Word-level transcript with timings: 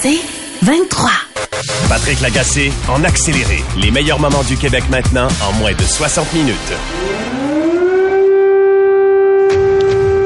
C'est 0.00 0.20
23. 0.62 1.10
Patrick 1.88 2.20
Lagacé 2.22 2.72
en 2.88 3.04
accéléré. 3.04 3.62
Les 3.78 3.90
meilleurs 3.90 4.18
moments 4.18 4.42
du 4.42 4.56
Québec 4.56 4.82
maintenant 4.90 5.28
en 5.42 5.52
moins 5.58 5.74
de 5.74 5.82
60 5.82 6.32
minutes. 6.32 6.56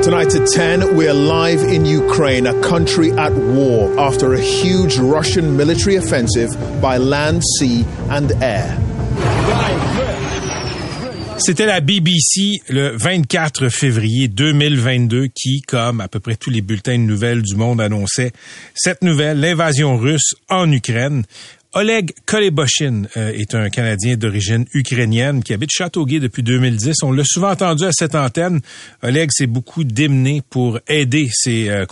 Tonight 0.03 0.35
at 0.37 0.47
10, 0.47 0.93
we're 0.93 1.13
live 1.13 1.63
in 1.65 1.85
Ukraine, 1.85 2.47
a 2.47 2.55
country 2.61 3.11
at 3.19 3.33
war 3.33 3.91
after 3.99 4.35
a 4.35 4.41
huge 4.41 4.99
Russian 4.99 5.57
military 5.57 5.97
offensive 5.97 6.57
by 6.81 6.97
land, 6.97 7.43
sea, 7.59 7.85
and 8.09 8.31
air. 8.41 8.79
C'était 11.39 11.67
la 11.67 11.81
BBC 11.81 12.63
le 12.69 12.97
24 12.97 13.69
février 13.69 14.27
2022 14.29 15.29
qui, 15.29 15.61
comme 15.61 16.01
à 16.01 16.09
peu 16.09 16.19
près 16.19 16.37
tous 16.37 16.51
les 16.51 16.63
bulletins 16.63 16.99
de 16.99 17.05
nouvelles 17.05 17.43
du 17.43 17.57
monde, 17.57 17.81
annonçait 17.81 18.33
cette 18.75 19.03
nouvelle, 19.03 19.41
l'invasion 19.41 19.97
russe 19.97 20.35
en 20.49 20.71
Ukraine. 20.73 21.25
Oleg 21.75 22.15
Koleboshin 22.25 23.03
euh, 23.19 23.33
est 23.35 23.55
un 23.55 23.69
Canadien 23.69 24.17
d'origine 24.17 24.65
ukrainienne 24.73 25.43
qui 25.43 25.53
habite 25.53 25.71
Châteauguay 25.71 26.21
depuis 26.21 26.43
2010. 26.43 27.03
On 27.03 27.13
l'a 27.13 27.23
souvent 27.23 27.51
entendu 27.51 27.85
à 27.85 27.93
cette 27.93 28.15
antenne. 28.15 28.61
Oleg 29.03 29.31
s'est 29.31 29.47
beaucoup 29.47 29.85
démené 29.85 30.43
pour 30.49 30.81
aider 30.89 31.29
ses 31.31 31.69
euh, 31.69 31.85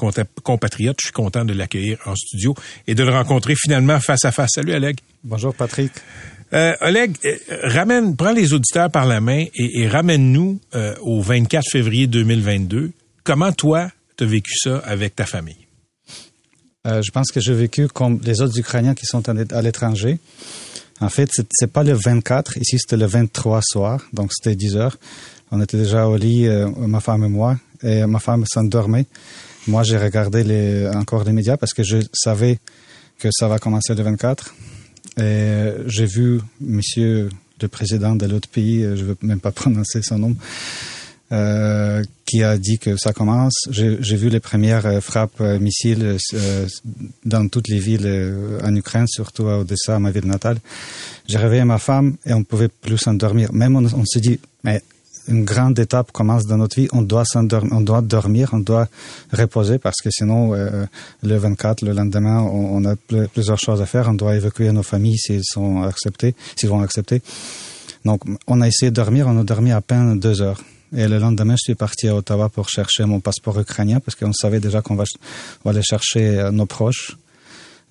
compatriotes. 0.42 0.96
Je 1.00 1.08
suis 1.08 1.12
content 1.12 1.44
de 1.44 1.52
l'accueillir 1.52 1.98
en 2.06 2.16
studio 2.16 2.54
et 2.86 2.94
de 2.94 3.04
le 3.04 3.10
rencontrer 3.10 3.54
finalement 3.56 4.00
face 4.00 4.24
à 4.24 4.32
face. 4.32 4.52
Salut 4.54 4.72
Oleg. 4.72 4.96
Bonjour 5.22 5.54
Patrick. 5.54 5.92
Euh, 6.54 6.72
Oleg, 6.82 7.16
euh, 7.24 7.36
ramène, 7.64 8.14
prends 8.14 8.32
les 8.32 8.52
auditeurs 8.52 8.88
par 8.88 9.06
la 9.06 9.20
main 9.20 9.44
et, 9.54 9.88
ramène-nous 9.88 10.60
euh, 10.76 10.94
au 11.00 11.20
24 11.20 11.64
février 11.68 12.06
2022. 12.06 12.92
Comment 13.24 13.50
toi, 13.50 13.90
tu 14.16 14.22
as 14.22 14.26
vécu 14.26 14.52
ça 14.56 14.78
avec 14.78 15.16
ta 15.16 15.26
famille? 15.26 15.56
je 16.86 17.10
pense 17.12 17.32
que 17.32 17.40
j'ai 17.40 17.54
vécu 17.54 17.88
comme 17.88 18.20
les 18.24 18.42
autres 18.42 18.58
Ukrainiens 18.58 18.94
qui 18.94 19.06
sont 19.06 19.26
à 19.26 19.62
l'étranger. 19.62 20.18
En 21.00 21.08
fait, 21.08 21.30
c'est 21.50 21.72
pas 21.72 21.82
le 21.82 21.94
24, 21.94 22.58
ici 22.58 22.78
c'était 22.78 22.98
le 22.98 23.06
23 23.06 23.62
soir, 23.62 24.02
donc 24.12 24.30
c'était 24.34 24.54
10 24.54 24.76
heures. 24.76 24.98
On 25.50 25.62
était 25.62 25.78
déjà 25.78 26.06
au 26.06 26.18
lit, 26.18 26.46
ma 26.76 27.00
femme 27.00 27.24
et 27.24 27.28
moi, 27.28 27.56
et 27.82 28.04
ma 28.04 28.18
femme 28.18 28.44
s'endormait. 28.46 29.06
Moi, 29.66 29.82
j'ai 29.82 29.96
regardé 29.96 30.86
encore 30.94 31.24
les 31.24 31.32
médias 31.32 31.56
parce 31.56 31.72
que 31.72 31.82
je 31.82 31.96
savais 32.12 32.58
que 33.18 33.30
ça 33.32 33.48
va 33.48 33.58
commencer 33.58 33.94
le 33.94 34.02
24. 34.02 34.54
Et 35.18 35.70
j'ai 35.86 36.06
vu 36.06 36.40
Monsieur 36.60 37.28
le 37.60 37.68
président 37.68 38.14
de 38.14 38.26
l'autre 38.26 38.48
pays, 38.48 38.82
je 38.82 38.88
ne 38.88 39.08
veux 39.08 39.16
même 39.22 39.40
pas 39.40 39.52
prononcer 39.62 40.02
son 40.02 40.18
nom, 40.18 40.36
euh, 41.32 42.02
qui 42.26 42.42
a 42.42 42.58
dit 42.58 42.78
que 42.78 42.96
ça 42.96 43.12
commence. 43.12 43.54
J'ai 43.70 44.16
vu 44.16 44.28
les 44.28 44.40
premières 44.40 44.86
euh, 44.86 45.00
frappes 45.00 45.40
euh, 45.40 45.58
missiles 45.58 46.18
euh, 46.34 46.66
dans 47.24 47.48
toutes 47.48 47.68
les 47.68 47.78
villes 47.78 48.60
en 48.62 48.74
Ukraine, 48.74 49.06
surtout 49.06 49.48
à 49.48 49.58
Odessa, 49.58 49.98
ma 49.98 50.10
ville 50.10 50.26
natale. 50.26 50.58
J'ai 51.26 51.38
réveillé 51.38 51.64
ma 51.64 51.78
femme 51.78 52.16
et 52.26 52.32
on 52.34 52.40
ne 52.40 52.44
pouvait 52.44 52.68
plus 52.68 52.98
s'endormir. 52.98 53.52
Même 53.52 53.76
on, 53.76 53.84
on 53.84 54.04
se 54.04 54.18
dit, 54.18 54.38
mais 54.62 54.82
une 55.28 55.44
grande 55.44 55.78
étape 55.78 56.12
commence 56.12 56.46
dans 56.46 56.56
notre 56.56 56.80
vie, 56.80 56.88
on 56.92 57.02
doit 57.02 57.24
on 57.34 57.80
doit 57.80 58.02
dormir, 58.02 58.50
on 58.52 58.58
doit 58.58 58.88
reposer 59.32 59.78
parce 59.78 60.00
que 60.02 60.10
sinon, 60.10 60.54
euh, 60.54 60.84
le 61.22 61.36
24, 61.36 61.82
le 61.82 61.92
lendemain, 61.92 62.40
on, 62.40 62.84
a 62.84 62.94
plusieurs 63.32 63.58
choses 63.58 63.80
à 63.80 63.86
faire. 63.86 64.08
On 64.08 64.14
doit 64.14 64.36
évacuer 64.36 64.70
nos 64.72 64.82
familles 64.82 65.18
s'ils 65.18 65.44
sont 65.44 65.82
acceptés, 65.82 66.34
s'ils 66.56 66.68
vont 66.68 66.82
accepter. 66.82 67.22
Donc, 68.04 68.22
on 68.46 68.60
a 68.60 68.68
essayé 68.68 68.90
de 68.90 68.96
dormir, 68.96 69.26
on 69.28 69.38
a 69.40 69.44
dormi 69.44 69.72
à 69.72 69.80
peine 69.80 70.18
deux 70.18 70.42
heures. 70.42 70.62
Et 70.96 71.08
le 71.08 71.18
lendemain, 71.18 71.54
je 71.54 71.64
suis 71.64 71.74
parti 71.74 72.06
à 72.08 72.14
Ottawa 72.14 72.48
pour 72.48 72.68
chercher 72.68 73.04
mon 73.04 73.20
passeport 73.20 73.58
ukrainien 73.58 74.00
parce 74.00 74.14
qu'on 74.14 74.32
savait 74.32 74.60
déjà 74.60 74.80
qu'on 74.82 74.94
va, 74.94 75.04
va 75.64 75.70
aller 75.70 75.82
chercher 75.82 76.38
euh, 76.38 76.50
nos 76.52 76.66
proches. 76.66 77.16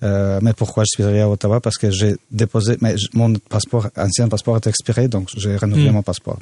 Euh, 0.04 0.38
mais 0.42 0.52
pourquoi 0.52 0.84
je 0.84 0.88
suis 0.94 1.02
allé 1.02 1.20
à 1.20 1.28
Ottawa? 1.28 1.60
Parce 1.60 1.78
que 1.78 1.90
j'ai 1.90 2.16
déposé, 2.30 2.76
mais 2.80 2.94
mon 3.14 3.32
passeport, 3.34 3.88
ancien 3.96 4.28
passeport 4.28 4.56
est 4.56 4.66
expiré, 4.66 5.08
donc 5.08 5.28
j'ai 5.36 5.56
renouvelé 5.56 5.90
hmm. 5.90 5.94
mon 5.94 6.02
passeport. 6.02 6.38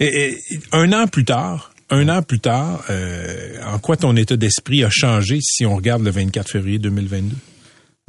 Et, 0.00 0.38
un 0.72 0.92
an 0.92 1.06
plus 1.06 1.24
tard, 1.24 1.72
un 1.90 2.08
an 2.08 2.22
plus 2.22 2.40
tard, 2.40 2.82
euh, 2.88 3.62
en 3.66 3.78
quoi 3.78 3.96
ton 3.96 4.16
état 4.16 4.36
d'esprit 4.36 4.84
a 4.84 4.90
changé 4.90 5.38
si 5.42 5.66
on 5.66 5.76
regarde 5.76 6.02
le 6.02 6.10
24 6.10 6.50
février 6.50 6.78
2022 6.78 7.36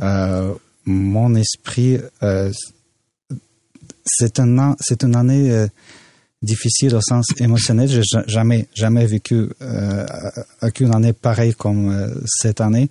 euh, 0.01 0.53
Mon 0.85 1.35
esprit, 1.35 1.99
c'est 4.05 4.39
un 4.39 4.75
c'est 4.79 5.03
une 5.03 5.15
année 5.15 5.67
difficile 6.41 6.95
au 6.95 7.01
sens 7.01 7.25
émotionnel. 7.39 7.89
J'ai 7.89 8.03
jamais 8.27 8.67
jamais 8.73 9.05
vécu 9.05 9.49
aucune 10.61 10.95
année 10.95 11.11
pareille 11.11 11.53
comme 11.53 12.13
cette 12.25 12.61
année 12.61 12.89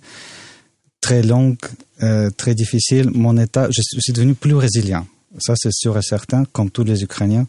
très 1.05 1.21
longue, 1.21 1.57
euh, 2.03 2.29
très 2.29 2.55
difficile, 2.55 3.09
mon 3.13 3.37
état, 3.37 3.67
je 3.71 3.81
suis 3.99 4.13
devenu 4.13 4.33
plus 4.33 4.55
résilient. 4.55 5.07
Ça, 5.39 5.53
c'est 5.57 5.73
sûr 5.73 5.97
et 5.97 6.01
certain, 6.01 6.45
comme 6.51 6.69
tous 6.69 6.83
les 6.83 7.03
Ukrainiens. 7.03 7.47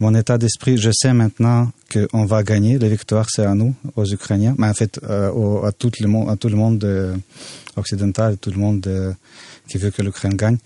Mon 0.00 0.14
état 0.14 0.38
d'esprit, 0.38 0.76
je 0.76 0.90
sais 0.92 1.12
maintenant 1.12 1.70
qu'on 1.92 2.24
va 2.24 2.42
gagner. 2.42 2.78
La 2.78 2.88
victoire, 2.88 3.26
c'est 3.30 3.44
à 3.44 3.54
nous, 3.54 3.74
aux 3.96 4.04
Ukrainiens, 4.04 4.54
mais 4.58 4.66
en 4.66 4.74
fait, 4.74 5.00
euh, 5.04 5.62
à, 5.62 5.72
tout 5.72 5.90
le 6.00 6.08
monde, 6.08 6.28
à 6.30 6.36
tout 6.36 6.48
le 6.48 6.56
monde 6.56 6.82
euh, 6.84 7.16
occidental, 7.76 8.36
tout 8.38 8.50
le 8.50 8.58
monde 8.58 9.14
qui 9.68 9.78
veut 9.78 9.90
que 9.90 10.02
l'Ukraine 10.02 10.34
gagne. 10.34 10.58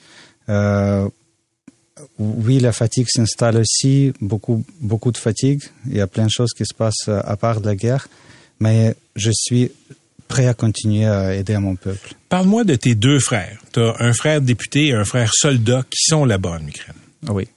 oui, 2.18 2.58
la 2.58 2.72
fatigue 2.72 3.06
s'installe 3.08 3.58
aussi, 3.58 4.12
beaucoup, 4.20 4.64
beaucoup 4.80 5.12
de 5.12 5.18
fatigue. 5.18 5.62
Il 5.86 5.96
y 5.96 6.00
a 6.00 6.06
plein 6.06 6.26
de 6.26 6.30
choses 6.30 6.52
qui 6.56 6.64
se 6.64 6.74
passent 6.74 7.08
à 7.08 7.36
part 7.36 7.60
de 7.60 7.66
la 7.66 7.76
guerre, 7.76 8.08
mais 8.60 8.96
je 9.14 9.30
suis 9.32 9.70
prêt 10.28 10.46
à 10.46 10.54
continuer 10.54 11.06
à 11.06 11.34
aider 11.34 11.54
à 11.54 11.60
mon 11.60 11.74
peuple. 11.74 12.14
Parle-moi 12.28 12.64
de 12.64 12.74
tes 12.74 12.94
deux 12.94 13.18
frères. 13.18 13.58
Tu 13.72 13.80
as 13.80 13.96
un 14.00 14.12
frère 14.12 14.40
député 14.40 14.88
et 14.88 14.94
un 14.94 15.04
frère 15.04 15.30
soldat 15.32 15.82
qui 15.90 16.02
sont 16.08 16.24
là-bas 16.24 16.58
en 16.62 16.66
Ukraine. 16.66 16.94
Oui. 17.28 17.48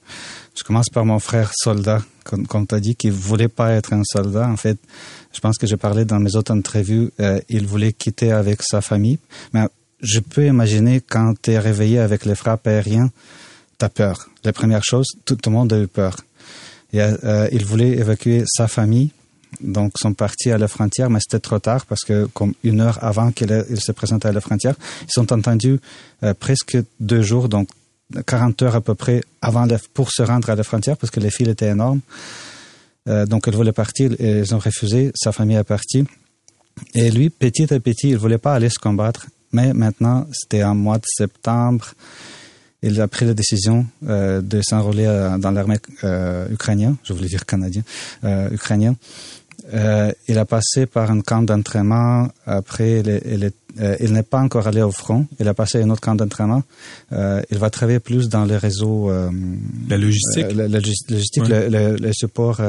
Je 0.56 0.64
commence 0.64 0.88
par 0.88 1.04
mon 1.04 1.18
frère 1.18 1.50
soldat, 1.54 2.02
comme, 2.24 2.66
tu 2.66 2.74
as 2.74 2.80
dit, 2.80 2.94
qui 2.96 3.10
voulait 3.10 3.48
pas 3.48 3.72
être 3.72 3.92
un 3.92 4.02
soldat. 4.04 4.48
En 4.48 4.56
fait, 4.56 4.78
je 5.32 5.40
pense 5.40 5.56
que 5.56 5.66
j'ai 5.66 5.76
parlé 5.76 6.04
dans 6.04 6.18
mes 6.18 6.36
autres 6.36 6.52
entrevues, 6.52 7.10
euh, 7.20 7.40
il 7.48 7.66
voulait 7.66 7.92
quitter 7.92 8.32
avec 8.32 8.62
sa 8.62 8.80
famille. 8.80 9.18
Mais 9.54 9.64
je 10.00 10.20
peux 10.20 10.46
imaginer 10.46 11.00
quand 11.00 11.34
tu 11.40 11.52
es 11.52 11.58
réveillé 11.58 12.00
avec 12.00 12.26
les 12.26 12.34
frappes 12.34 12.66
aériennes, 12.66 13.10
tu 13.78 13.84
as 13.84 13.88
peur. 13.88 14.28
La 14.44 14.52
première 14.52 14.84
chose, 14.84 15.06
tout, 15.24 15.38
le 15.44 15.50
monde 15.50 15.72
a 15.72 15.80
eu 15.80 15.86
peur. 15.86 16.16
Et, 16.92 17.00
euh, 17.00 17.48
il 17.52 17.64
voulait 17.64 17.92
évacuer 17.92 18.44
sa 18.46 18.68
famille 18.68 19.10
donc 19.60 19.92
sont 19.98 20.14
partis 20.14 20.50
à 20.50 20.58
la 20.58 20.68
frontière, 20.68 21.10
mais 21.10 21.20
c'était 21.20 21.40
trop 21.40 21.58
tard 21.58 21.86
parce 21.86 22.02
que 22.02 22.26
comme 22.26 22.54
une 22.64 22.80
heure 22.80 22.98
avant 23.02 23.30
qu'ils 23.30 23.64
se 23.78 23.92
présentaient 23.92 24.28
à 24.28 24.32
la 24.32 24.40
frontière, 24.40 24.74
ils 25.02 25.12
sont 25.12 25.32
entendus 25.32 25.80
euh, 26.22 26.34
presque 26.34 26.78
deux 27.00 27.22
jours, 27.22 27.48
donc 27.48 27.68
40 28.26 28.62
heures 28.62 28.76
à 28.76 28.80
peu 28.80 28.94
près 28.94 29.22
avant 29.40 29.66
pour 29.94 30.10
se 30.10 30.22
rendre 30.22 30.50
à 30.50 30.54
la 30.54 30.62
frontière 30.62 30.96
parce 30.96 31.10
que 31.10 31.20
les 31.20 31.30
files 31.30 31.48
étaient 31.48 31.68
énormes. 31.68 32.00
Euh, 33.08 33.26
donc 33.26 33.44
ils 33.46 33.54
voulaient 33.54 33.72
partir 33.72 34.12
et 34.18 34.38
ils 34.38 34.54
ont 34.54 34.58
refusé. 34.58 35.12
Sa 35.14 35.32
famille 35.32 35.56
est 35.56 35.64
partie. 35.64 36.04
Et 36.94 37.10
lui, 37.10 37.30
petit 37.30 37.72
à 37.72 37.80
petit, 37.80 38.10
il 38.10 38.18
voulait 38.18 38.38
pas 38.38 38.54
aller 38.54 38.68
se 38.68 38.78
combattre. 38.78 39.26
Mais 39.52 39.72
maintenant, 39.74 40.26
c'était 40.32 40.62
en 40.62 40.74
mois 40.74 40.98
de 40.98 41.04
septembre, 41.06 41.92
il 42.82 43.00
a 43.00 43.06
pris 43.06 43.26
la 43.26 43.34
décision 43.34 43.86
euh, 44.08 44.40
de 44.40 44.60
s'enrôler 44.62 45.04
dans 45.38 45.50
l'armée 45.50 45.76
ukrainienne, 46.50 46.96
je 47.04 47.12
voulais 47.12 47.28
dire 47.28 47.44
canadien, 47.44 47.82
ukrainien. 48.50 48.96
Euh, 49.72 50.12
il 50.28 50.38
a 50.38 50.44
passé 50.44 50.86
par 50.86 51.10
un 51.10 51.20
camp 51.20 51.42
d'entraînement. 51.42 52.28
Après, 52.46 53.00
il, 53.00 53.50
euh, 53.80 53.96
il 54.00 54.12
n'est 54.12 54.22
pas 54.22 54.40
encore 54.40 54.66
allé 54.66 54.82
au 54.82 54.90
front. 54.90 55.26
Il 55.40 55.48
a 55.48 55.54
passé 55.54 55.82
un 55.82 55.90
autre 55.90 56.00
camp 56.00 56.14
d'entraînement. 56.14 56.62
Euh, 57.12 57.42
il 57.50 57.58
va 57.58 57.70
travailler 57.70 58.00
plus 58.00 58.28
dans 58.28 58.44
les 58.44 58.56
réseaux. 58.56 59.10
la 59.88 59.96
logistique. 59.96 60.52
la, 60.54 60.68
logistique, 60.68 61.44
le, 61.48 62.12
support, 62.12 62.60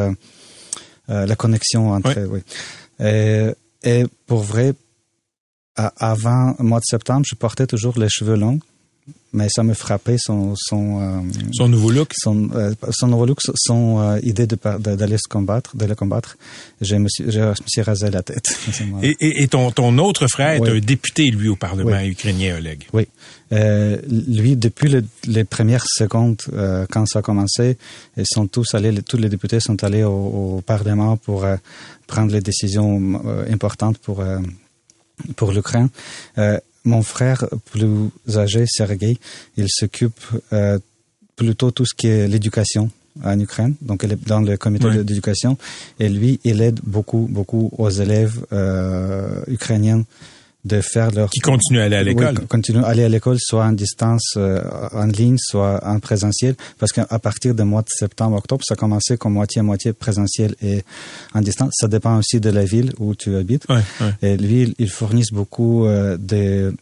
la 1.08 1.36
connexion 1.36 1.92
entre. 1.92 2.28
Oui. 2.30 2.40
Et, 3.00 3.50
et, 3.84 4.06
pour 4.28 4.44
vrai, 4.44 4.74
avant 5.76 6.56
le 6.60 6.64
mois 6.64 6.80
de 6.80 6.86
septembre, 6.86 7.26
je 7.28 7.36
portais 7.36 7.68
toujours 7.68 7.98
les 7.98 8.10
cheveux 8.10 8.36
longs. 8.36 8.60
Mais 9.34 9.48
ça 9.50 9.64
me 9.64 9.74
frappait 9.74 10.18
son 10.18 10.54
son 10.56 11.02
euh, 11.02 11.20
Son 11.54 11.68
nouveau 11.68 11.90
look? 11.92 12.12
son, 12.16 12.50
euh, 12.54 12.74
son 12.92 13.08
nouveau 13.08 13.26
look, 13.26 13.40
son 13.56 14.00
euh, 14.00 14.20
idée 14.24 14.46
de 14.48 14.56
d'aller 14.78 15.18
se 15.18 15.28
combattre, 15.28 15.76
de 15.76 15.86
le 15.86 15.96
combattre. 15.96 16.38
Je 16.82 16.96
me 16.96 17.10
suis, 17.10 17.30
je 17.32 17.40
me 17.40 17.54
suis 17.68 17.82
rasé 17.82 18.10
la 18.12 18.22
tête. 18.22 18.46
Et, 19.02 19.16
et- 19.20 19.44
et 19.44 19.48
ton, 19.48 19.72
ton 19.72 19.98
autre 19.98 20.28
frère 20.28 20.62
Oui. 20.62 20.70
est 20.70 20.72
un 20.72 20.80
député, 20.80 21.32
lui, 21.32 21.50
au 21.50 21.56
Parlement 21.56 21.98
Oui. 22.00 22.10
ukrainien, 22.10 22.58
Oleg. 22.58 22.84
Oui. 22.94 23.08
Lui, 23.52 24.56
depuis 24.56 24.90
le- 24.90 25.04
les 25.26 25.44
premières 25.44 25.86
secondes, 25.88 26.42
quand 26.92 27.06
ça 27.08 27.20
a 27.20 27.22
commencé, 27.22 27.78
ils 28.18 28.26
sont 28.26 28.48
tous 28.48 28.74
allés, 28.74 28.92
les- 28.92 29.02
tous 29.04 29.18
les 29.18 29.30
députés 29.30 29.60
sont 29.60 29.84
allés 29.84 30.04
au, 30.04 30.58
au 30.58 30.62
Parlement 30.66 31.18
pour 31.18 31.46
prendre 32.08 32.32
les 32.32 32.42
décisions 32.42 33.22
importantes 33.50 33.98
pour 33.98 34.24
pour 35.36 35.52
l'Ukraine. 35.52 35.90
Mon 36.86 37.02
frère 37.02 37.46
plus 37.72 38.10
âgé, 38.36 38.66
Sergei, 38.68 39.18
il 39.56 39.68
s'occupe 39.70 40.20
euh, 40.52 40.80
plutôt 41.36 41.72
tout 41.72 41.86
ce 41.86 41.96
qui 41.96 42.08
est 42.08 42.28
l'éducation 42.28 42.92
en 43.24 43.40
Ukraine, 43.40 43.76
donc 43.82 44.04
il 44.04 44.12
est 44.12 44.28
dans 44.28 44.42
le 44.42 44.58
comité 44.58 44.90
d'éducation, 45.04 45.58
et 46.00 46.10
lui, 46.10 46.40
il 46.44 46.62
aide 46.62 46.80
beaucoup, 46.84 47.28
beaucoup 47.30 47.72
aux 47.78 47.90
élèves 47.90 48.44
euh, 48.52 49.44
ukrainiens 49.48 50.04
de 50.66 50.80
faire 50.80 51.12
leur 51.12 51.30
Qui 51.30 51.42
continue 51.42 51.80
à 51.82 51.84
aller 51.84 51.98
à 51.98 52.04
l'école. 52.04 52.36
oui, 52.40 52.48
continuer 52.48 52.84
à 52.84 52.88
aller 52.88 53.04
à 53.04 53.10
l'école, 53.10 53.38
soit 53.40 53.66
en 53.66 53.74
distance, 53.74 54.34
euh, 54.38 54.62
en 54.94 55.06
ligne, 55.08 55.36
soit 55.38 55.86
en 55.86 56.00
présentiel, 56.00 56.56
parce 56.80 56.92
qu'à 56.94 57.06
partir 57.20 57.54
du 57.54 57.64
mois 57.64 57.82
de 57.82 57.90
septembre, 57.90 58.38
octobre, 58.38 58.64
ça 58.66 58.76
commençait 58.76 59.18
comme 59.18 59.34
moitié-moitié 59.34 59.92
présentiel 59.92 60.56
et 60.64 60.84
en 61.34 61.42
distance. 61.42 61.74
Ça 61.80 61.88
dépend 61.90 62.18
aussi 62.18 62.40
de 62.40 62.50
la 62.50 62.64
ville 62.64 62.94
où 62.98 63.14
tu 63.14 63.36
habites. 63.36 63.66
Ouais, 63.68 63.82
ouais. 64.00 64.14
Et 64.22 64.38
lui, 64.38 64.62
il- 64.64 64.76
ils 64.80 64.90
fournissent 64.90 65.34
beaucoup 65.34 65.86
euh, 65.86 66.18
de, 66.18 66.74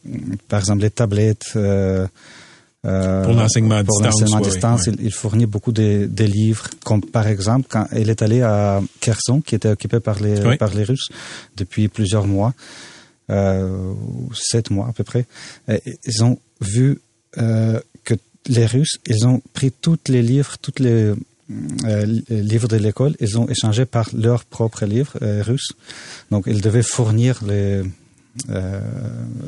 par 0.48 0.60
exemple, 0.60 0.81
les 0.84 0.92
tablettes. 0.92 1.45
euh, 1.56 2.06
euh, 2.86 3.24
Pour 3.24 3.34
l'enseignement 3.34 3.75
à 3.75 3.84
pour 3.84 3.98
distance, 4.00 4.13
l'enseignement 4.22 4.38
à 4.38 4.42
ouais, 4.42 4.50
distance, 4.50 4.88
ouais. 4.88 4.94
Il, 5.00 5.06
il 5.06 5.12
fournit 5.12 5.45
beaucoup 5.45 5.72
de, 5.72 6.07
de 6.10 6.24
livres, 6.24 6.68
comme 6.84 7.01
par 7.01 7.27
exemple 7.27 7.68
quand 7.69 7.88
il 7.95 8.10
est 8.10 8.22
allé 8.24 8.42
à 8.42 8.81
Kherson, 9.00 9.42
qui 9.42 9.54
était 9.56 9.69
occupé 9.69 10.00
par 10.00 10.19
les 10.19 10.39
Oui. 10.45 10.57
par 10.57 10.74
les 10.74 10.84
Russes 10.84 11.10
depuis 11.57 11.88
plusieurs 11.89 12.25
mois, 12.25 12.54
euh, 13.30 13.94
sept 14.34 14.70
mois 14.70 14.88
à 14.88 14.94
peu 14.94 15.04
près. 15.04 15.26
Ils 16.06 16.24
ont 16.24 16.40
vu 16.60 17.00
euh, 17.38 17.80
que 18.04 18.16
les 18.48 18.66
Russes, 18.66 19.00
ils 19.08 19.28
ont 19.28 19.42
pris 19.54 19.72
tous 19.72 20.00
les 20.08 20.22
livres, 20.22 20.58
tous 20.62 20.80
les 20.80 21.14
euh, 21.86 22.22
livres 22.30 22.68
de 22.68 22.78
l'école, 22.78 23.16
ils 23.20 23.38
ont 23.38 23.48
échangé 23.48 23.86
par 23.86 24.10
leurs 24.14 24.46
propres 24.46 24.86
livres 24.86 25.18
euh, 25.22 25.44
russes. 25.44 25.72
Donc, 26.32 26.46
ils 26.48 26.62
devaient 26.62 26.84
fournir 26.84 27.44
les, 27.46 27.84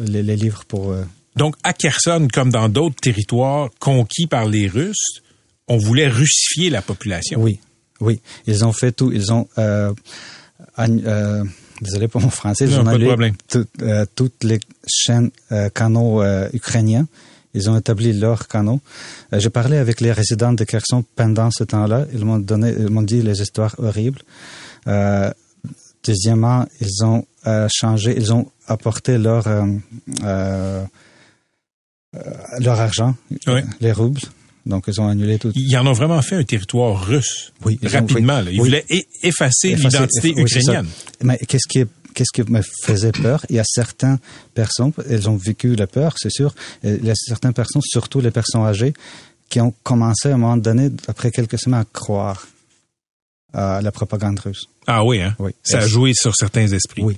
les, 0.06 0.24
les 0.24 0.36
livres 0.36 0.66
pour... 0.66 0.96
Donc, 1.36 1.56
à 1.64 1.74
Kherson, 1.74 2.28
comme 2.32 2.52
dans 2.52 2.70
d'autres 2.70 3.02
territoires 3.02 3.70
conquis 3.80 4.28
par 4.28 4.46
les 4.46 4.68
Russes, 4.68 5.22
on 5.68 5.78
voulait 5.78 6.08
russifier 6.08 6.70
la 6.70 6.82
population. 6.82 7.42
Oui, 7.42 7.60
oui. 8.00 8.20
Ils 8.46 8.64
ont 8.66 8.74
fait 8.74 8.92
tout. 8.92 9.12
Ils 9.12 9.32
ont... 9.32 9.48
Euh, 9.58 9.94
euh, 10.78 11.44
désolé 11.82 12.08
pour 12.08 12.22
mon 12.22 12.30
français. 12.30 12.66
Ils 12.66 12.76
Non, 12.78 12.88
annulé 12.88 13.08
problème. 13.08 13.36
tout- 13.48 13.66
euh, 13.82 14.06
toutes 14.16 14.44
les 14.44 14.60
chaînes 14.88 15.32
euh, 15.52 15.70
canaux 15.70 16.22
euh, 16.22 16.50
ukrainiens. 16.54 17.08
Ils 17.56 17.70
ont 17.70 17.78
établi 17.78 18.14
leurs 18.14 18.48
canaux. 18.48 18.82
Euh, 19.32 19.40
J'ai 19.40 19.50
parlé 19.52 19.78
avec 19.78 20.02
les 20.02 20.12
résidents 20.12 20.54
de 20.54 20.64
Kherson 20.64 21.04
pendant 21.16 21.50
ce 21.52 21.64
temps-là. 21.64 22.06
Ils 22.14 22.26
m'ont 22.26 22.40
donné, 22.40 22.74
ils 22.78 22.90
m'ont 22.90 23.04
dit 23.04 23.22
les 23.22 23.42
histoires 23.42 23.76
horribles. 23.78 24.22
Deuxièmement, 26.06 26.66
ils 26.82 27.06
ont 27.06 27.26
changé, 27.72 28.14
ils 28.18 28.34
ont 28.34 28.50
apporté 28.68 29.18
leur 29.18 29.48
leur 32.60 32.80
argent, 32.80 33.16
Oui. 33.48 33.62
les 33.82 33.92
roubles. 33.92 34.22
Donc 34.66 34.86
ils 34.88 35.02
ont 35.02 35.08
annulé 35.08 35.38
tout. 35.40 35.52
Ils 35.56 35.76
en 35.78 35.86
ont 35.88 35.94
vraiment 35.94 36.22
fait 36.22 36.36
un 36.36 36.44
territoire 36.44 37.06
russe. 37.06 37.52
Oui, 37.66 37.78
ont- 37.84 37.88
rapidement. 37.90 38.40
oui. 38.40 38.46
là. 38.46 38.52
Ils 38.52 38.62
Oui. 38.62 38.68
voulaient 38.70 38.86
effacer 39.22 39.70
Effacer- 39.74 39.78
l'identité 40.00 40.30
ukrainienne. 40.38 40.88
Mais 41.22 41.38
qu'est-ce 41.38 41.68
qui, 41.68 41.80
est- 41.80 41.88
qu'est-ce 42.14 42.32
qui 42.34 42.50
me 42.50 42.62
faisait 42.84 43.12
peur? 43.12 43.46
Il 43.50 43.58
y 43.58 43.60
a 43.60 43.64
certaines 43.66 44.20
personnes, 44.54 44.94
elles 45.10 45.30
ont 45.30 45.36
vécu 45.36 45.76
la 45.76 45.88
peur, 45.88 46.16
c'est 46.18 46.32
sûr. 46.32 46.54
Il 46.84 47.04
y 47.06 47.10
a 47.12 47.16
certaines 47.16 47.54
personnes, 47.54 47.82
surtout 47.84 48.22
les 48.22 48.32
personnes 48.32 48.64
âgées, 48.66 48.94
qui 49.50 49.60
ont 49.60 49.74
commencé 49.84 50.30
à 50.30 50.34
un 50.36 50.38
moment 50.38 50.58
donné, 50.58 50.90
après 51.08 51.30
quelques 51.30 51.60
semaines, 51.60 51.82
à 51.82 51.86
croire 51.86 52.48
à 53.56 53.82
la 53.82 53.92
propagande 53.92 54.40
russe. 54.40 54.66
Ah 54.88 55.04
oui, 55.06 55.22
hein? 55.22 55.36
Oui. 55.40 55.52
Ça 55.62 55.78
a 55.80 55.88
joué 55.88 56.14
sur 56.16 56.36
certains 56.36 56.68
esprits. 56.72 57.04
Oui. 57.04 57.18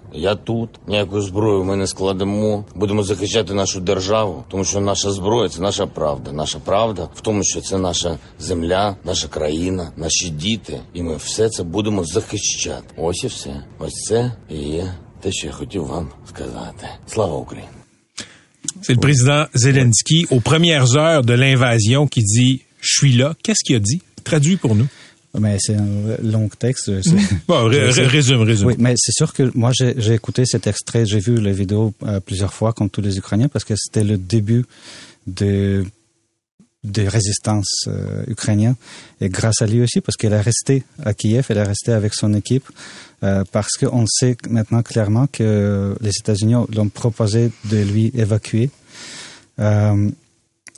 Я 0.13 0.35
тут, 0.35 0.69
ніякої 0.87 1.23
зброї 1.23 1.63
ми 1.63 1.75
не 1.75 1.87
складемо. 1.87 2.65
Будемо 2.75 3.03
захищати 3.03 3.53
нашу 3.53 3.79
державу, 3.79 4.43
тому 4.49 4.65
що 4.65 4.79
наша 4.81 5.11
зброя 5.11 5.49
це 5.49 5.61
наша 5.61 5.85
правда. 5.85 6.31
Наша 6.31 6.59
правда 6.59 7.09
в 7.15 7.21
тому, 7.21 7.43
що 7.43 7.61
це 7.61 7.77
наша 7.77 8.17
земля, 8.39 8.95
наша 9.03 9.27
країна, 9.27 9.91
наші 9.97 10.29
діти, 10.29 10.79
і 10.93 11.03
ми 11.03 11.15
все 11.15 11.49
це 11.49 11.63
будемо 11.63 12.03
захищати. 12.05 12.87
Ось 12.97 13.23
і 13.23 13.27
все. 13.27 13.63
Ось 13.79 13.93
це 13.93 14.31
і 14.49 14.57
є 14.57 14.93
те, 15.21 15.31
що 15.31 15.47
я 15.47 15.53
хотів 15.53 15.85
вам 15.85 16.09
сказати. 16.29 16.87
Слава 17.07 17.37
Україні! 17.37 17.69
C'est 18.83 18.93
le 18.93 18.99
président 18.99 19.47
Zelensky 19.53 20.27
aux 20.29 20.39
premières 20.39 20.95
heures 20.95 21.23
de 21.23 21.33
l'invasion 21.33 22.07
qui 22.07 22.21
dit 22.23 22.61
«Je 22.81 22.91
suis 22.99 23.13
là». 23.21 23.35
Qu'est-ce 23.43 23.63
qu'il 23.65 23.75
a 23.75 23.79
dit? 23.79 24.01
Traduit 24.23 24.57
pour 24.57 24.75
nous. 24.75 24.87
Mais 25.39 25.57
c'est 25.59 25.75
un 25.75 25.87
long 26.21 26.49
texte. 26.49 26.91
Bon, 27.47 27.65
résume, 27.69 28.41
résume. 28.41 28.67
Oui, 28.67 28.75
mais 28.77 28.95
c'est 28.97 29.13
sûr 29.13 29.33
que 29.33 29.49
moi, 29.55 29.71
j'ai 29.73 30.13
écouté 30.13 30.45
cet 30.45 30.67
extrait, 30.67 31.05
j'ai 31.05 31.19
vu 31.19 31.39
la 31.39 31.51
vidéo 31.53 31.93
euh, 32.03 32.19
plusieurs 32.19 32.53
fois, 32.53 32.73
comme 32.73 32.89
tous 32.89 33.01
les 33.01 33.17
Ukrainiens, 33.17 33.47
parce 33.47 33.63
que 33.63 33.75
c'était 33.77 34.03
le 34.03 34.17
début 34.17 34.65
de 35.27 35.85
des 36.83 37.07
résistances 37.07 37.85
euh, 37.87 38.23
ukrainiennes. 38.27 38.75
Et 39.21 39.29
grâce 39.29 39.61
à 39.61 39.67
lui 39.67 39.81
aussi, 39.81 40.01
parce 40.01 40.17
qu'elle 40.17 40.33
est 40.33 40.41
restée 40.41 40.83
à 41.05 41.13
Kiev, 41.13 41.45
elle 41.49 41.59
est 41.59 41.63
restée 41.63 41.91
avec 41.91 42.15
son 42.15 42.33
équipe, 42.33 42.67
euh, 43.23 43.43
parce 43.51 43.73
qu'on 43.79 44.05
sait 44.07 44.35
maintenant 44.49 44.81
clairement 44.81 45.27
que 45.27 45.95
les 46.01 46.09
États-Unis 46.09 46.55
l'ont 46.73 46.89
proposé 46.89 47.51
de 47.65 47.77
lui 47.83 48.11
évacuer. 48.15 48.71
Euh, 49.59 50.09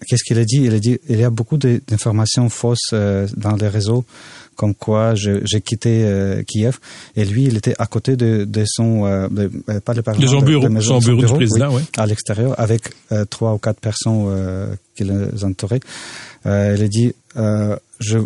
Qu'est-ce 0.08 0.24
qu'il 0.24 0.40
a 0.40 0.46
dit? 0.46 0.62
Il 0.64 0.74
a 0.74 0.80
dit 0.80 1.00
il 1.10 1.20
y 1.20 1.24
a 1.24 1.30
beaucoup 1.30 1.58
d'informations 1.58 2.50
fausses 2.50 2.92
euh, 2.94 3.28
dans 3.38 3.56
les 3.56 3.68
réseaux, 3.68 4.06
comme 4.56 4.74
quoi 4.76 5.14
j'ai 5.16 5.62
quitté 5.62 6.04
euh, 6.04 6.44
Kiev. 6.44 6.78
Et 7.16 7.26
lui, 7.26 7.44
il 7.46 7.58
était 7.58 7.76
à 7.80 7.86
côté 7.88 8.16
de, 8.16 8.46
de 8.46 8.64
son, 8.68 9.06
euh, 9.06 9.28
de- 9.30 9.52
euh, 9.70 9.80
pas 9.80 9.94
le 9.94 10.02
parlement, 10.02 10.24
De 10.26 10.30
son 10.30 10.42
bureau, 10.42 10.70
maison- 10.70 11.00
son 11.02 11.08
bureau 11.08 11.22
du 11.26 11.34
président, 11.34 11.74
oui. 11.76 11.82
à 11.98 12.06
l'extérieur, 12.06 12.60
avec 12.60 12.84
euh, 13.12 13.26
trois 13.26 13.54
ou 13.54 13.58
quatre 13.58 13.80
personnes 13.80 14.26
euh, 14.28 14.76
qui 14.96 15.04
les 15.04 15.44
entouraient. 15.44 15.80
Euh, 16.46 16.76
il 16.78 16.84
a 16.84 16.88
dit 16.88 17.14
euh, 17.38 17.76
je, 18.00 18.20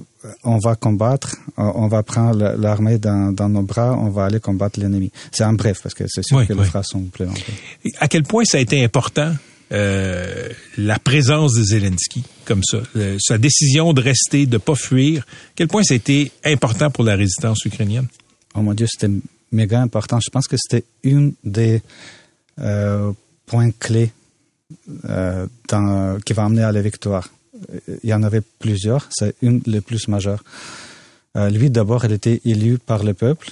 on 0.43 0.57
va 0.57 0.75
combattre, 0.75 1.35
on 1.55 1.87
va 1.87 2.03
prendre 2.03 2.37
la- 2.39 2.55
l'armée 2.57 2.97
dans, 2.97 3.31
dans 3.31 3.47
nos 3.47 3.61
bras, 3.61 3.93
on 3.97 4.09
va 4.09 4.25
aller 4.25 4.39
combattre 4.39 4.79
l'ennemi. 4.79 5.11
C'est 5.31 5.43
en 5.45 5.53
bref, 5.53 5.79
parce 5.83 5.93
que 5.95 6.03
c'est 6.07 6.23
sûr 6.23 6.37
Oui, 6.37 6.47
que 6.47 6.53
oui. 6.53 6.59
les 6.59 6.65
phrases 6.65 6.87
sont 6.87 7.01
plus 7.01 7.25
longues. 7.25 7.37
À 7.99 8.07
quel 8.07 8.23
point 8.23 8.43
ça 8.43 8.57
a 8.57 8.61
été 8.61 8.83
important 8.83 9.31
euh, 9.71 10.49
la 10.77 10.97
présence 10.97 11.53
de 11.55 11.63
Zelensky 11.63 12.23
comme 12.45 12.61
ça, 12.63 12.77
euh, 12.95 13.17
sa 13.19 13.37
décision 13.37 13.91
de 13.91 14.01
rester, 14.01 14.45
de 14.45 14.57
pas 14.57 14.75
fuir. 14.75 15.25
Quel 15.55 15.67
point 15.67 15.83
ça 15.83 15.93
a 15.93 15.97
été 15.97 16.31
important 16.45 16.89
pour 16.89 17.03
la 17.03 17.15
résistance 17.15 17.65
ukrainienne? 17.65 18.07
Oh 18.55 18.61
mon 18.61 18.73
Dieu, 18.73 18.87
c'était 18.89 19.13
méga 19.51 19.81
important. 19.81 20.19
Je 20.25 20.29
pense 20.29 20.47
que 20.47 20.55
c'était 20.57 20.85
une 21.03 21.33
des 21.43 21.81
euh, 22.59 23.11
points 23.45 23.71
clés 23.71 24.11
dans, 25.67 26.17
qui 26.25 26.33
va 26.33 26.45
amener 26.45 26.63
à 26.63 26.71
la 26.71 26.81
victoire. 26.81 27.29
Il 28.03 28.09
y 28.09 28.13
en 28.13 28.23
avait 28.23 28.41
plusieurs, 28.59 29.07
c'est 29.11 29.35
une 29.41 29.59
des 29.59 29.81
plus 29.81 30.07
majeures. 30.07 30.43
Lui, 31.35 31.69
d'abord, 31.69 32.03
il 32.05 32.11
était 32.13 32.41
élu 32.45 32.77
par 32.77 33.03
le 33.03 33.13
peuple. 33.13 33.51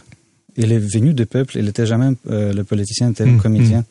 Il 0.58 0.72
est 0.72 0.80
venu 0.80 1.14
du 1.14 1.26
peuple, 1.26 1.58
il 1.58 1.66
n'était 1.66 1.86
jamais 1.86 2.12
le 2.26 2.62
politicien, 2.64 3.08
il 3.08 3.12
était 3.12 3.26
le 3.26 3.38
comédien. 3.38 3.86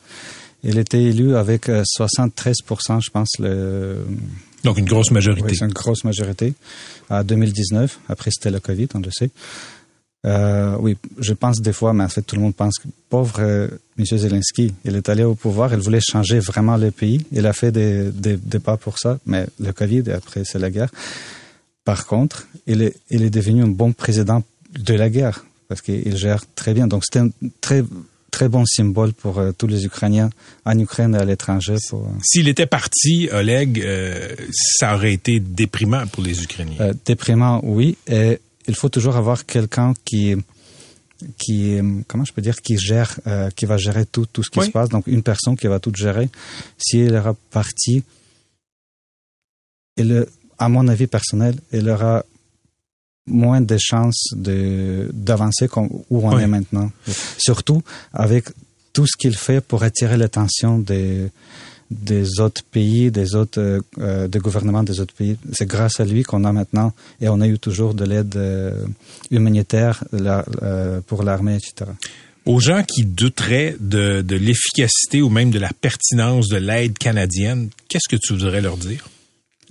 Il 0.65 0.79
était 0.79 1.01
élu 1.01 1.35
avec 1.35 1.69
euh, 1.69 1.83
73%, 1.99 3.03
je 3.03 3.09
pense, 3.11 3.29
le, 3.39 4.03
Donc 4.63 4.79
une 4.79 4.85
grosse 4.85 5.11
majorité. 5.11 5.45
oui, 5.47 5.55
c'est 5.55 5.65
une 5.65 5.71
grosse 5.73 6.03
majorité. 6.03 6.53
À 7.09 7.23
2019, 7.23 7.99
après 8.09 8.31
c'était 8.31 8.51
le 8.51 8.59
Covid, 8.59 8.87
on 8.95 8.99
le 8.99 9.11
sait. 9.11 9.29
Euh, 10.25 10.75
oui, 10.79 10.97
je 11.19 11.33
pense 11.33 11.61
des 11.61 11.71
fois, 11.71 11.93
mais 11.93 12.03
en 12.03 12.09
fait 12.09 12.23
tout 12.23 12.35
le 12.35 12.41
monde 12.41 12.55
pense 12.55 12.79
que 12.79 12.87
pauvre 13.09 13.35
euh, 13.39 13.67
M. 13.99 14.05
Zelensky, 14.05 14.73
il 14.83 14.95
est 14.95 15.07
allé 15.07 15.23
au 15.23 15.35
pouvoir, 15.35 15.71
il 15.71 15.79
voulait 15.79 15.99
changer 16.01 16.39
vraiment 16.39 16.77
le 16.77 16.89
pays, 16.89 17.23
il 17.31 17.45
a 17.45 17.53
fait 17.53 17.71
des, 17.71 18.11
des, 18.11 18.35
des 18.35 18.59
pas 18.59 18.75
pour 18.75 18.97
ça, 18.97 19.19
mais 19.27 19.45
le 19.59 19.71
Covid 19.71 20.03
et 20.07 20.13
après 20.13 20.41
c'est 20.43 20.57
la 20.57 20.71
guerre. 20.71 20.89
Par 21.83 22.07
contre, 22.07 22.47
il 22.65 22.81
est, 22.81 22.95
il 23.11 23.21
est 23.21 23.29
devenu 23.29 23.61
un 23.61 23.67
bon 23.67 23.93
président 23.93 24.43
de 24.79 24.93
la 24.95 25.11
guerre 25.11 25.45
parce 25.67 25.81
qu'il 25.81 26.17
gère 26.17 26.43
très 26.55 26.73
bien. 26.73 26.87
Donc 26.87 27.03
c'était 27.05 27.19
un 27.19 27.29
très 27.61 27.83
très 28.35 28.49
bon 28.49 28.65
symbole 28.65 29.13
pour 29.13 29.39
euh, 29.39 29.53
tous 29.59 29.67
les 29.73 29.85
Ukrainiens 29.85 30.29
en 30.65 30.77
Ukraine 30.77 31.15
et 31.15 31.19
à 31.19 31.25
l'étranger. 31.31 31.77
Pour... 31.89 32.01
Euh, 32.03 32.19
S'il 32.29 32.47
était 32.49 32.65
parti, 32.65 33.29
Oleg, 33.31 33.69
euh, 33.79 34.35
ça 34.51 34.95
aurait 34.95 35.13
été 35.13 35.39
déprimant 35.39 36.05
pour 36.07 36.21
les 36.21 36.43
Ukrainiens. 36.43 36.81
Euh, 36.81 36.93
déprimant, 37.05 37.61
oui. 37.63 37.97
Et 38.07 38.39
il 38.67 38.75
faut 38.75 38.89
toujours 38.89 39.15
avoir 39.15 39.45
quelqu'un 39.45 39.93
qui 40.07 40.35
qui 41.37 41.59
comment 42.09 42.25
je 42.25 42.33
peux 42.33 42.41
dire 42.41 42.57
qui 42.61 42.77
gère 42.77 43.11
qui 43.55 43.65
va 43.65 43.77
gérer 43.77 44.05
tout 44.05 44.25
tout 44.33 44.43
ce 44.43 44.49
qui 44.49 44.59
Oui. 44.59 44.65
se 44.67 44.71
passe 44.77 44.89
donc 44.89 45.07
une 45.07 45.23
personne 45.23 45.55
qui 45.55 45.67
va 45.73 45.79
tout 45.79 45.93
gérer 45.95 46.27
s'il 46.77 47.13
est 47.15 47.21
parti 47.51 48.03
il, 49.95 50.25
à 50.59 50.67
mon 50.67 50.85
avis 50.89 51.07
personnel 51.07 51.55
il 51.71 51.87
aura 51.89 52.25
moins 53.27 53.61
de 53.61 53.77
chances 53.79 54.27
de 54.35 55.09
d'avancer 55.13 55.67
comme 55.67 55.89
où 56.09 56.27
on 56.27 56.35
Oui. 56.35 56.43
est 56.43 56.47
maintenant 56.47 56.91
surtout 57.37 57.81
avec 58.13 58.45
tout 58.93 59.05
ce 59.07 59.17
qu'il 59.17 59.35
fait 59.35 59.61
pour 59.61 59.83
attirer 59.83 60.17
l'attention 60.17 60.79
des 60.79 61.29
des 61.91 62.39
autres 62.39 62.63
pays, 62.63 63.11
des 63.11 63.35
autres 63.35 63.59
euh, 63.61 63.79
euh, 63.99 64.27
des 64.27 64.39
gouvernements 64.39 64.81
des 64.83 64.99
autres 64.99 65.13
pays. 65.13 65.37
C'est 65.53 65.67
grâce 65.67 65.99
à 65.99 66.05
lui 66.05 66.23
qu'on 66.23 66.43
a 66.43 66.51
maintenant 66.51 66.93
et 67.21 67.29
on 67.29 67.39
a 67.41 67.47
eu 67.47 67.59
toujours 67.59 67.93
de 67.93 68.03
l'aide 68.05 68.35
euh, 68.37 68.71
humanitaire 69.29 70.03
la- 70.11 70.43
euh, 70.63 70.99
pour 71.05 71.21
l'armée, 71.23 71.55
etc. 71.55 71.91
Aux 72.47 72.59
gens 72.59 72.83
qui 72.83 73.05
douteraient 73.05 73.75
de, 73.79 74.21
de 74.23 74.35
l'efficacité 74.35 75.21
ou 75.21 75.29
même 75.29 75.51
de 75.51 75.59
la 75.59 75.69
pertinence 75.79 76.47
de 76.47 76.57
l'aide 76.57 76.97
canadienne, 76.97 77.69
qu'est-ce 77.87 78.09
que 78.09 78.19
tu 78.19 78.33
voudrais 78.33 78.61
leur 78.61 78.77
dire? 78.77 79.07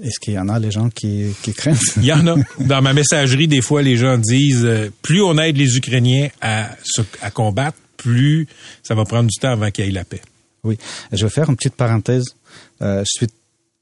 Est-ce 0.02 0.18
qu'il 0.20 0.34
y 0.34 0.38
en 0.38 0.48
a 0.48 0.58
les 0.58 0.70
gens 0.70 0.90
qui, 0.90 1.34
qui 1.42 1.52
craignent 1.52 1.76
Il 1.98 2.04
y 2.04 2.12
en 2.12 2.26
a. 2.26 2.34
Dans 2.60 2.82
ma 2.82 2.92
messagerie, 2.92 3.46
des 3.48 3.62
fois, 3.62 3.80
les 3.82 3.96
gens 3.96 4.18
disent 4.18 4.64
euh, 4.64 4.90
plus 5.02 5.22
on 5.22 5.38
aide 5.38 5.56
les 5.56 5.76
Ukrainiens 5.76 6.28
à, 6.40 6.70
se- 6.82 7.02
à 7.22 7.30
combattre, 7.30 7.78
plus 7.96 8.48
ça 8.82 8.94
va 8.94 9.04
prendre 9.04 9.28
du 9.30 9.38
temps 9.38 9.50
avant 9.52 9.70
qu'il 9.70 9.84
y 9.84 9.88
ait 9.88 9.92
la 9.92 10.04
paix. 10.04 10.20
Oui, 10.64 10.78
je 11.12 11.24
vais 11.24 11.30
faire 11.30 11.48
une 11.48 11.56
petite 11.56 11.74
parenthèse. 11.74 12.24
Euh, 12.82 13.00
je 13.00 13.18
suis 13.18 13.26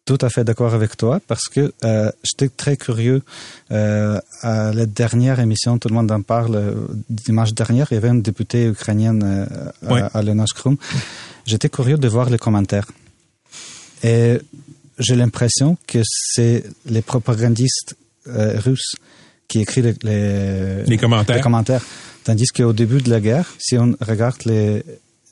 tout 0.05 0.19
à 0.21 0.29
fait 0.31 0.43
d'accord 0.45 0.75
avec 0.75 0.97
toi 0.97 1.21
parce 1.29 1.45
que 1.49 1.73
euh, 1.85 2.11
j'étais 2.25 2.49
très 2.49 2.77
curieux. 2.77 3.23
Euh, 3.71 4.21
à 4.43 4.73
la 4.73 4.85
dernière 4.85 5.39
émission, 5.41 5.79
tout 5.79 5.89
le 5.89 5.95
monde 5.95 6.11
en 6.11 6.23
parle, 6.23 6.57
euh, 6.57 6.75
dimanche 7.09 7.55
dernier, 7.55 7.85
il 7.91 7.95
y 7.95 7.97
avait 7.97 8.09
une 8.09 8.21
députée 8.21 8.67
ukrainienne 8.67 9.23
euh, 9.25 9.47
Oui. 9.91 10.01
à, 10.01 10.07
à 10.19 10.23
Lena 10.23 10.45
Shkrum. 10.45 10.77
J'étais 11.47 11.69
curieux 11.69 11.97
de 11.99 12.09
voir 12.09 12.29
les 12.31 12.39
commentaires. 12.39 12.87
Et 14.03 14.39
j'ai 14.99 15.17
l'impression 15.17 15.77
que 15.87 15.99
c'est 16.05 16.65
les 16.87 17.03
propagandistes 17.03 17.97
euh, 18.29 18.59
russes 18.59 18.95
qui 19.49 19.61
écrivent 19.61 19.97
les, 20.03 20.97
commentaires. 20.99 21.37
les 21.37 21.43
commentaires. 21.43 21.83
Tandis 22.25 22.47
qu'au 22.49 22.73
début 22.73 23.01
de 23.03 23.11
la 23.11 23.21
guerre, 23.21 23.53
si 23.59 23.77
on 23.77 23.97
regarde 24.01 24.37
les, 24.45 24.83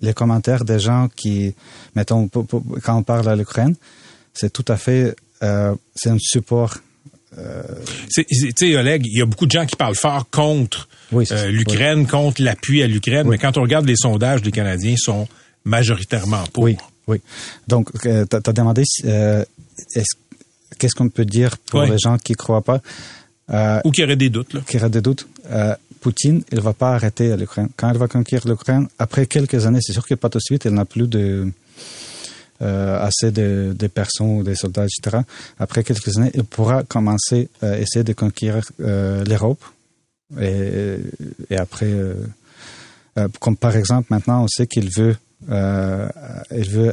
les 0.01 0.13
commentaires 0.13 0.65
des 0.65 0.79
gens 0.81 1.09
qui, 1.15 1.55
mettons, 1.95 2.29
pour- 2.29 2.47
pour- 2.47 2.65
quand 2.83 2.97
on 2.97 3.03
parle 3.03 3.29
à 3.29 3.37
l'Ukraine, 3.37 3.77
c'est 4.35 4.53
tout 4.53 4.65
à 4.69 4.77
fait, 4.77 5.15
euh, 5.43 5.75
c'est 5.95 6.11
un 6.11 6.19
support. 6.19 6.79
C'est- 8.09 8.25
Tu 8.27 8.51
sais, 8.57 8.77
Oleg, 8.77 9.07
il 9.07 9.19
y 9.19 9.23
a 9.23 9.27
beaucoup 9.27 9.47
de 9.47 9.53
gens 9.53 9.65
qui 9.67 9.77
parlent 9.77 9.95
fort 9.95 10.29
contre 10.31 10.89
Oui, 11.13 11.25
euh, 11.31 11.47
l'Ukraine, 11.47 12.07
contre 12.07 12.43
l'appui 12.43 12.83
à 12.83 12.87
l'Ukraine, 12.89 13.27
Oui. 13.29 13.37
mais 13.37 13.39
quand 13.39 13.57
on 13.57 13.63
regarde 13.63 13.87
les 13.87 13.97
sondages, 13.97 14.43
les 14.43 14.51
Canadiens 14.51 14.97
sont 14.99 15.29
majoritairement 15.65 16.45
pour. 16.53 16.65
Oui, 16.65 16.77
oui. 17.11 17.21
Donc, 17.69 17.91
euh, 18.07 18.25
tu 18.31 18.37
as 18.37 18.53
demandé 18.53 18.83
euh, 19.05 19.45
est-ce- 19.95 20.17
qu'est-ce 20.79 20.95
qu'on 20.95 21.09
peut 21.09 21.25
dire 21.25 21.59
pour 21.59 21.81
Oui. 21.81 21.91
les 21.91 21.99
gens 21.99 22.17
qui 22.19 22.33
croient 22.35 22.63
pas, 22.63 22.81
euh, 23.53 23.81
Ou 23.85 23.91
qui 23.91 24.03
auraient 24.05 24.17
des 24.17 24.31
doutes. 24.31 24.55
Là. 24.55 24.61
qui 24.67 24.77
auraient 24.79 24.91
des 24.91 25.03
doutes. 25.03 25.27
Poutine, 26.01 26.43
il 26.51 26.61
va 26.63 26.73
pas 26.73 26.95
arrêter 26.95 27.37
l'Ukraine. 27.37 27.69
Quand 27.77 27.91
il 27.93 27.99
va 27.99 28.09
conquérir 28.09 28.49
l'Ukraine, 28.49 28.89
après 28.99 29.27
quelques 29.27 29.67
années, 29.67 29.81
c'est 29.83 29.93
sûr 29.93 30.07
que 30.07 30.15
pas 30.15 30.31
tout 30.31 30.39
de 30.39 30.43
suite, 30.43 30.65
il 30.65 30.71
n'a 30.71 30.87
plus 30.87 31.07
de 31.07 31.53
euh, 32.63 33.03
assez 33.07 33.31
de, 33.31 33.75
de 33.79 33.87
personnes 33.87 34.39
ou 34.39 34.43
des 34.43 34.55
soldats, 34.55 34.85
etc. 34.87 35.19
Après 35.59 35.83
quelques 35.85 36.17
années, 36.17 36.31
il 36.35 36.45
pourra 36.45 36.85
commencer 36.85 37.51
à 37.61 37.79
essayer 37.79 38.03
de 38.03 38.15
conquérir 38.15 38.65
euh, 38.81 39.25
l'Europe. 39.27 39.63
Et, 40.41 40.97
et 41.51 41.57
après, 41.57 41.93
comme 43.41 43.57
par 43.57 43.77
exemple, 43.77 44.07
maintenant, 44.11 44.45
on 44.45 44.49
sait 44.49 44.67
qu'il 44.67 44.89
veut, 44.97 45.17
euh, 45.51 46.09
il 46.57 46.69
veut 46.71 46.93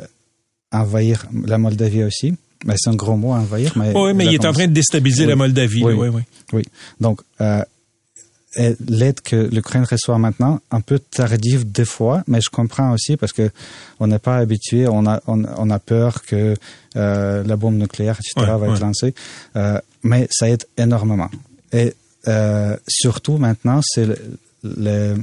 envahir 0.72 1.26
la 1.46 1.58
Moldavie 1.58 2.04
aussi. 2.04 2.36
Mais 2.66 2.76
c'est 2.78 2.90
un 2.90 2.96
gros 2.96 3.16
mot, 3.18 3.32
envahir. 3.34 3.74
Mais 3.76 3.94
Oui, 3.96 4.14
mais 4.14 4.26
il 4.26 4.34
est 4.34 4.46
en 4.46 4.52
train 4.54 4.68
de 4.68 4.74
déstabiliser 4.74 5.24
Oui. 5.24 5.30
la 5.30 5.36
Moldavie. 5.36 5.84
Oui. 5.84 5.94
oui, 5.94 6.08
oui. 6.10 6.22
oui. 6.54 6.64
Donc, 7.00 7.22
euh, 7.42 7.64
l'aide 8.88 9.22
que 9.22 9.36
l'Ukraine 9.54 9.84
reçoit 9.90 10.18
maintenant, 10.18 10.60
un 10.72 10.82
peu 10.82 10.98
tardive 10.98 11.72
des 11.72 11.86
fois, 11.86 12.24
mais 12.28 12.42
je 12.42 12.50
comprends 12.50 12.92
aussi 12.94 13.16
parce 13.16 13.32
que 13.32 13.52
on 14.00 14.08
n'est 14.08 14.18
pas 14.20 14.38
habitué, 14.38 14.88
on 14.88 15.06
a, 15.06 15.22
on, 15.28 15.44
on 15.46 15.70
a 15.70 15.78
peur 15.80 16.24
que 16.24 16.56
euh, 16.96 17.44
la 17.44 17.56
bombe 17.56 17.76
nucléaire, 17.78 18.16
etc., 18.20 18.34
Ouais, 18.38 18.46
va 18.48 18.58
ouais. 18.58 18.72
être 18.72 18.82
lancée. 18.82 19.14
Euh, 19.56 19.80
mais 20.04 20.28
ça 20.32 20.50
aide 20.50 20.64
énormément. 20.78 21.30
Et 21.72 21.94
surtout 22.88 23.38
maintenant, 23.38 23.80
c'est 23.84 24.06
le- 24.06 24.18
le- 24.64 25.16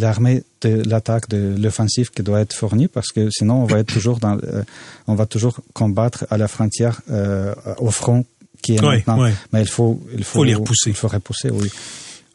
l'armée 0.00 0.42
de 0.62 0.82
l'attaque 0.88 1.28
de 1.28 1.54
l'offensive 1.58 2.10
qui 2.10 2.22
doit 2.22 2.40
être 2.40 2.52
fournie 2.54 2.88
parce 2.88 3.08
que 3.08 3.28
sinon 3.30 3.62
on 3.62 3.66
va 3.66 3.78
être 3.78 3.92
toujours 3.92 4.18
dans, 4.18 4.36
euh, 4.38 4.62
on 5.06 5.14
va 5.14 5.26
toujours 5.26 5.60
combattre 5.74 6.26
à 6.30 6.36
la 6.36 6.48
frontière, 6.48 7.00
euh, 7.10 7.54
au 7.78 7.90
front 7.90 8.24
qui 8.62 8.74
est 8.76 8.80
Ouais, 8.84 8.96
maintenant. 9.06 9.20
ouais. 9.22 9.32
Mais 9.52 9.62
il 9.62 9.68
faut, 9.68 10.00
il 10.12 10.24
faut, 10.24 10.38
Faut 10.40 10.44
les 10.44 10.54
repousser. 10.54 10.90
Il 10.90 10.96
faut 10.96 11.08
repousser, 11.08 11.50
oui. 11.50 11.70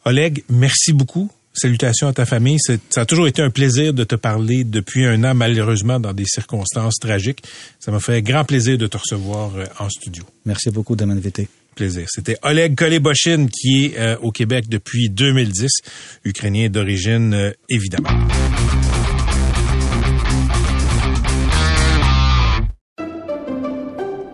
Oleg, 0.05 0.43
merci 0.49 0.93
beaucoup. 0.93 1.29
Salutations 1.53 2.07
à 2.09 2.13
ta 2.13 2.25
famille. 2.25 2.57
Ça 2.59 3.01
a 3.01 3.05
toujours 3.05 3.27
été 3.27 3.41
un 3.41 3.49
plaisir 3.49 3.93
de 3.93 4.03
te 4.03 4.15
parler 4.15 4.63
depuis 4.65 5.05
un 5.05 5.23
an, 5.23 5.33
malheureusement, 5.33 5.99
dans 6.01 6.11
des 6.13 6.25
circonstances 6.25 6.95
tragiques. 6.99 7.43
Ça 7.79 7.91
m'a 7.91 7.99
fait 8.01 8.21
grand 8.21 8.43
plaisir 8.43 8.77
de 8.77 8.87
te 8.87 8.97
recevoir 8.97 9.55
euh, 9.55 9.65
en 9.79 9.89
studio. 9.89 10.23
Merci 10.45 10.69
beaucoup 10.69 10.95
de 10.97 11.05
m'inviter. 11.05 11.47
C'était 11.77 12.37
Oleg 12.41 12.75
Koleboshin 12.75 13.47
qui 13.47 13.85
est 13.85 13.99
euh, 13.99 14.17
au 14.19 14.31
Québec 14.31 14.69
depuis 14.69 15.09
2010, 15.09 15.69
ukrainien 16.23 16.69
d'origine 16.69 17.33
euh, 17.33 17.51
évidemment. 17.69 18.09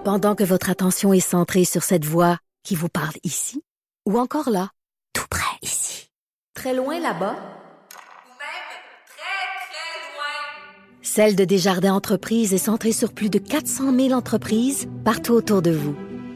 Pendant 0.04 0.36
que 0.36 0.44
votre 0.44 0.70
attention 0.70 1.14
est 1.14 1.20
centrée 1.20 1.66
sur 1.66 1.84
cette 1.84 2.06
voix 2.06 2.38
qui 2.64 2.76
vous 2.76 2.90
parle 2.90 3.16
ici, 3.24 3.62
ou 4.06 4.20
encore 4.20 4.50
là, 4.50 4.70
tout 5.14 5.26
près 5.30 5.58
ici, 5.62 6.10
très 6.54 6.76
loin 6.76 7.00
là-bas, 7.00 7.36
Celle 11.04 11.36
de 11.36 11.44
Desjardins 11.44 11.94
Entreprises 11.94 12.54
est 12.54 12.58
centrée 12.58 12.94
sur 12.94 13.12
plus 13.12 13.30
de 13.30 13.38
400 13.38 13.94
000 13.94 14.12
entreprises 14.12 14.88
partout 15.04 15.34
autour 15.34 15.62
de 15.62 15.72
vous. 15.72 15.94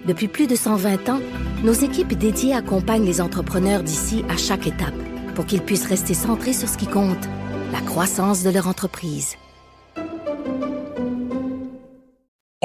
Depuis 0.08 0.28
plus 0.28 0.46
de 0.48 0.56
120 0.56 1.10
ans, 1.10 1.22
nos 1.64 1.74
équipes 1.74 2.14
dédiées 2.14 2.54
accompagnent 2.54 3.06
les 3.06 3.22
entrepreneurs 3.22 3.82
d'ici 3.82 4.24
à 4.30 4.38
chaque 4.38 4.68
étape 4.68 4.94
pour 5.34 5.46
qu'ils 5.46 5.62
puissent 5.62 5.88
rester 5.88 6.14
centrés 6.14 6.54
sur 6.54 6.70
ce 6.70 6.78
qui 6.78 6.88
compte, 6.88 7.26
la 7.72 7.82
croissance 7.82 8.44
de 8.44 8.52
leur 8.52 8.68
entreprise. 8.68 9.36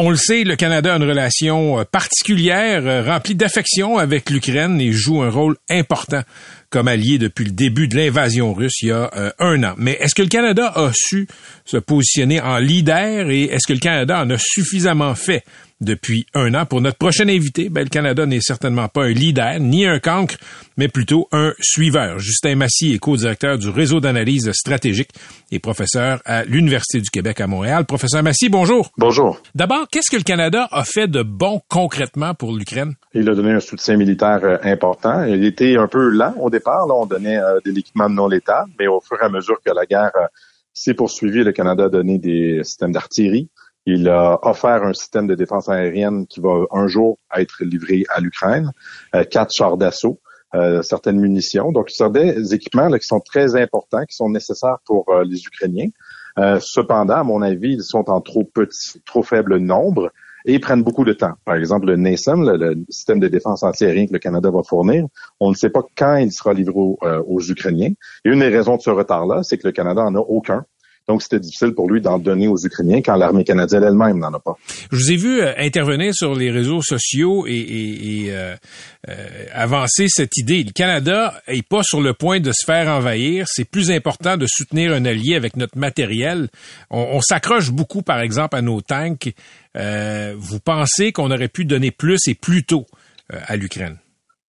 On 0.03 0.09
le 0.09 0.17
sait, 0.17 0.45
le 0.45 0.57
Canada 0.57 0.95
a 0.95 0.97
une 0.97 1.09
relation 1.09 1.79
euh, 1.79 1.85
particulière, 1.85 2.87
euh, 2.87 3.03
remplie 3.03 3.35
d'affection 3.35 3.99
avec 3.99 4.31
l'Ukraine 4.31 4.81
et 4.81 4.93
joue 4.93 5.21
un 5.21 5.29
rôle 5.29 5.57
important 5.69 6.23
comme 6.71 6.89
allié 6.89 7.19
depuis 7.19 7.45
le 7.45 7.51
début 7.51 7.87
de 7.87 7.97
l'invasion 7.97 8.55
russe 8.55 8.81
il 8.81 8.89
y 8.89 8.93
a 8.93 9.11
euh, 9.15 9.31
un 9.39 9.63
an. 9.63 9.75
Mais 9.77 9.99
est-ce 10.01 10.15
que 10.15 10.23
le 10.23 10.29
Canada 10.29 10.73
a 10.75 10.91
su 10.95 11.27
se 11.67 11.77
positionner 11.77 12.41
en 12.41 12.57
leader 12.57 13.29
et 13.29 13.45
est-ce 13.45 13.67
que 13.67 13.75
le 13.75 13.79
Canada 13.79 14.23
en 14.23 14.31
a 14.31 14.39
suffisamment 14.39 15.15
fait 15.15 15.45
depuis 15.81 16.27
un 16.35 16.55
an? 16.55 16.67
Pour 16.67 16.81
notre 16.81 16.99
prochain 16.99 17.29
invité, 17.29 17.69
ben, 17.69 17.83
le 17.83 17.89
Canada 17.89 18.27
n'est 18.27 18.41
certainement 18.41 18.89
pas 18.89 19.05
un 19.05 19.13
leader 19.13 19.59
ni 19.61 19.87
un 19.87 19.99
cancre, 19.99 20.37
mais 20.77 20.89
plutôt 20.89 21.29
un 21.33 21.53
suiveur. 21.61 22.19
Justin 22.19 22.57
Massy 22.57 22.93
est 22.93 22.99
co-directeur 22.99 23.59
du 23.59 23.69
réseau 23.69 24.01
d'analyse 24.01 24.51
stratégique 24.53 25.11
et 25.51 25.59
professeur 25.59 26.21
à 26.25 26.45
l'Université 26.45 27.01
du 27.01 27.11
Québec 27.11 27.41
à 27.41 27.47
Montréal. 27.47 27.85
Professeur 27.85 28.23
Massy, 28.23 28.49
bonjour. 28.49 28.91
Bonjour. 28.97 29.41
D'abord, 29.55 29.89
qu'est-ce 29.91 30.11
que 30.11 30.17
le 30.17 30.23
Canada 30.23 30.69
a 30.71 30.85
fait 30.85 31.09
de 31.09 31.23
bon 31.23 31.61
concrètement 31.69 32.35
pour 32.35 32.53
l'Ukraine? 32.53 32.95
Il 33.15 33.29
a 33.29 33.35
donné 33.35 33.53
un 33.53 33.61
soutien 33.61 33.97
militaire 33.97 34.41
euh, 34.45 34.59
important. 34.63 35.25
Il 35.25 35.45
était 35.45 35.77
un 35.77 35.89
peu 35.89 36.09
lent 36.09 36.35
au 36.39 36.51
départ. 36.51 36.87
Là, 36.87 36.95
on 36.95 37.07
donnait 37.07 37.39
euh, 37.39 37.59
de 37.65 37.71
l'équipement 37.71 38.09
non 38.09 38.29
létal, 38.29 38.67
mais 38.79 38.87
au 38.87 39.01
fur 39.01 39.19
et 39.21 39.25
à 39.25 39.29
mesure 39.29 39.61
que 39.65 39.73
la 39.73 39.87
guerre 39.87 40.13
euh, 40.17 40.27
s'est 40.73 40.95
poursuivie, 40.95 41.43
le 41.43 41.53
Canada 41.53 41.85
a 41.85 41.89
donné 41.89 42.19
des 42.19 42.61
systèmes 42.63 42.93
d'artillerie. 42.93 43.49
Il 43.93 44.09
a 44.09 44.39
offert 44.43 44.85
un 44.85 44.93
système 44.93 45.27
de 45.27 45.35
défense 45.35 45.69
aérienne 45.69 46.29
qui 46.29 46.39
va 46.39 46.65
un 46.71 46.87
jour 46.87 47.19
être 47.37 47.65
livré 47.65 48.05
à 48.11 48.21
l'Ukraine, 48.21 48.71
euh, 49.17 49.25
quatre 49.25 49.53
chars 49.53 49.77
d'assaut, 49.77 50.21
euh, 50.55 50.81
certaines 50.83 51.19
munitions. 51.19 51.73
Donc, 51.73 51.91
ce 51.91 51.97
sont 51.97 52.09
des 52.09 52.55
équipements 52.55 52.89
qui 52.93 53.05
sont 53.05 53.19
très 53.19 53.57
importants, 53.61 54.05
qui 54.05 54.15
sont 54.15 54.31
nécessaires 54.31 54.79
pour 54.87 55.09
euh, 55.09 55.25
les 55.25 55.43
Ukrainiens. 55.43 55.89
Cependant, 56.61 57.17
à 57.17 57.25
mon 57.25 57.43
avis, 57.43 57.73
ils 57.73 57.83
sont 57.83 58.09
en 58.09 58.21
trop 58.21 58.45
petit, 58.45 59.03
trop 59.05 59.23
faible 59.23 59.59
nombre 59.59 60.11
et 60.47 60.59
prennent 60.59 60.85
beaucoup 60.85 61.05
de 61.05 61.13
temps. 61.13 61.35
Par 61.45 61.57
exemple, 61.57 61.87
le 61.87 61.97
NASAM, 61.97 62.49
le, 62.49 62.77
système 62.89 63.21
de 63.21 63.29
défense 63.29 63.63
antiaérien 63.63 64.07
que 64.07 64.13
le 64.13 64.21
Canada 64.21 64.51
va 64.51 64.63
fournir, 64.63 65.05
on 65.41 65.51
ne 65.51 65.55
sait 65.55 65.69
pas 65.69 65.83
quand 65.99 66.17
il 66.17 66.33
sera 66.33 66.55
livré 66.55 66.79
aux, 66.79 66.99
aux 67.27 67.43
Ukrainiens. 67.43 67.91
Et 68.25 68.31
une 68.31 68.39
des 68.39 68.49
raisons 68.49 68.77
de 68.77 68.81
ce 68.81 68.89
retard-là, 68.89 69.43
c'est 69.43 69.59
que 69.59 69.67
le 69.67 69.73
Canada 69.73 70.03
en 70.03 70.15
a 70.15 70.21
aucun. 70.21 70.65
Donc, 71.11 71.23
c'était 71.23 71.41
difficile 71.41 71.75
pour 71.75 71.91
lui 71.91 72.01
d'en 72.01 72.21
donner 72.21 72.47
aux 72.47 72.57
Ukrainiens 72.57 73.03
quand 73.03 73.17
l'armée 73.17 73.43
canadienne 73.43 73.83
elle-même 73.83 74.21
n'en 74.21 74.33
a 74.33 74.39
pas. 74.39 74.55
Je 74.93 74.97
vous 74.97 75.11
ai 75.11 75.17
vu 75.17 75.41
euh, 75.41 75.53
intervenir 75.59 76.15
sur 76.15 76.37
les 76.37 76.53
réseaux 76.53 76.83
sociaux 76.83 77.49
et, 77.49 77.51
et, 77.51 78.27
et 78.27 78.33
euh, 78.33 78.55
euh, 79.09 79.47
avancer 79.53 80.07
cette 80.07 80.37
idée. 80.37 80.63
Le 80.63 80.71
Canada 80.71 81.35
est 81.49 81.67
pas 81.67 81.83
sur 81.83 82.01
le 82.01 82.15
point 82.15 82.39
de 82.39 82.53
se 82.53 82.65
faire 82.65 82.87
envahir. 82.87 83.47
C'est 83.49 83.65
plus 83.65 83.91
important 83.91 84.37
de 84.37 84.47
soutenir 84.49 84.93
un 84.93 85.05
allié 85.05 85.35
avec 85.35 85.57
notre 85.57 85.77
matériel. 85.77 86.49
On, 86.91 87.01
on 87.15 87.21
s'accroche 87.21 87.73
beaucoup, 87.73 88.03
par 88.03 88.21
exemple, 88.21 88.55
à 88.55 88.63
nos 88.63 88.81
tanks. 88.81 89.35
Vous 89.75 90.61
pensez 90.61 91.11
qu'on 91.11 91.33
aurait 91.33 91.49
pu 91.49 91.65
donner 91.65 91.91
plus 91.91 92.21
et 92.29 92.35
plus 92.35 92.63
tôt 92.63 92.87
à 93.31 93.57
l'Ukraine? 93.57 93.97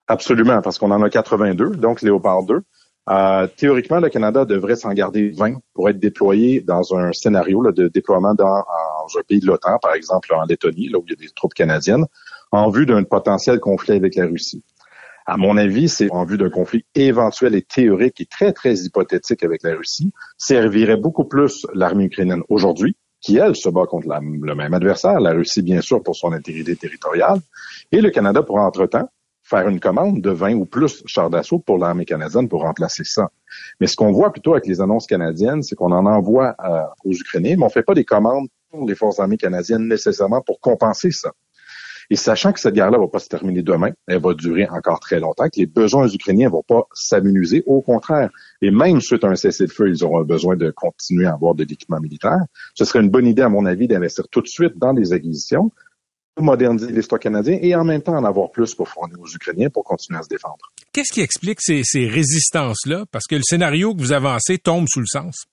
Absolument, 0.08 0.62
parce 0.62 0.78
qu'on 0.78 0.90
en 0.90 1.02
a 1.02 1.10
82, 1.10 1.76
donc 1.76 2.00
Léopard 2.00 2.44
2. 2.44 2.62
Euh, 3.08 3.46
théoriquement, 3.56 4.00
le 4.00 4.08
Canada 4.08 4.44
devrait 4.44 4.74
s'en 4.74 4.92
garder 4.92 5.30
20 5.30 5.58
pour 5.74 5.88
être 5.88 6.00
déployé 6.00 6.60
dans 6.60 6.94
un 6.96 7.12
scénario 7.12 7.70
de 7.70 7.88
déploiement 7.88 8.34
dans, 8.34 8.64
un 9.16 9.22
pays 9.28 9.38
de 9.38 9.46
l'OTAN, 9.46 9.78
par 9.80 9.94
exemple 9.94 10.34
en 10.34 10.44
Lettonie, 10.44 10.88
là 10.88 10.98
où 10.98 11.04
il 11.06 11.10
y 11.10 11.12
a 11.12 11.16
des 11.16 11.32
troupes 11.32 11.54
canadiennes, 11.54 12.06
en 12.50 12.68
vue 12.70 12.86
d'un 12.86 13.04
potentiel 13.04 13.60
conflit 13.60 13.94
avec 13.94 14.16
la 14.16 14.26
Russie. 14.26 14.64
À 15.24 15.36
mon 15.36 15.56
avis, 15.56 15.88
c'est 15.88 16.10
en 16.10 16.24
vue 16.24 16.38
d'un 16.38 16.50
conflit 16.50 16.84
éventuel 16.94 17.54
et 17.54 17.62
théorique 17.62 18.20
et 18.20 18.26
très, 18.26 18.52
très 18.52 18.74
hypothétique 18.74 19.42
avec 19.44 19.62
la 19.62 19.76
Russie, 19.76 20.12
servirait 20.36 20.96
beaucoup 20.96 21.24
plus 21.24 21.66
l'armée 21.74 22.04
ukrainienne 22.04 22.42
aujourd'hui, 22.48 22.96
qui, 23.20 23.38
elle, 23.38 23.56
se 23.56 23.68
bat 23.68 23.86
contre 23.86 24.08
le 24.08 24.54
même 24.54 24.74
adversaire, 24.74 25.20
la 25.20 25.32
Russie, 25.32 25.62
bien 25.62 25.80
sûr, 25.80 26.02
pour 26.02 26.14
son 26.14 26.32
intégrité 26.32 26.76
territoriale, 26.76 27.38
et 27.90 28.00
le 28.00 28.10
Canada 28.10 28.42
pour, 28.42 28.56
entre-temps, 28.56 29.08
faire 29.46 29.68
une 29.68 29.78
commande 29.78 30.20
de 30.20 30.30
20 30.30 30.54
ou 30.54 30.66
plus 30.66 31.04
chars 31.06 31.30
d'assaut 31.30 31.60
pour 31.60 31.78
l'armée 31.78 32.04
canadienne 32.04 32.48
pour 32.48 32.62
remplacer 32.62 33.04
ça. 33.04 33.30
Mais 33.80 33.86
ce 33.86 33.94
qu'on 33.94 34.10
voit 34.10 34.32
plutôt 34.32 34.54
avec 34.54 34.66
les 34.66 34.80
annonces 34.80 35.06
canadiennes, 35.06 35.62
c'est 35.62 35.76
qu'on 35.76 35.92
en 35.92 36.04
envoie 36.04 36.56
euh, 36.64 36.82
aux 37.04 37.12
Ukrainiens, 37.12 37.54
mais 37.56 37.64
on 37.64 37.68
fait 37.68 37.84
pas 37.84 37.94
des 37.94 38.04
commandes 38.04 38.48
pour 38.70 38.86
les 38.86 38.96
forces 38.96 39.20
armées 39.20 39.36
canadiennes 39.36 39.86
nécessairement 39.86 40.42
pour 40.42 40.60
compenser 40.60 41.12
ça. 41.12 41.30
Et 42.10 42.16
sachant 42.16 42.52
que 42.52 42.60
cette 42.60 42.74
guerre-là 42.74 42.98
va 42.98 43.08
pas 43.08 43.18
se 43.18 43.28
terminer 43.28 43.62
demain, 43.62 43.90
elle 44.06 44.20
va 44.20 44.34
durer 44.34 44.68
encore 44.68 45.00
très 45.00 45.20
longtemps, 45.20 45.48
que 45.48 45.58
les 45.58 45.66
besoins 45.66 46.08
ukrainiens 46.08 46.48
vont 46.48 46.62
pas 46.62 46.82
s'amenuiser, 46.92 47.62
au 47.66 47.82
contraire. 47.82 48.30
Et 48.62 48.70
même 48.70 49.00
suite 49.00 49.24
à 49.24 49.28
un 49.28 49.34
cessez-le-feu, 49.34 49.88
ils 49.88 50.04
auront 50.04 50.22
besoin 50.22 50.56
de 50.56 50.70
continuer 50.70 51.26
à 51.26 51.32
avoir 51.32 51.54
de 51.54 51.64
l'équipement 51.64 52.00
militaire. 52.00 52.38
Ce 52.74 52.84
serait 52.84 53.00
une 53.00 53.10
bonne 53.10 53.26
idée, 53.26 53.42
à 53.42 53.48
mon 53.48 53.66
avis, 53.66 53.88
d'investir 53.88 54.28
tout 54.28 54.40
de 54.40 54.46
suite 54.46 54.76
dans 54.76 54.92
des 54.92 55.12
acquisitions 55.12 55.72
moderniser 56.38 56.92
les 56.92 57.02
stocks 57.02 57.22
canadiens 57.22 57.58
et 57.60 57.74
en 57.74 57.84
même 57.84 58.02
temps 58.02 58.16
en 58.16 58.24
avoir 58.24 58.50
plus 58.50 58.74
pour 58.74 58.88
fournir 58.88 59.18
aux 59.20 59.28
Ukrainiens 59.28 59.70
pour 59.70 59.84
continuer 59.84 60.18
à 60.18 60.22
se 60.22 60.28
défendre. 60.28 60.72
Qu'est-ce 60.92 61.12
qui 61.12 61.20
explique 61.20 61.60
ces, 61.60 61.82
ces 61.84 62.06
résistances-là? 62.06 63.04
Parce 63.10 63.26
que 63.26 63.36
le 63.36 63.42
scénario 63.42 63.94
que 63.94 64.00
vous 64.00 64.12
avancez 64.12 64.58
tombe 64.58 64.86
sous 64.88 65.00
le 65.00 65.06
sens. 65.06 65.46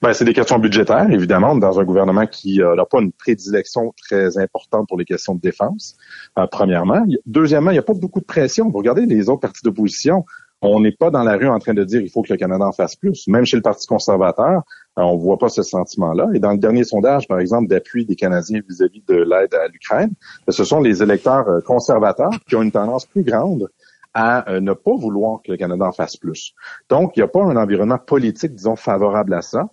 Ben, 0.00 0.12
c'est 0.12 0.24
des 0.24 0.32
questions 0.32 0.58
budgétaires, 0.58 1.10
évidemment, 1.10 1.54
dans 1.56 1.78
un 1.78 1.84
gouvernement 1.84 2.26
qui 2.26 2.62
euh, 2.62 2.74
n'a 2.74 2.86
pas 2.86 3.00
une 3.00 3.12
prédilection 3.12 3.92
très 4.08 4.38
importante 4.38 4.88
pour 4.88 4.98
les 4.98 5.04
questions 5.04 5.34
de 5.34 5.40
défense, 5.40 5.96
euh, 6.38 6.46
premièrement. 6.50 7.04
Deuxièmement, 7.26 7.70
il 7.70 7.74
n'y 7.74 7.78
a 7.78 7.82
pas 7.82 7.94
beaucoup 7.94 8.20
de 8.20 8.24
pression. 8.24 8.70
Vous 8.70 8.78
regardez 8.78 9.04
les 9.04 9.28
autres 9.28 9.40
partis 9.40 9.62
d'opposition, 9.62 10.24
on 10.62 10.80
n'est 10.80 10.92
pas 10.92 11.10
dans 11.10 11.22
la 11.22 11.36
rue 11.36 11.48
en 11.48 11.58
train 11.58 11.74
de 11.74 11.84
dire 11.84 12.00
il 12.00 12.10
faut 12.10 12.22
que 12.22 12.32
le 12.32 12.38
Canada 12.38 12.64
en 12.64 12.72
fasse 12.72 12.96
plus. 12.96 13.26
Même 13.28 13.44
chez 13.44 13.56
le 13.56 13.62
Parti 13.62 13.86
conservateur, 13.86 14.62
euh, 14.98 15.02
on 15.02 15.16
voit 15.16 15.38
pas 15.38 15.48
ce 15.48 15.62
sentiment-là. 15.62 16.28
Et 16.34 16.38
dans 16.38 16.52
le 16.52 16.58
dernier 16.58 16.84
sondage, 16.84 17.28
par 17.28 17.40
exemple, 17.40 17.68
d'appui 17.68 18.06
des 18.06 18.16
Canadiens 18.16 18.60
vis-à-vis 18.68 19.02
de 19.06 19.16
l'aide 19.16 19.54
à 19.54 19.68
l'Ukraine, 19.68 20.12
ben, 20.46 20.52
ce 20.52 20.64
sont 20.64 20.80
les 20.80 21.02
électeurs 21.02 21.48
euh, 21.48 21.60
conservateurs 21.60 22.30
qui 22.48 22.56
ont 22.56 22.62
une 22.62 22.72
tendance 22.72 23.06
plus 23.06 23.22
grande 23.22 23.68
à 24.14 24.50
euh, 24.50 24.60
ne 24.60 24.72
pas 24.72 24.96
vouloir 24.96 25.40
que 25.42 25.52
le 25.52 25.58
Canada 25.58 25.84
en 25.84 25.92
fasse 25.92 26.16
plus. 26.16 26.54
Donc, 26.88 27.16
il 27.16 27.20
n'y 27.20 27.24
a 27.24 27.28
pas 27.28 27.42
un 27.42 27.56
environnement 27.56 27.98
politique, 27.98 28.54
disons, 28.54 28.76
favorable 28.76 29.34
à 29.34 29.42
ça. 29.42 29.68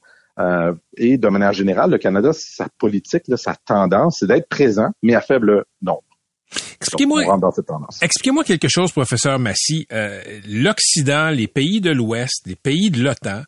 et 0.97 1.17
de 1.17 1.27
manière 1.29 1.53
générale, 1.53 1.91
le 1.91 1.97
Canada, 1.99 2.31
sa 2.33 2.67
politique, 2.77 3.25
sa 3.37 3.55
tendance, 3.55 4.17
c'est 4.19 4.27
d'être 4.27 4.49
présent, 4.49 4.89
mais 5.01 5.15
à 5.15 5.21
faible 5.21 5.63
nombre. 5.81 6.12
Expliquez-moi, 8.01 8.43
quelque 8.43 8.67
chose, 8.67 8.91
professeur 8.91 9.39
Massy. 9.39 9.87
L'Occident, 10.47 11.29
les 11.29 11.47
pays 11.47 11.81
de 11.81 11.91
l'Ouest, 11.91 12.43
les 12.45 12.55
pays 12.55 12.89
de 12.89 13.01
l'OTAN 13.01 13.43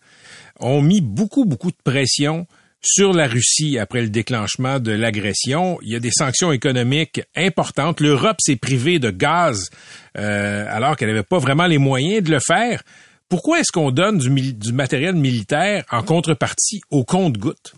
ont 0.60 0.82
mis 0.82 1.02
beaucoup, 1.02 1.46
beaucoup 1.46 1.72
de 1.72 1.78
pression 1.84 2.48
sur 2.86 3.14
la 3.14 3.28
Russie 3.28 3.80
après 3.80 4.02
le 4.02 4.10
déclenchement 4.10 4.80
de 4.80 4.92
l'agression. 4.92 5.80
Il 5.82 5.90
y 5.90 5.96
a 5.96 6.00
des 6.00 6.12
sanctions 6.12 6.52
économiques 6.52 7.22
importantes. 7.36 8.00
L'Europe 8.00 8.38
s'est 8.40 8.56
privée 8.56 9.00
de 9.00 9.10
gaz 9.10 9.70
euh, 10.18 10.66
alors 10.70 10.96
qu'elle 10.96 11.10
n'avait 11.10 11.24
pas 11.24 11.40
vraiment 11.40 11.66
les 11.66 11.80
moyens 11.80 12.24
de 12.24 12.32
le 12.32 12.40
faire. 12.46 12.84
Pourquoi 13.28 13.60
est-ce 13.60 13.72
qu'on 13.72 13.90
donne 13.90 14.20
du, 14.20 14.54
du, 14.54 14.72
matériel 14.72 15.16
militaire 15.16 15.84
en 15.92 16.04
contrepartie 16.04 16.82
au 16.92 17.04
compte-gouttes? 17.04 17.74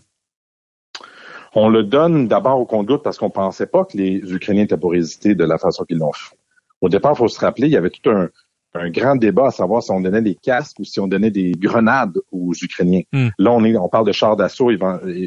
On 1.54 1.68
le 1.68 1.82
donne 1.82 2.28
d'abord 2.28 2.60
au 2.60 2.66
compte-gouttes 2.66 3.02
parce 3.02 3.18
qu'on 3.18 3.30
pensait 3.30 3.66
pas 3.66 3.84
que 3.84 3.96
les 3.96 4.18
Ukrainiens 4.32 4.64
étaient 4.64 4.76
pour 4.76 4.92
résister 4.92 5.34
de 5.34 5.44
la 5.44 5.58
façon 5.58 5.84
qu'ils 5.84 5.98
l'ont 5.98 6.12
fait. 6.12 6.36
Au 6.80 6.88
départ, 6.88 7.12
il 7.14 7.18
faut 7.18 7.28
se 7.28 7.40
rappeler, 7.40 7.66
il 7.66 7.72
y 7.72 7.76
avait 7.76 7.90
tout 7.90 8.08
un, 8.10 8.28
un 8.74 8.90
grand 8.90 9.16
débat 9.16 9.46
à 9.46 9.50
savoir 9.50 9.82
si 9.82 9.90
on 9.90 10.00
donnait 10.00 10.22
des 10.22 10.34
casques 10.34 10.78
ou 10.78 10.84
si 10.84 11.00
on 11.00 11.06
donnait 11.06 11.30
des 11.30 11.52
grenades 11.52 12.18
aux 12.30 12.52
Ukrainiens. 12.52 13.02
Hmm. 13.12 13.28
Là, 13.38 13.52
on 13.52 13.64
est, 13.64 13.76
on 13.76 13.88
parle 13.88 14.06
de 14.06 14.12
chars 14.12 14.36
d'assaut 14.36 14.70
et, 14.70 14.78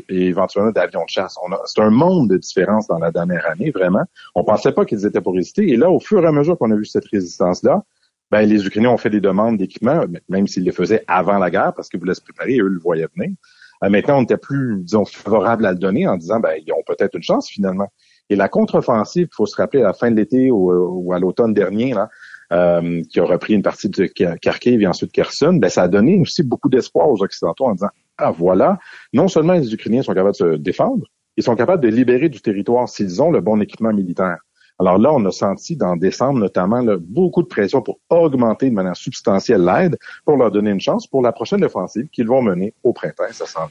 éventuellement 0.10 0.72
d'avions 0.72 1.04
de 1.04 1.10
chasse. 1.10 1.38
C'est 1.66 1.82
un 1.82 1.90
monde 1.90 2.30
de 2.30 2.38
différence 2.38 2.88
dans 2.88 3.00
la 3.00 3.12
dernière 3.12 3.46
année, 3.50 3.72
vraiment. 3.72 4.04
On 4.36 4.44
pensait 4.44 4.72
pas 4.72 4.86
qu'ils 4.86 5.06
étaient 5.06 5.22
pour 5.22 5.34
résister. 5.34 5.70
Et 5.70 5.78
là, 5.78 5.90
au 5.90 6.00
fur 6.00 6.24
et 6.24 6.28
à 6.28 6.32
mesure 6.32 6.58
qu'on 6.58 6.72
a 6.72 6.76
vu 6.76 6.86
cette 6.86 7.08
résistance-là, 7.08 7.84
ben, 8.30 8.48
les 8.48 8.66
Ukrainiens 8.66 8.92
ont 8.92 8.98
fait 8.98 9.10
des 9.10 9.20
demandes 9.20 9.58
d'équipement, 9.58 10.06
même 10.30 10.48
s'ils 10.48 10.64
les 10.64 10.72
faisaient 10.72 11.04
avant 11.08 11.38
la 11.38 11.52
guerre, 11.52 11.74
parce 11.76 11.90
qu'ils 11.90 12.00
voulaient 12.00 12.14
se 12.14 12.22
préparer 12.22 12.56
et 12.56 12.62
eux 12.62 12.68
le 12.68 12.80
voyaient 12.80 13.08
venir. 13.16 13.36
Maintenant, 13.82 14.20
on 14.20 14.24
était 14.24 14.38
plus, 14.38 14.84
disons, 14.84 15.06
favorable 15.06 15.66
à 15.66 15.72
le 15.72 15.78
donner 15.78 16.08
en 16.08 16.18
disant, 16.18 16.40
ben, 16.40 16.54
ils 16.66 16.72
ont 16.72 16.84
peut-être 16.86 17.16
une 17.16 17.24
chance 17.24 17.50
finalement. 17.50 17.92
Et 18.30 18.36
la 18.36 18.48
contre-offensive, 18.48 19.28
il 19.32 19.36
faut 19.36 19.46
se 19.46 19.56
rappeler 19.56 19.82
à 19.82 19.88
la 19.88 19.94
fin 19.94 20.12
de 20.12 20.16
l'été 20.16 20.52
ou, 20.52 20.72
ou 20.72 21.14
à 21.14 21.20
l'automne 21.20 21.54
dernier, 21.54 21.94
là, 21.94 22.10
euh, 22.52 23.02
qui 23.10 23.20
a 23.20 23.24
repris 23.24 23.54
une 23.54 23.62
partie 23.62 23.90
de 23.90 24.06
Kharkiv 24.06 24.82
et 24.82 24.88
ensuite 24.88 25.14
Kherson, 25.14 25.54
ben, 25.54 25.70
ça 25.70 25.84
a 25.84 25.88
donné 25.88 26.20
aussi 26.20 26.44
beaucoup 26.44 26.68
d'espoir 26.68 27.10
aux 27.10 27.24
Occidentaux 27.24 27.66
en 27.66 27.74
disant, 27.74 27.90
ah 28.18 28.32
voilà, 28.32 28.78
non 29.14 29.30
seulement 29.30 29.54
les 29.54 29.74
Ukrainiens 29.74 30.04
sont 30.04 30.14
capables 30.14 30.34
de 30.34 30.38
se 30.38 30.56
défendre, 30.58 31.06
ils 31.38 31.44
sont 31.44 31.56
capables 31.56 31.82
de 31.82 31.88
libérer 31.88 32.28
du 32.28 32.42
territoire 32.42 32.90
s'ils 32.90 33.22
ont 33.22 33.32
le 33.32 33.40
bon 33.40 33.62
équipement 33.62 33.94
militaire. 33.94 34.38
Alors 34.82 34.98
là, 34.98 35.14
on 35.14 35.24
a 35.26 35.32
senti 35.32 35.76
dans 35.76 35.96
décembre 35.96 36.40
notamment 36.40 36.84
beaucoup 37.00 37.44
de 37.44 37.48
pression 37.48 37.84
pour 37.84 38.00
augmenter 38.10 38.68
de 38.68 38.74
manière 38.74 38.96
substantielle 38.96 39.64
l'aide 39.64 39.96
pour 40.26 40.38
leur 40.38 40.50
donner 40.50 40.72
une 40.72 40.82
chance 40.82 41.06
pour 41.06 41.22
la 41.22 41.32
prochaine 41.32 41.64
offensive 41.64 42.08
qu'ils 42.08 42.28
vont 42.28 42.42
mener 42.42 42.74
au 42.84 42.92
printemps. 42.92 43.26
Ça 43.32 43.46
s'en 43.46 43.70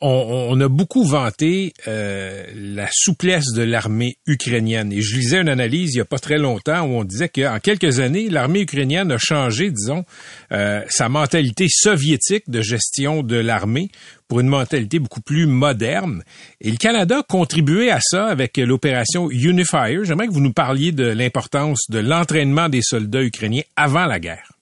on, 0.00 0.60
a 0.60 0.68
beaucoup 0.68 1.04
vanté 1.04 1.72
euh, 1.86 2.44
la 2.54 2.88
souplesse 2.92 3.52
de 3.52 3.62
l'armée 3.62 4.16
ukrainienne. 4.26 4.92
Et 4.92 5.00
je 5.00 5.16
lisais 5.16 5.40
une 5.40 5.48
analyse 5.48 5.94
il 5.94 5.98
y 5.98 6.00
a 6.00 6.04
pas 6.04 6.18
très 6.18 6.38
longtemps 6.38 6.82
où 6.82 6.98
on 6.98 7.04
disait 7.04 7.28
qu'en 7.28 7.58
quelques 7.60 8.00
années, 8.00 8.28
l'armée 8.28 8.60
ukrainienne 8.60 9.10
a 9.10 9.18
changé, 9.18 9.70
disons, 9.70 10.04
euh, 10.52 10.82
sa 10.88 11.08
mentalité 11.08 11.66
soviétique 11.68 12.48
de 12.48 12.60
gestion 12.60 13.22
de 13.22 13.36
l'armée 13.36 13.90
pour 14.28 14.40
une 14.40 14.48
mentalité 14.48 14.98
beaucoup 14.98 15.22
plus 15.22 15.46
moderne. 15.46 16.22
Et 16.60 16.70
le 16.70 16.76
Canada 16.76 17.18
a 17.18 17.22
contribué 17.22 17.90
à 17.90 18.00
ça 18.00 18.26
avec 18.26 18.56
l'opération 18.58 19.30
Unifier. 19.30 20.00
J'aimerais 20.04 20.28
que 20.28 20.32
vous 20.32 20.40
nous 20.40 20.52
parliez 20.52 20.92
de 20.92 21.04
l'importance 21.04 21.86
de 21.88 21.98
l'entraînement 21.98 22.68
des 22.68 22.82
soldats 22.82 23.22
ukrainiens 23.22 23.62
avant 23.76 24.06
la 24.06 24.20
guerre. 24.20 24.57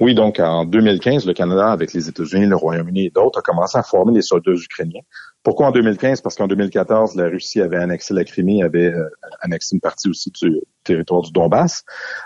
Oui, 0.00 0.14
donc 0.14 0.40
en 0.40 0.64
2015, 0.64 1.26
le 1.26 1.32
Canada, 1.32 1.70
avec 1.70 1.92
les 1.92 2.08
États-Unis, 2.08 2.46
le 2.46 2.56
Royaume-Uni 2.56 3.06
et 3.06 3.10
d'autres, 3.10 3.38
a 3.40 3.42
commencé 3.42 3.78
à 3.78 3.82
former 3.82 4.12
les 4.12 4.22
soldats 4.22 4.52
ukrainiens. 4.52 5.00
Pourquoi 5.42 5.68
en 5.68 5.72
2015? 5.72 6.20
Parce 6.20 6.34
qu'en 6.34 6.46
2014, 6.46 7.14
la 7.14 7.28
Russie 7.28 7.60
avait 7.60 7.76
annexé 7.76 8.12
la 8.12 8.24
Crimée, 8.24 8.62
avait 8.62 8.92
euh, 8.92 9.08
annexé 9.40 9.76
une 9.76 9.80
partie 9.80 10.08
aussi 10.08 10.30
du 10.30 10.60
territoire 10.84 11.22
du 11.22 11.32
Donbass 11.32 11.84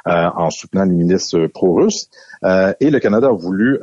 euh, 0.08 0.30
en 0.34 0.50
soutenant 0.50 0.84
les 0.84 0.94
milices 0.94 1.34
euh, 1.34 1.48
pro-russes. 1.48 2.08
et 2.80 2.90
le 2.90 2.98
Canada 2.98 3.28
a 3.28 3.32
voulu 3.32 3.78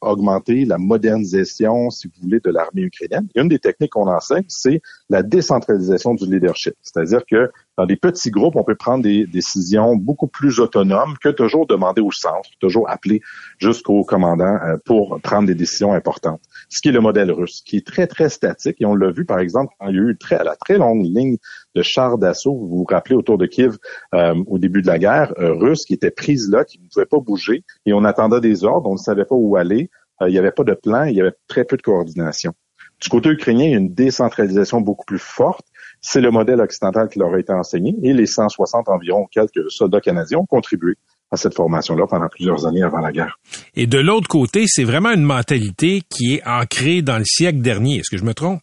augmenter 0.00 0.64
la 0.64 0.78
modernisation, 0.78 1.90
si 1.90 2.08
vous 2.08 2.22
voulez, 2.22 2.40
de 2.40 2.50
l'armée 2.50 2.82
ukrainienne. 2.82 3.28
Et 3.34 3.40
une 3.40 3.48
des 3.48 3.58
techniques 3.58 3.92
qu'on 3.92 4.08
enseigne, 4.08 4.44
c'est 4.48 4.80
la 5.10 5.22
décentralisation 5.22 6.14
du 6.14 6.24
leadership. 6.24 6.74
C'est-à-dire 6.80 7.26
que 7.30 7.50
dans 7.78 7.86
des 7.86 7.96
petits 7.96 8.30
groupes, 8.30 8.56
on 8.56 8.64
peut 8.64 8.74
prendre 8.74 9.04
des 9.04 9.26
décisions 9.26 9.96
beaucoup 9.96 10.26
plus 10.26 10.58
autonomes 10.58 11.14
que 11.22 11.28
toujours 11.28 11.66
demander 11.66 12.02
au 12.02 12.10
centre, 12.10 12.50
toujours 12.60 12.90
appeler 12.90 13.22
jusqu'au 13.58 14.02
commandant 14.02 14.58
pour 14.84 15.20
prendre 15.22 15.46
des 15.46 15.54
décisions 15.54 15.92
importantes. 15.92 16.42
Ce 16.68 16.80
qui 16.82 16.88
est 16.88 16.92
le 16.92 17.00
modèle 17.00 17.30
russe, 17.30 17.62
qui 17.64 17.76
est 17.76 17.86
très, 17.86 18.08
très 18.08 18.28
statique 18.28 18.80
et 18.80 18.84
on 18.84 18.96
l'a 18.96 19.12
vu, 19.12 19.24
par 19.24 19.38
exemple, 19.38 19.72
quand 19.78 19.88
il 19.88 19.94
y 19.94 19.98
a 19.98 20.02
eu 20.02 20.16
très, 20.18 20.42
la 20.42 20.56
très 20.56 20.76
longue 20.76 21.04
ligne 21.04 21.36
de 21.76 21.82
chars 21.82 22.18
d'assaut, 22.18 22.54
vous 22.54 22.68
vous 22.68 22.86
rappelez, 22.88 23.14
autour 23.14 23.38
de 23.38 23.46
Kiev 23.46 23.76
euh, 24.14 24.34
au 24.48 24.58
début 24.58 24.82
de 24.82 24.88
la 24.88 24.98
guerre, 24.98 25.32
euh, 25.38 25.54
russe 25.54 25.84
qui 25.84 25.94
était 25.94 26.10
prise 26.10 26.50
là, 26.50 26.64
qui 26.64 26.80
ne 26.80 26.88
pouvait 26.88 27.06
pas 27.06 27.20
bouger, 27.20 27.64
et 27.86 27.92
on 27.92 28.04
attendait 28.04 28.40
des 28.40 28.64
ordres, 28.64 28.90
on 28.90 28.94
ne 28.94 28.98
savait 28.98 29.24
pas 29.24 29.36
où 29.36 29.56
aller, 29.56 29.88
euh, 30.20 30.28
il 30.28 30.32
n'y 30.32 30.38
avait 30.38 30.50
pas 30.50 30.64
de 30.64 30.74
plan, 30.74 31.04
il 31.04 31.14
y 31.14 31.20
avait 31.20 31.34
très 31.46 31.64
peu 31.64 31.76
de 31.76 31.82
coordination. 31.82 32.54
Du 33.00 33.08
côté 33.08 33.28
ukrainien, 33.28 33.64
il 33.64 33.70
y 33.70 33.74
a 33.74 33.78
une 33.78 33.94
décentralisation 33.94 34.80
beaucoup 34.80 35.04
plus 35.04 35.20
forte, 35.20 35.66
C'est 36.00 36.20
le 36.20 36.30
modèle 36.30 36.60
occidental 36.60 37.08
qui 37.08 37.18
leur 37.18 37.34
a 37.34 37.38
été 37.38 37.52
enseigné 37.52 37.94
et 38.02 38.12
les 38.12 38.26
160 38.26 38.88
environ 38.88 39.26
quelques 39.30 39.70
soldats 39.70 40.00
canadiens 40.00 40.38
ont 40.38 40.46
contribué 40.46 40.94
à 41.30 41.36
cette 41.36 41.54
formation-là 41.54 42.06
pendant 42.08 42.28
plusieurs 42.28 42.66
années 42.66 42.82
avant 42.82 43.00
la 43.00 43.12
guerre. 43.12 43.38
Et 43.74 43.86
de 43.86 43.98
l'autre 43.98 44.28
côté, 44.28 44.64
c'est 44.66 44.84
vraiment 44.84 45.10
une 45.10 45.22
mentalité 45.22 46.02
qui 46.08 46.34
est 46.34 46.46
ancrée 46.46 47.02
dans 47.02 47.18
le 47.18 47.24
siècle 47.24 47.60
dernier. 47.60 47.96
Est-ce 47.96 48.10
que 48.10 48.16
je 48.16 48.24
me 48.24 48.32
trompe? 48.32 48.60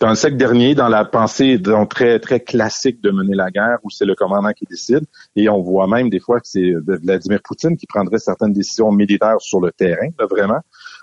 Dans 0.00 0.10
le 0.10 0.16
siècle 0.16 0.36
dernier, 0.36 0.74
dans 0.74 0.88
la 0.88 1.04
pensée 1.04 1.58
très 1.88 2.18
très 2.18 2.40
classique 2.40 3.00
de 3.00 3.10
mener 3.10 3.34
la 3.34 3.50
guerre, 3.50 3.78
où 3.82 3.90
c'est 3.90 4.04
le 4.04 4.14
commandant 4.14 4.52
qui 4.52 4.66
décide, 4.68 5.04
et 5.34 5.48
on 5.48 5.62
voit 5.62 5.86
même 5.86 6.10
des 6.10 6.20
fois 6.20 6.40
que 6.40 6.46
c'est 6.46 6.72
Vladimir 6.84 7.40
Poutine 7.42 7.76
qui 7.76 7.86
prendrait 7.86 8.18
certaines 8.18 8.52
décisions 8.52 8.92
militaires 8.92 9.40
sur 9.40 9.60
le 9.60 9.72
terrain, 9.72 10.08
vraiment. 10.30 10.60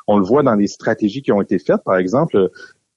On 0.07 0.17
le 0.17 0.25
voit 0.25 0.43
dans 0.43 0.55
les 0.55 0.67
stratégies 0.67 1.21
qui 1.21 1.31
ont 1.31 1.41
été 1.41 1.57
faites, 1.57 1.83
par 1.83 1.97
exemple, 1.97 2.49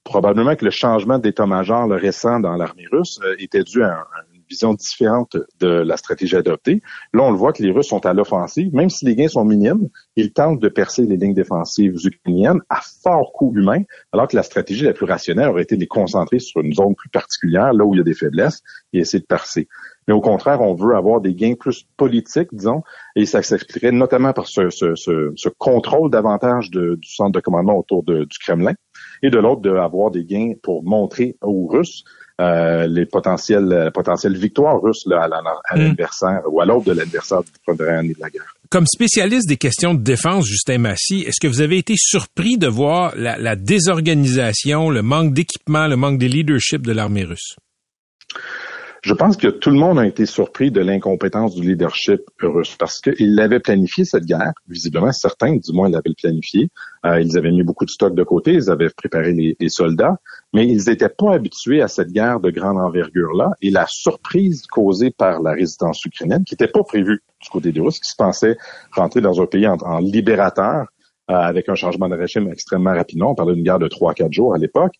probablement 0.03 0.55
que 0.55 0.65
le 0.65 0.71
changement 0.71 1.19
d'état-major 1.19 1.87
le 1.87 1.95
récent 1.95 2.39
dans 2.39 2.55
l'armée 2.55 2.87
russe 2.91 3.19
euh, 3.23 3.35
était 3.39 3.63
dû 3.63 3.83
à, 3.83 4.05
une 4.33 4.41
vision 4.49 4.73
différente 4.73 5.37
de 5.59 5.67
la 5.67 5.97
stratégie 5.97 6.35
adoptée. 6.35 6.81
Là, 7.13 7.23
on 7.23 7.31
le 7.31 7.37
voit 7.37 7.53
que 7.53 7.63
les 7.63 7.71
Russes 7.71 7.87
sont 7.87 8.05
à 8.05 8.13
l'offensive, 8.13 8.73
même 8.73 8.89
si 8.89 9.05
les 9.05 9.15
gains 9.15 9.29
sont 9.29 9.45
minimes, 9.45 9.89
ils 10.15 10.33
tentent 10.33 10.59
de 10.59 10.69
percer 10.69 11.03
les 11.03 11.17
lignes 11.17 11.33
défensives 11.33 11.95
ukrainiennes 12.05 12.59
à 12.69 12.81
fort 13.01 13.31
coût 13.33 13.53
humain, 13.55 13.83
alors 14.11 14.27
que 14.27 14.35
la 14.35 14.43
stratégie 14.43 14.83
la 14.83 14.93
plus 14.93 15.05
rationnelle 15.05 15.49
aurait 15.49 15.63
été 15.63 15.75
de 15.75 15.81
les 15.81 15.87
concentrer 15.87 16.39
sur 16.39 16.61
une 16.61 16.73
zone 16.73 16.93
plus 16.95 17.09
particulière, 17.09 17.73
là 17.73 17.85
où 17.85 17.95
il 17.95 17.97
y 17.97 18.01
a 18.01 18.03
des 18.03 18.13
faiblesses, 18.13 18.61
et 18.91 18.99
essayer 18.99 19.21
de 19.21 19.25
percer. 19.25 19.67
Mais 20.07 20.13
au 20.13 20.21
contraire, 20.21 20.61
on 20.61 20.75
veut 20.75 20.95
avoir 20.95 21.21
des 21.21 21.33
gains 21.33 21.55
plus 21.55 21.87
politiques, 21.97 22.49
disons, 22.51 22.83
et 23.15 23.25
ça 23.25 23.41
s'expliquerait 23.41 23.91
notamment 23.91 24.33
par 24.33 24.47
ce, 24.47 24.69
ce, 24.69 24.95
ce, 24.95 25.49
contrôle 25.57 26.11
davantage 26.11 26.69
du 26.69 26.97
centre 27.03 27.31
de 27.31 27.39
commandement 27.39 27.77
autour 27.77 28.03
du 28.03 28.25
Kremlin, 28.41 28.73
et 29.23 29.31
de 29.31 29.39
l'autre 29.39 29.61
d'avoir 29.61 30.11
des 30.11 30.25
gains 30.25 30.53
pour 30.61 30.83
montrer 30.83 31.37
aux 31.41 31.67
Russes 31.67 32.03
euh, 32.41 32.87
les 32.87 33.05
potentielles, 33.05 33.71
euh, 33.71 33.91
potentielles 33.91 34.35
victoires 34.35 34.81
russes 34.81 35.05
là, 35.05 35.29
à, 35.31 35.77
hmm. 35.77 35.81
l'adversaire 35.81 36.41
ou 36.51 36.61
à 36.61 36.65
l'autre 36.65 36.85
de 36.85 36.93
l'adversaire 36.93 37.41
de 37.41 37.45
la 37.45 37.73
première 37.75 37.99
année 37.99 38.13
de 38.13 38.19
la 38.19 38.29
guerre. 38.31 38.55
Comme 38.71 38.87
spécialiste 38.87 39.47
des 39.47 39.57
questions 39.57 39.93
de 39.93 40.01
défense, 40.01 40.47
Justin 40.47 40.79
Massy, 40.79 41.21
est-ce 41.27 41.39
que 41.39 41.47
vous 41.47 41.61
avez 41.61 41.77
été 41.77 41.93
surpris 41.95 42.57
de 42.57 42.65
voir 42.65 43.13
la, 43.15 43.37
la 43.37 43.55
désorganisation, 43.55 44.89
le 44.89 45.03
manque 45.03 45.35
d'équipement, 45.35 45.85
le 45.85 45.95
manque 45.95 46.17
de 46.17 46.25
leadership 46.25 46.81
de 46.81 46.91
l'armée 46.91 47.23
russe? 47.23 47.55
Je 49.03 49.13
pense 49.13 49.35
que 49.35 49.49
tout 49.49 49.69
le 49.69 49.75
monde 49.75 49.99
a 49.99 50.07
été 50.07 50.25
surpris 50.25 50.71
de 50.71 50.79
l'incompétence 50.79 51.55
du 51.55 51.61
leadership 51.61 52.21
russe 52.41 52.77
parce 52.79 53.01
qu'ils 53.01 53.35
l'avaient 53.35 53.59
planifié 53.59 54.05
cette 54.05 54.23
guerre. 54.23 54.53
Visiblement, 54.69 55.11
certains, 55.11 55.57
du 55.57 55.73
moins, 55.73 55.89
l'avaient 55.89 56.13
planifié. 56.17 56.69
Euh, 57.05 57.19
ils 57.19 57.37
avaient 57.37 57.51
mis 57.51 57.63
beaucoup 57.63 57.83
de 57.83 57.89
stock 57.89 58.15
de 58.15 58.23
côté, 58.23 58.53
ils 58.53 58.69
avaient 58.71 58.89
préparé 58.89 59.33
les, 59.33 59.69
soldats, 59.69 60.15
mais 60.53 60.65
ils 60.65 60.85
n'étaient 60.89 61.09
pas 61.09 61.33
habitués 61.33 61.81
à 61.81 61.89
cette 61.89 62.13
guerre 62.13 62.39
de 62.39 62.49
grande 62.49 62.77
envergure-là. 62.77 63.51
Et 63.61 63.71
la 63.71 63.87
surprise 63.89 64.65
causée 64.67 65.11
par 65.11 65.41
la 65.41 65.51
résistance 65.51 66.01
ukrainienne, 66.05 66.45
qui 66.45 66.53
n'était 66.53 66.71
pas 66.71 66.83
prévue 66.83 67.21
du 67.41 67.49
côté 67.49 67.73
des 67.73 67.81
Russes, 67.81 67.99
qui 67.99 68.09
se 68.09 68.15
pensaient 68.15 68.55
rentrer 68.93 69.19
dans 69.19 69.41
un 69.41 69.45
pays 69.47 69.67
en, 69.67 69.99
libérateur, 69.99 70.85
euh, 71.29 71.33
avec 71.33 71.67
un 71.67 71.75
changement 71.75 72.07
de 72.07 72.15
régime 72.15 72.49
extrêmement 72.49 72.93
rapidement. 72.93 73.31
On 73.31 73.35
parlait 73.35 73.55
d'une 73.55 73.65
guerre 73.65 73.79
de 73.79 73.89
trois, 73.89 74.13
quatre 74.13 74.31
jours 74.31 74.55
à 74.55 74.57
l'époque. 74.57 74.93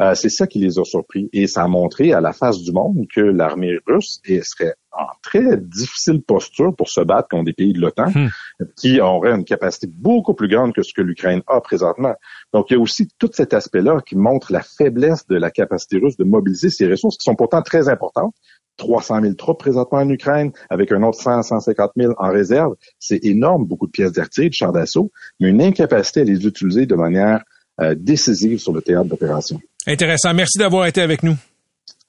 Euh, 0.00 0.14
c'est 0.14 0.28
ça 0.28 0.46
qui 0.46 0.58
les 0.58 0.78
a 0.78 0.84
surpris. 0.84 1.28
Et 1.32 1.46
ça 1.46 1.64
a 1.64 1.68
montré 1.68 2.12
à 2.12 2.20
la 2.20 2.32
face 2.32 2.60
du 2.60 2.72
monde 2.72 3.06
que 3.12 3.20
l'armée 3.20 3.78
russe 3.86 4.20
serait 4.42 4.74
en 4.92 5.06
très 5.22 5.56
difficile 5.56 6.22
posture 6.22 6.74
pour 6.74 6.88
se 6.88 7.00
battre 7.00 7.28
contre 7.28 7.44
des 7.44 7.52
pays 7.52 7.72
de 7.72 7.80
l'OTAN 7.80 8.10
hmm. 8.10 8.28
qui 8.76 9.00
auraient 9.00 9.32
une 9.34 9.44
capacité 9.44 9.86
beaucoup 9.86 10.34
plus 10.34 10.48
grande 10.48 10.72
que 10.72 10.82
ce 10.82 10.92
que 10.92 11.02
l'Ukraine 11.02 11.42
a 11.46 11.60
présentement. 11.60 12.14
Donc, 12.52 12.70
il 12.70 12.74
y 12.74 12.76
a 12.76 12.80
aussi 12.80 13.08
tout 13.18 13.30
cet 13.32 13.54
aspect-là 13.54 14.00
qui 14.06 14.16
montre 14.16 14.52
la 14.52 14.62
faiblesse 14.62 15.26
de 15.26 15.36
la 15.36 15.50
capacité 15.50 15.98
russe 15.98 16.16
de 16.16 16.24
mobiliser 16.24 16.70
ses 16.70 16.88
ressources 16.88 17.16
qui 17.16 17.24
sont 17.24 17.36
pourtant 17.36 17.62
très 17.62 17.88
importantes. 17.88 18.34
300 18.78 19.22
000 19.22 19.34
troupes 19.34 19.58
présentement 19.58 19.98
en 19.98 20.08
Ukraine, 20.08 20.52
avec 20.70 20.92
un 20.92 21.02
autre 21.02 21.20
100, 21.20 21.42
150 21.42 21.90
000 21.96 22.14
en 22.16 22.30
réserve. 22.30 22.76
C'est 23.00 23.24
énorme, 23.24 23.64
beaucoup 23.66 23.86
de 23.86 23.90
pièces 23.90 24.12
d'artillerie, 24.12 24.50
de 24.50 24.54
chars 24.54 24.72
d'assaut, 24.72 25.10
mais 25.40 25.48
une 25.48 25.60
incapacité 25.60 26.20
à 26.20 26.24
les 26.24 26.46
utiliser 26.46 26.86
de 26.86 26.94
manière 26.94 27.42
euh, 27.80 27.96
décisive 27.98 28.58
sur 28.58 28.72
le 28.72 28.80
théâtre 28.80 29.08
d'opération. 29.08 29.60
Intéressant. 29.88 30.34
Merci 30.34 30.58
d'avoir 30.58 30.86
été 30.86 31.00
avec 31.00 31.22
nous. 31.22 31.36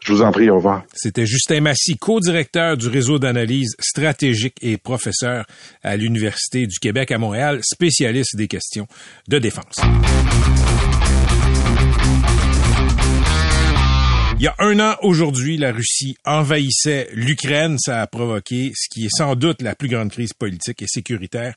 Je 0.01 0.13
vous 0.13 0.21
en 0.21 0.31
prie, 0.31 0.49
au 0.49 0.55
revoir. 0.55 0.83
C'était 0.93 1.25
Justin 1.25 1.61
Massy, 1.61 1.97
co-directeur 1.97 2.75
du 2.77 2.87
réseau 2.87 3.19
d'analyse 3.19 3.75
stratégique 3.79 4.55
et 4.61 4.77
professeur 4.77 5.45
à 5.81 5.95
l'Université 5.95 6.67
du 6.67 6.77
Québec 6.79 7.11
à 7.11 7.17
Montréal, 7.17 7.59
spécialiste 7.63 8.35
des 8.35 8.47
questions 8.47 8.87
de 9.27 9.39
défense. 9.39 9.79
Il 14.39 14.43
y 14.43 14.47
a 14.47 14.55
un 14.59 14.79
an 14.79 14.95
aujourd'hui, 15.01 15.57
la 15.57 15.73
Russie 15.73 16.15
envahissait 16.23 17.09
l'Ukraine. 17.13 17.77
Ça 17.77 18.01
a 18.01 18.07
provoqué 18.07 18.71
ce 18.73 18.87
qui 18.87 19.05
est 19.05 19.09
sans 19.13 19.35
doute 19.35 19.61
la 19.61 19.75
plus 19.75 19.89
grande 19.89 20.11
crise 20.11 20.31
politique 20.31 20.81
et 20.81 20.87
sécuritaire 20.87 21.55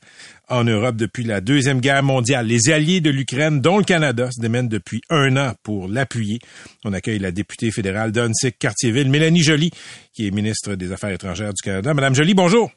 en 0.49 0.65
Europe 0.65 0.97
depuis 0.97 1.23
la 1.23 1.39
Deuxième 1.39 1.79
Guerre 1.79 2.03
mondiale. 2.03 2.45
Les 2.45 2.71
alliés 2.71 2.99
de 2.99 3.09
l'Ukraine, 3.09 3.61
dont 3.61 3.77
le 3.77 3.85
Canada, 3.85 4.29
se 4.31 4.41
démènent 4.41 4.67
depuis 4.67 4.99
un 5.09 5.37
an 5.37 5.53
pour 5.63 5.87
l'appuyer. 5.87 6.39
On 6.83 6.91
accueille 6.91 7.19
la 7.19 7.31
députée 7.31 7.71
fédérale 7.71 8.11
d'Annecy-Cartierville, 8.11 9.09
Mélanie 9.09 9.43
Joly, 9.43 9.71
qui 10.11 10.27
est 10.27 10.31
ministre 10.31 10.75
des 10.75 10.91
Affaires 10.91 11.11
étrangères 11.11 11.53
du 11.53 11.61
Canada. 11.61 11.93
Madame 11.93 12.15
Joly, 12.15 12.33
bonjour. 12.33 12.69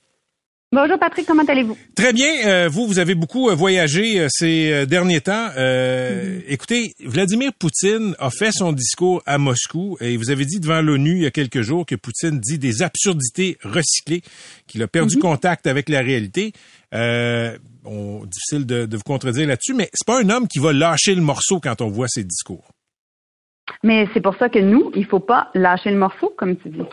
Bonjour 0.77 0.99
Patrick, 0.99 1.25
comment 1.25 1.43
allez-vous? 1.45 1.75
Très 1.95 2.13
bien. 2.13 2.47
Euh, 2.47 2.69
vous, 2.69 2.87
vous 2.87 2.99
avez 2.99 3.15
beaucoup 3.15 3.49
euh, 3.49 3.55
voyagé 3.55 4.21
euh, 4.21 4.27
ces 4.29 4.85
derniers 4.85 5.23
temps. 5.23 5.49
Mm-hmm. 5.57 6.43
Écoutez, 6.49 6.95
Vladimir 7.03 7.53
Poutine 7.59 8.15
a 8.19 8.29
fait 8.29 8.53
son 8.53 8.73
discours 8.73 9.23
à 9.25 9.39
Moscou 9.39 9.97
et 10.03 10.19
vous 10.19 10.31
avez 10.31 10.45
dit 10.45 10.61
devant 10.61 10.83
l'ONU 10.83 11.13
il 11.13 11.23
y 11.23 11.27
a 11.27 11.31
quelques 11.31 11.63
jours 11.63 11.87
que 11.87 11.95
Poutine 11.95 12.41
dit 12.41 12.59
des 12.59 12.83
absurdités 12.83 13.57
recyclées, 13.65 14.21
qu'il 14.67 14.83
a 14.83 14.87
perdu 14.87 15.17
mm-hmm. 15.17 15.21
contact 15.21 15.67
avec 15.67 15.89
la 15.89 16.01
réalité. 16.03 16.53
Bon, 16.93 18.27
difficile 18.27 18.67
de, 18.67 18.85
de 18.85 18.97
vous 18.99 19.03
contredire 19.03 19.47
là-dessus, 19.47 19.73
mais 19.73 19.89
c'est 19.95 20.07
pas 20.07 20.21
un 20.21 20.29
homme 20.29 20.47
qui 20.47 20.59
va 20.59 20.75
lâcher 20.75 21.15
le 21.15 21.23
morceau 21.23 21.59
quand 21.59 21.81
on 21.81 21.89
voit 21.89 22.09
ses 22.09 22.23
discours. 22.23 22.76
Mais 23.83 24.09
c'est 24.15 24.21
pour 24.21 24.37
ça 24.37 24.49
que 24.49 24.59
nous, 24.59 24.91
il 24.95 25.05
faut 25.05 25.21
pas 25.21 25.51
lâcher 25.55 25.91
le 25.91 25.97
morceau, 25.97 26.33
comme 26.37 26.57
tu 26.57 26.69
dis. 26.69 26.85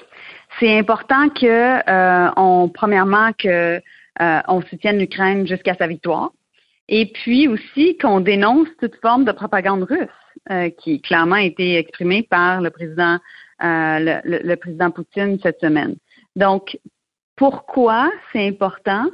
C'est 0.60 0.78
important 0.78 1.30
que 1.30 1.90
euh, 1.90 2.32
on 2.36 2.70
premièrement 2.70 3.32
que 3.34 3.82
euh, 4.22 4.42
on 4.48 4.62
soutienne 4.62 5.00
l'Ukraine 5.00 5.48
jusqu'à 5.48 5.76
sa 5.76 5.88
victoire, 5.88 6.32
et 6.88 7.08
puis 7.08 7.48
aussi 7.48 7.98
qu'on 7.98 8.20
dénonce 8.20 8.68
toute 8.80 8.96
forme 9.02 9.26
de 9.26 9.32
propagande 9.32 9.84
russe 9.84 10.10
euh, 10.52 10.70
qui 10.70 11.02
clairement 11.02 11.36
a 11.36 11.44
été 11.44 11.78
exprimée 11.78 12.24
par 12.24 12.62
le 12.62 12.70
président 12.70 13.18
le, 13.66 14.56
président 14.56 14.92
Poutine 14.92 15.40
cette 15.42 15.62
semaine. 15.62 15.96
Donc 16.36 16.78
pourquoi 17.38 18.12
c'est 18.34 18.46
important? 18.46 19.06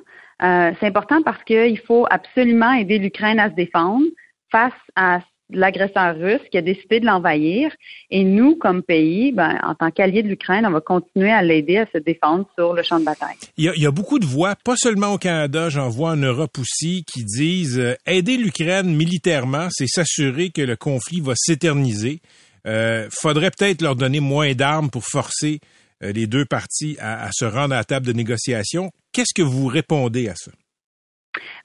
C'est 0.41 0.83
important 0.83 1.21
parce 1.21 1.43
qu'il 1.43 1.77
faut 1.81 2.07
absolument 2.09 2.71
aider 2.73 2.97
l'Ukraine 2.97 3.39
à 3.39 3.51
se 3.51 3.55
défendre 3.55 4.05
face 4.51 4.73
à 4.95 5.19
l'agresseur 5.51 6.15
russe 6.15 6.41
qui 6.51 6.57
a 6.57 6.61
décidé 6.61 6.99
de 6.99 7.05
l'envahir. 7.05 7.71
Et 8.09 8.23
nous, 8.23 8.55
comme 8.55 8.83
pays, 8.83 9.31
ben, 9.31 9.59
en 9.63 9.75
tant 9.75 9.91
qu'alliés 9.91 10.23
de 10.23 10.27
l'Ukraine, 10.27 10.65
on 10.65 10.71
va 10.71 10.81
continuer 10.81 11.31
à 11.31 11.41
l'aider 11.41 11.77
à 11.77 11.85
se 11.93 11.97
défendre 11.97 12.45
sur 12.55 12.73
le 12.73 12.83
champ 12.83 12.99
de 12.99 13.05
bataille. 13.05 13.35
Il 13.57 13.71
y, 13.75 13.85
a, 13.85 13.91
beaucoup 13.91 14.19
de 14.19 14.25
voix, 14.25 14.55
pas 14.55 14.75
seulement 14.75 15.13
au 15.13 15.17
Canada, 15.17 15.69
j'en 15.69 15.89
vois 15.89 16.11
en 16.11 16.17
Europe 16.17 16.57
aussi, 16.59 17.03
qui 17.11 17.23
disent 17.23 17.79
euh, 17.79 17.95
aider 18.05 18.37
l'Ukraine 18.37 18.95
militairement, 18.95 19.67
c'est 19.71 19.87
s'assurer 19.87 20.49
que 20.49 20.61
le 20.61 20.75
conflit 20.75 21.21
va 21.21 21.33
s'éterniser. 21.35 22.19
Euh, 22.67 23.07
faudrait 23.11 23.51
peut-être 23.51 23.81
leur 23.81 23.95
donner 23.95 24.19
moins 24.19 24.53
d'armes 24.53 24.89
pour 24.89 25.05
forcer 25.05 25.59
euh, 26.03 26.11
les 26.11 26.27
deux 26.27 26.45
parties 26.45 26.97
à, 26.99 27.25
à, 27.25 27.29
se 27.31 27.45
rendre 27.45 27.73
à 27.73 27.77
la 27.77 27.83
table 27.83 28.05
de 28.05 28.13
négociation. 28.13 28.91
Qu'est-ce 29.11 29.33
que 29.33 29.41
vous 29.41 29.67
répondez 29.67 30.29
à 30.29 30.35
ça? 30.35 30.51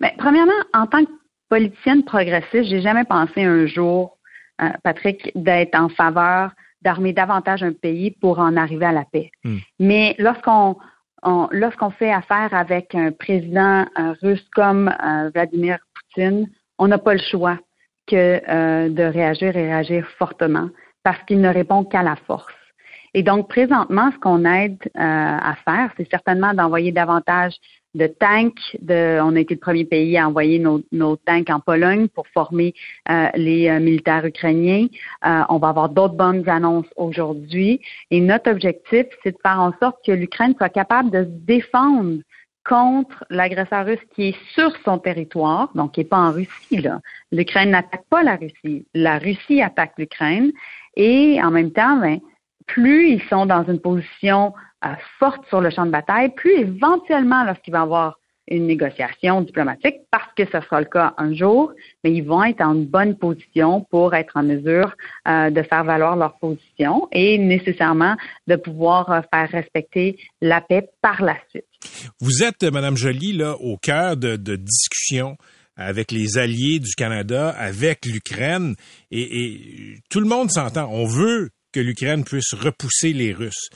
Bien, 0.01 0.11
premièrement, 0.19 0.53
en 0.73 0.87
tant 0.87 1.05
que 1.05 1.11
politicienne 1.55 2.03
progressiste, 2.03 2.69
j'ai 2.69 2.81
jamais 2.81 3.05
pensé 3.05 3.45
un 3.45 3.67
jour, 3.67 4.19
euh, 4.61 4.71
Patrick, 4.83 5.31
d'être 5.37 5.77
en 5.77 5.89
faveur 5.89 6.51
d'armer 6.83 7.13
davantage 7.13 7.63
un 7.63 7.73
pays 7.73 8.11
pour 8.11 8.41
en 8.41 8.57
arriver 8.57 8.87
à 8.87 8.93
la 8.93 9.05
paix. 9.05 9.31
Hmm. 9.45 9.59
Mais 9.79 10.17
lorsqu'on 10.19 10.77
lorsqu'on 11.53 11.91
fait 11.91 12.13
affaire 12.13 12.53
avec 12.53 12.95
un 12.95 13.13
président 13.13 13.87
euh, 13.99 14.15
russe 14.21 14.45
comme 14.53 14.89
euh, 14.89 15.31
Vladimir 15.33 15.79
Poutine, 15.95 16.49
on 16.79 16.89
n'a 16.89 16.99
pas 16.99 17.15
le 17.15 17.21
choix 17.31 17.59
que 18.09 18.89
de 18.89 19.05
réagir 19.05 19.57
et 19.57 19.67
réagir 19.73 20.07
fortement 20.19 20.69
parce 21.05 21.23
qu'il 21.23 21.41
ne 21.41 21.49
répond 21.49 21.85
qu'à 21.85 22.03
la 22.03 22.17
force. 22.17 22.53
Et 23.15 23.23
donc, 23.23 23.49
présentement, 23.49 24.11
ce 24.13 24.19
qu'on 24.19 24.45
aide 24.45 24.83
à 24.95 25.55
faire, 25.65 25.91
c'est 25.97 26.11
certainement 26.11 26.53
d'envoyer 26.53 26.93
davantage 26.93 27.55
de 27.95 28.07
tanks. 28.07 28.77
De, 28.81 29.21
on 29.23 29.37
a 29.37 29.41
été 29.41 29.55
le 29.55 29.61
premier 29.61 29.85
pays 29.85 30.17
à 30.19 30.29
envoyer 30.29 30.59
nos, 30.59 30.83
nos 30.93 31.17
tanks 31.17 31.51
en 31.51 31.61
Pologne 31.61 32.09
pour 32.09 32.27
former 32.29 32.75
euh, 33.11 33.29
les 33.35 33.69
euh, 33.69 33.81
militaires 33.81 34.25
ukrainiens. 34.25 34.87
Euh, 35.27 35.43
on 35.49 35.59
va 35.59 35.69
avoir 35.69 35.89
d'autres 35.89 36.15
bonnes 36.15 36.49
annonces 36.49 36.87
aujourd'hui. 36.97 37.81
Et 38.11 38.21
notre 38.21 38.51
objectif, 38.51 39.07
c'est 39.23 39.33
de 39.33 39.39
faire 39.43 39.61
en 39.61 39.73
sorte 39.81 39.99
que 40.05 40.13
l'Ukraine 40.13 40.55
soit 40.57 40.69
capable 40.69 41.11
de 41.11 41.25
se 41.25 41.31
défendre 41.31 42.19
contre 42.67 43.25
l'agresseur 43.29 43.85
russe 43.85 43.99
qui 44.15 44.29
est 44.29 44.37
sur 44.55 44.73
son 44.85 44.99
territoire, 44.99 45.71
donc 45.75 45.93
qui 45.93 46.01
n'est 46.01 46.07
pas 46.07 46.19
en 46.19 46.33
Russie. 46.33 46.81
Là. 46.81 47.01
L'Ukraine 47.31 47.71
n'attaque 47.71 48.07
pas 48.09 48.23
la 48.23 48.37
Russie. 48.37 48.87
La 48.95 49.19
Russie 49.19 49.61
attaque 49.61 49.93
l'Ukraine. 49.99 50.51
Et 50.97 51.41
en 51.43 51.51
même 51.51 51.73
temps, 51.73 51.97
ben, 51.99 52.21
plus 52.67 53.11
ils 53.11 53.23
sont 53.29 53.47
dans 53.47 53.65
une 53.65 53.81
position 53.81 54.53
forte 55.19 55.47
sur 55.49 55.61
le 55.61 55.71
champ 55.71 55.87
de 55.87 55.91
bataille, 55.91 56.31
plus 56.35 56.53
éventuellement, 56.53 57.45
lorsqu'il 57.45 57.73
va 57.73 57.81
y 57.81 57.83
avoir 57.83 58.19
une 58.49 58.67
négociation 58.67 59.41
diplomatique 59.41 59.97
parce 60.11 60.33
que 60.37 60.45
ce 60.45 60.61
sera 60.61 60.81
le 60.81 60.87
cas 60.87 61.15
un 61.17 61.35
jour, 61.35 61.73
mais 62.03 62.13
ils 62.13 62.23
vont 62.23 62.45
être 62.45 62.61
en 62.61 62.75
bonne 62.75 63.17
position 63.17 63.87
pour 63.91 64.15
être 64.15 64.37
en 64.37 64.43
mesure 64.43 64.95
euh, 65.27 65.51
de 65.51 65.63
faire 65.63 65.85
valoir 65.85 66.17
leur 66.17 66.39
position 66.39 67.09
et 67.11 67.39
nécessairement 67.39 68.17
de 68.47 68.57
pouvoir 68.57 69.11
euh, 69.11 69.21
faire 69.33 69.49
respecter 69.49 70.19
la 70.43 70.61
paix 70.61 70.91
par 71.01 71.23
la 71.23 71.37
suite. 71.49 71.65
Vous 72.21 72.43
êtes, 72.43 72.63
Madame 72.65 72.97
Joly, 72.97 73.33
là, 73.33 73.57
au 73.61 73.79
cœur 73.79 74.17
de, 74.17 74.37
discussions 74.57 75.37
avec 75.77 76.13
les 76.13 76.39
alliés 76.39 76.79
du 76.79 76.95
Canada, 76.95 77.49
avec 77.59 78.07
l'Ukraine, 78.07 78.77
et 79.11 79.97
tout 80.09 80.21
le 80.21 80.27
monde 80.27 80.51
s'entend. 80.51 80.89
On 80.93 81.05
veut 81.05 81.51
que 81.75 81.81
l'Ukraine 81.81 82.25
puisse 82.25 82.55
repousser 82.55 83.13
les 83.13 83.33
Russes. 83.33 83.69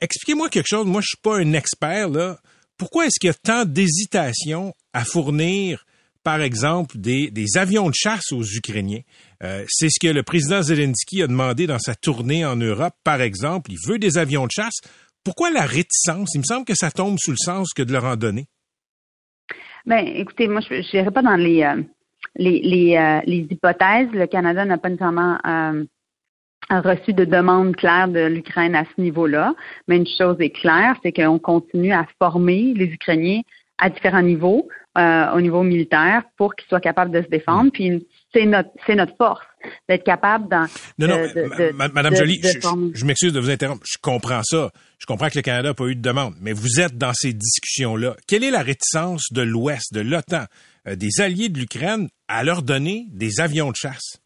Expliquez-moi 0.00 0.48
quelque 0.48 0.68
chose. 0.68 0.86
Moi, 0.86 1.02
je 1.02 1.08
suis 1.08 1.22
pas 1.22 1.38
un 1.38 1.52
expert 1.52 2.08
là 2.08 2.38
pourquoi 2.80 3.04
est-ce 3.04 3.20
qu'il 3.20 3.28
y 3.28 3.30
a 3.30 3.34
tant 3.34 3.66
d'hésitation 3.66 4.72
à 4.94 5.04
fournir, 5.04 5.84
par 6.24 6.40
exemple, 6.40 6.96
des, 6.96 7.30
avions 7.56 7.90
de 7.90 7.94
chasse 7.94 8.32
aux 8.32 8.42
Ukrainiens? 8.42 9.02
Euh, 9.42 9.66
c'est 9.68 9.90
ce 9.90 10.00
que 10.00 10.10
le 10.10 10.22
président 10.22 10.62
Zelensky 10.62 11.22
a 11.22 11.26
demandé 11.26 11.66
dans 11.66 11.78
sa 11.78 11.94
tournée 11.94 12.42
en 12.46 12.56
Europe, 12.56 12.94
par 13.04 13.20
exemple. 13.20 13.70
Il 13.70 13.76
veut 13.86 13.98
des 13.98 14.16
avions 14.16 14.46
de 14.46 14.50
chasse. 14.50 14.80
Pourquoi 15.22 15.50
la 15.50 15.66
réticence? 15.66 16.34
Il 16.34 16.38
me 16.38 16.44
semble 16.44 16.64
que 16.64 16.74
ça 16.74 16.90
tombe 16.90 17.18
sous 17.20 17.32
le 17.32 17.36
sens 17.36 17.74
que 17.74 17.82
de 17.82 17.92
leur 17.92 18.06
en 18.06 18.16
donner. 18.16 18.46
Ben, 19.84 20.06
écoutez, 20.06 20.48
moi, 20.48 20.62
je 20.62 20.96
n'irai 20.96 21.10
pas 21.10 21.20
dans 21.20 21.36
les, 21.36 21.62
euh, 21.62 21.82
les, 22.36 22.96
euh, 22.96 23.20
les, 23.26 23.46
hypothèses. 23.50 24.08
Le 24.14 24.26
Canada 24.26 24.64
n'a 24.64 24.78
pas 24.78 24.88
nécessairement 24.88 25.38
reçu 26.70 27.12
de 27.12 27.24
demandes 27.24 27.74
claires 27.74 28.08
de 28.08 28.26
l'Ukraine 28.26 28.74
à 28.74 28.84
ce 28.84 29.00
niveau-là. 29.00 29.54
Mais 29.88 29.96
une 29.96 30.06
chose 30.06 30.36
est 30.40 30.50
claire, 30.50 30.94
c'est 31.02 31.12
qu'on 31.12 31.38
continue 31.38 31.92
à 31.92 32.06
former 32.18 32.72
les 32.74 32.86
Ukrainiens 32.86 33.40
à 33.78 33.90
différents 33.90 34.22
niveaux, 34.22 34.68
euh, 34.98 35.32
au 35.32 35.40
niveau 35.40 35.62
militaire, 35.62 36.22
pour 36.36 36.54
qu'ils 36.54 36.68
soient 36.68 36.80
capables 36.80 37.10
de 37.10 37.22
se 37.22 37.28
défendre. 37.28 37.66
Mm. 37.66 37.70
Puis 37.70 38.06
c'est 38.32 38.46
notre 38.46 38.70
c'est 38.86 38.94
notre 38.94 39.16
force 39.16 39.44
d'être 39.88 40.04
capable 40.04 40.48
dans. 40.48 40.66
Non, 40.98 41.08
non, 41.08 41.26
Madame 41.92 42.14
Jolie, 42.14 42.40
je, 42.94 43.04
m'excuse 43.04 43.32
de 43.32 43.40
vous 43.40 43.50
interrompre. 43.50 43.82
Je 43.90 43.98
comprends 44.00 44.42
ça. 44.42 44.70
Je 44.98 45.06
comprends 45.06 45.28
que 45.28 45.36
le 45.36 45.42
Canada 45.42 45.68
n'a 45.68 45.74
pas 45.74 45.86
eu 45.86 45.96
de 45.96 46.02
demande, 46.02 46.34
mais 46.40 46.52
vous 46.52 46.80
êtes 46.80 46.96
dans 46.96 47.12
ces 47.14 47.32
discussions-là. 47.32 48.16
Quelle 48.26 48.44
est 48.44 48.50
la 48.50 48.62
réticence 48.62 49.32
de 49.32 49.42
l'Ouest, 49.42 49.94
de 49.94 50.00
l'OTAN, 50.00 50.44
euh, 50.86 50.94
des 50.94 51.20
alliés 51.20 51.48
de 51.48 51.58
l'Ukraine 51.58 52.08
à 52.28 52.44
leur 52.44 52.62
donner 52.62 53.06
des 53.10 53.40
avions 53.40 53.70
de 53.70 53.76
chasse? 53.76 54.20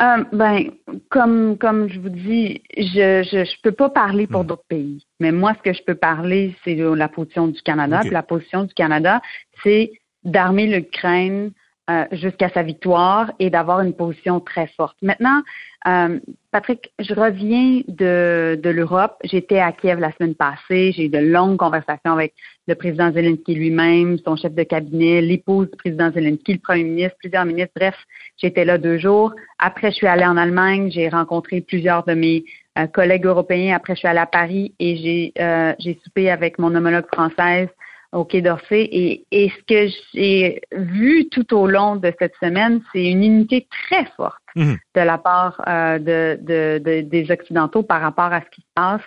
Euh, 0.00 0.24
ben, 0.32 0.70
comme 1.08 1.58
comme 1.58 1.88
je 1.88 1.98
vous 1.98 2.08
dis, 2.08 2.62
je 2.76 3.22
je, 3.24 3.44
je 3.44 3.60
peux 3.62 3.72
pas 3.72 3.90
parler 3.90 4.26
pour 4.26 4.44
hmm. 4.44 4.46
d'autres 4.46 4.66
pays. 4.68 5.04
Mais 5.18 5.32
moi, 5.32 5.54
ce 5.58 5.62
que 5.62 5.76
je 5.76 5.82
peux 5.82 5.96
parler, 5.96 6.54
c'est 6.64 6.76
la 6.76 7.08
position 7.08 7.48
du 7.48 7.60
Canada. 7.62 8.00
Puis 8.00 8.10
la 8.10 8.22
position 8.22 8.64
du 8.64 8.74
Canada, 8.74 9.20
c'est 9.62 9.92
d'armer 10.24 10.66
l'Ukraine 10.66 11.50
euh, 11.90 12.04
jusqu'à 12.12 12.50
sa 12.50 12.62
victoire 12.62 13.32
et 13.38 13.48
d'avoir 13.48 13.80
une 13.80 13.94
position 13.94 14.40
très 14.40 14.66
forte. 14.76 14.98
Maintenant, 15.00 15.40
euh, 15.86 16.18
Patrick, 16.50 16.92
je 16.98 17.14
reviens 17.14 17.80
de, 17.88 18.60
de 18.62 18.68
l'Europe. 18.68 19.16
J'étais 19.24 19.58
à 19.58 19.72
Kiev 19.72 19.98
la 19.98 20.12
semaine 20.12 20.34
passée. 20.34 20.92
J'ai 20.92 21.06
eu 21.06 21.08
de 21.08 21.16
longues 21.16 21.56
conversations 21.56 22.12
avec 22.12 22.34
le 22.66 22.74
président 22.74 23.10
Zelensky 23.10 23.54
lui-même, 23.54 24.18
son 24.22 24.36
chef 24.36 24.52
de 24.52 24.64
cabinet, 24.64 25.22
l'épouse 25.22 25.70
du 25.70 25.78
président 25.78 26.12
Zelensky, 26.12 26.52
le 26.52 26.58
premier 26.58 26.84
ministre, 26.84 27.16
plusieurs 27.20 27.46
ministres. 27.46 27.72
Bref, 27.74 27.96
j'étais 28.36 28.66
là 28.66 28.76
deux 28.76 28.98
jours. 28.98 29.32
Après, 29.58 29.90
je 29.90 29.96
suis 29.96 30.06
allée 30.06 30.26
en 30.26 30.36
Allemagne. 30.36 30.90
J'ai 30.90 31.08
rencontré 31.08 31.62
plusieurs 31.62 32.04
de 32.04 32.12
mes 32.12 32.44
euh, 32.78 32.86
collègues 32.86 33.24
européens. 33.24 33.74
Après, 33.74 33.94
je 33.94 34.00
suis 34.00 34.08
allée 34.08 34.18
à 34.18 34.26
Paris 34.26 34.74
et 34.78 34.96
j'ai 34.96 35.32
j'ai 35.78 35.98
soupé 36.04 36.28
avec 36.28 36.58
mon 36.58 36.74
homologue 36.74 37.06
française 37.10 37.68
au 38.12 38.24
Quai 38.24 38.42
d'Orsay. 38.42 38.88
Et, 38.90 39.26
et, 39.30 39.50
ce 39.50 39.62
que 39.66 39.92
j'ai 40.14 40.60
vu 40.72 41.28
tout 41.28 41.54
au 41.54 41.66
long 41.66 41.96
de 41.96 42.12
cette 42.18 42.34
semaine, 42.42 42.80
c'est 42.92 43.04
une 43.04 43.22
unité 43.22 43.66
très 43.70 44.06
forte 44.16 44.42
mhm. 44.56 44.78
de 44.94 45.00
la 45.00 45.18
part 45.18 45.62
euh, 45.66 45.98
de, 45.98 46.38
de, 46.42 47.00
des 47.02 47.30
Occidentaux 47.30 47.82
par 47.82 48.00
rapport 48.00 48.32
à 48.32 48.40
ce 48.40 48.50
qui 48.50 48.62
se 48.62 48.72
passe 48.74 49.02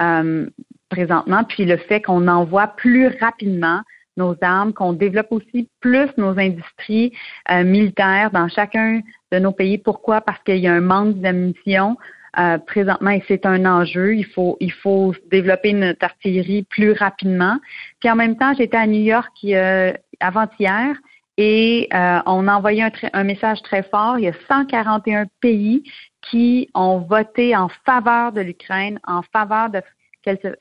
euh, 0.00 0.48
présentement, 0.88 1.44
puis 1.44 1.64
le 1.64 1.76
fait 1.76 2.00
qu'on 2.00 2.28
envoie 2.28 2.68
plus 2.68 3.08
rapidement 3.20 3.82
nos 4.16 4.36
armes, 4.40 4.72
qu'on 4.72 4.92
développe 4.92 5.30
aussi 5.30 5.68
plus 5.80 6.08
nos 6.16 6.38
industries 6.38 7.12
euh, 7.50 7.62
militaires 7.64 8.30
dans 8.32 8.48
chacun 8.48 9.00
de 9.30 9.38
nos 9.38 9.52
pays. 9.52 9.78
Pourquoi? 9.78 10.20
Parce 10.20 10.42
qu'il 10.42 10.58
y 10.58 10.66
a 10.66 10.72
un 10.72 10.80
manque 10.80 11.20
d'ammunition. 11.20 11.96
Euh, 12.38 12.58
présentement 12.58 13.16
c'est 13.26 13.46
un 13.46 13.64
enjeu. 13.64 14.14
Il 14.14 14.26
faut, 14.26 14.56
il 14.60 14.72
faut 14.72 15.14
développer 15.30 15.72
notre 15.72 16.04
artillerie 16.04 16.64
plus 16.64 16.92
rapidement. 16.92 17.58
Puis 18.00 18.10
en 18.10 18.16
même 18.16 18.36
temps, 18.36 18.52
j'étais 18.56 18.76
à 18.76 18.86
New 18.86 19.00
York 19.00 19.32
euh, 19.44 19.92
avant-hier 20.20 20.94
et 21.36 21.88
euh, 21.94 22.18
on 22.26 22.48
a 22.48 22.54
envoyé 22.54 22.82
un, 22.82 22.90
un, 23.12 23.24
message 23.24 23.62
très 23.62 23.82
fort. 23.84 24.18
Il 24.18 24.24
y 24.24 24.28
a 24.28 24.34
141 24.48 25.26
pays 25.40 25.84
qui 26.30 26.68
ont 26.74 26.98
voté 26.98 27.56
en 27.56 27.68
faveur 27.86 28.32
de 28.32 28.40
l'Ukraine, 28.40 28.98
en 29.06 29.22
faveur 29.32 29.70
de 29.70 29.80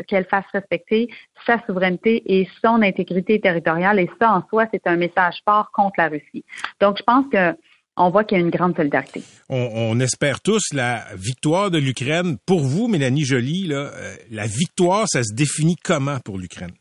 qu'elle 0.08 0.26
fasse 0.26 0.46
respecter 0.54 1.10
sa 1.46 1.60
souveraineté 1.66 2.24
et 2.26 2.48
son 2.64 2.82
intégrité 2.82 3.40
territoriale. 3.40 4.00
Et 4.00 4.10
ça, 4.20 4.34
en 4.34 4.48
soi, 4.48 4.66
c'est 4.72 4.86
un 4.88 4.96
message 4.96 5.42
fort 5.46 5.72
contre 5.72 5.96
la 5.98 6.08
Russie. 6.10 6.46
Donc, 6.80 6.98
je 6.98 7.04
pense 7.04 7.26
que 7.32 7.56
on 7.98 8.10
voit 8.10 8.24
qu'il 8.24 8.38
y 8.38 8.42
a 8.42 8.44
une 8.44 8.52
grande 8.52 8.76
solidarité. 8.76 9.24
On, 9.50 10.00
espère 10.00 10.42
tous 10.42 10.74
la 10.74 11.04
victoire 11.16 11.72
de 11.72 11.80
l'Ukraine. 11.80 12.38
Pour 12.46 12.60
vous, 12.60 12.88
Mélanie 12.88 13.26
Joly, 13.26 13.68
là, 13.68 13.92
euh, 13.94 14.16
la 14.30 14.46
victoire, 14.46 15.08
ça 15.08 15.24
se 15.24 15.34
définit 15.34 15.76
comment 15.84 16.20
pour 16.20 16.38
l'Ukraine? 16.38 16.74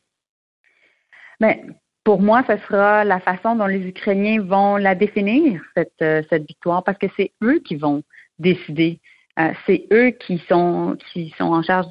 Mais 1.40 1.62
ben, 1.64 1.74
pour 2.04 2.20
moi, 2.20 2.44
ce 2.46 2.56
sera 2.68 3.04
la 3.04 3.20
façon 3.20 3.56
dont 3.56 3.66
les 3.66 3.80
Ukrainiens 3.88 4.42
vont 4.42 4.76
la 4.76 4.94
définir, 4.94 5.60
cette, 5.76 5.90
euh, 6.02 6.22
cette 6.30 6.46
victoire, 6.46 6.84
parce 6.84 6.98
que 6.98 7.06
c'est 7.16 7.32
eux 7.42 7.60
qui 7.64 7.76
vont 7.76 8.02
décider. 8.38 9.00
Euh, 9.38 9.52
c'est 9.66 9.86
eux 9.92 10.10
qui 10.10 10.40
sont 10.48 10.96
qui 11.12 11.34
sont 11.36 11.44
en 11.44 11.62
charge 11.62 11.86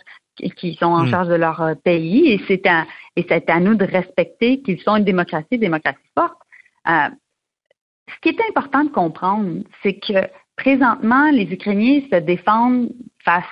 qui 0.58 0.76
sont 0.76 0.88
en 0.88 1.04
hmm. 1.04 1.10
charge 1.10 1.28
de 1.30 1.36
leur 1.36 1.76
pays 1.84 2.32
et 2.32 2.42
c'est 2.48 2.66
à 2.68 2.86
et 3.16 3.26
c'est 3.30 3.50
à 3.50 3.60
nous 3.60 3.76
de 3.76 3.86
respecter 3.86 4.62
qu'ils 4.62 4.82
sont 4.82 4.96
une 4.96 5.06
démocratie, 5.06 5.48
une 5.52 5.60
démocratie 5.60 6.00
forte 6.18 6.38
ce 8.08 8.22
qui 8.22 8.30
est 8.30 8.50
important 8.50 8.84
de 8.84 8.90
comprendre, 8.90 9.64
c'est 9.82 10.00
que 10.00 10.28
présentement, 10.56 11.30
les 11.32 11.52
Ukrainiens 11.52 12.02
se 12.12 12.18
défendent 12.20 12.90
face 13.24 13.44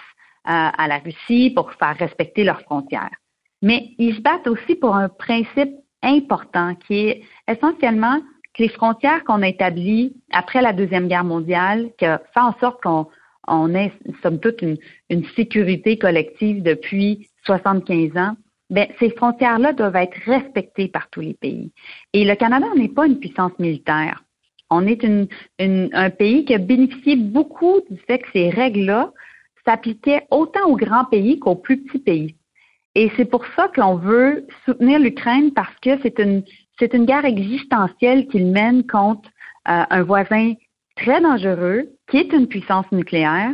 à, 0.45 0.87
la 0.87 0.99
Russie 0.99 1.51
pour 1.55 1.71
faire 1.73 1.95
respecter 1.97 2.43
leurs 2.43 2.61
frontières. 2.61 3.15
Mais 3.61 3.91
ils 3.97 4.15
se 4.15 4.21
battent 4.21 4.47
aussi 4.47 4.75
pour 4.75 4.95
un 4.95 5.09
principe 5.09 5.71
important 6.01 6.75
qui 6.75 7.07
est 7.07 7.23
essentiellement 7.47 8.19
que 8.53 8.63
les 8.63 8.69
frontières 8.69 9.23
qu'on 9.23 9.41
a 9.41 9.47
établies 9.47 10.13
après 10.31 10.61
la 10.61 10.73
Deuxième 10.73 11.07
Guerre 11.07 11.23
mondiale, 11.23 11.91
qui 11.97 12.05
a 12.05 12.21
fait 12.33 12.39
en 12.41 12.53
sorte 12.59 12.83
qu'on 12.83 13.07
on 13.47 13.73
ait, 13.73 13.93
somme 14.21 14.39
toute, 14.39 14.61
une, 14.61 14.77
une 15.09 15.25
sécurité 15.35 15.97
collective 15.97 16.61
depuis 16.61 17.29
75 17.45 18.17
ans, 18.17 18.35
ben, 18.69 18.87
ces 18.99 19.11
frontières-là 19.11 19.73
doivent 19.73 19.95
être 19.95 20.17
respectées 20.25 20.87
par 20.87 21.09
tous 21.09 21.21
les 21.21 21.33
pays. 21.33 21.71
Et 22.13 22.25
le 22.25 22.35
Canada 22.35 22.67
n'est 22.75 22.89
pas 22.89 23.05
une 23.05 23.19
puissance 23.19 23.57
militaire. 23.59 24.22
On 24.73 24.87
est 24.87 25.05
un 25.93 26.09
pays 26.09 26.45
qui 26.45 26.53
a 26.53 26.57
bénéficié 26.57 27.15
beaucoup 27.15 27.81
du 27.89 27.97
fait 28.07 28.19
que 28.19 28.27
ces 28.33 28.49
règles-là 28.49 29.11
s'appliquaient 29.65 30.25
autant 30.31 30.65
aux 30.67 30.75
grands 30.75 31.05
pays 31.05 31.39
qu'aux 31.39 31.55
plus 31.55 31.77
petits 31.83 31.99
pays. 31.99 32.35
Et 32.95 33.11
c'est 33.15 33.25
pour 33.25 33.43
ça 33.55 33.69
qu'on 33.75 33.95
veut 33.95 34.45
soutenir 34.65 34.99
l'Ukraine 34.99 35.51
parce 35.53 35.75
que 35.81 35.91
c'est 36.01 36.19
une, 36.19 36.43
c'est 36.79 36.93
une 36.93 37.05
guerre 37.05 37.25
existentielle 37.25 38.27
qu'il 38.27 38.47
mène 38.47 38.85
contre 38.85 39.29
euh, 39.69 39.83
un 39.89 40.03
voisin 40.03 40.53
très 40.95 41.21
dangereux 41.21 41.89
qui 42.09 42.17
est 42.17 42.33
une 42.33 42.47
puissance 42.47 42.85
nucléaire. 42.91 43.51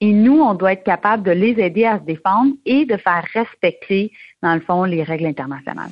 Et 0.00 0.12
nous, 0.12 0.40
on 0.40 0.54
doit 0.54 0.72
être 0.72 0.84
capable 0.84 1.22
de 1.22 1.30
les 1.30 1.58
aider 1.58 1.84
à 1.84 1.98
se 1.98 2.04
défendre 2.04 2.52
et 2.66 2.84
de 2.84 2.96
faire 2.96 3.24
respecter, 3.32 4.12
dans 4.42 4.54
le 4.54 4.60
fond, 4.60 4.84
les 4.84 5.02
règles 5.02 5.26
internationales. 5.26 5.90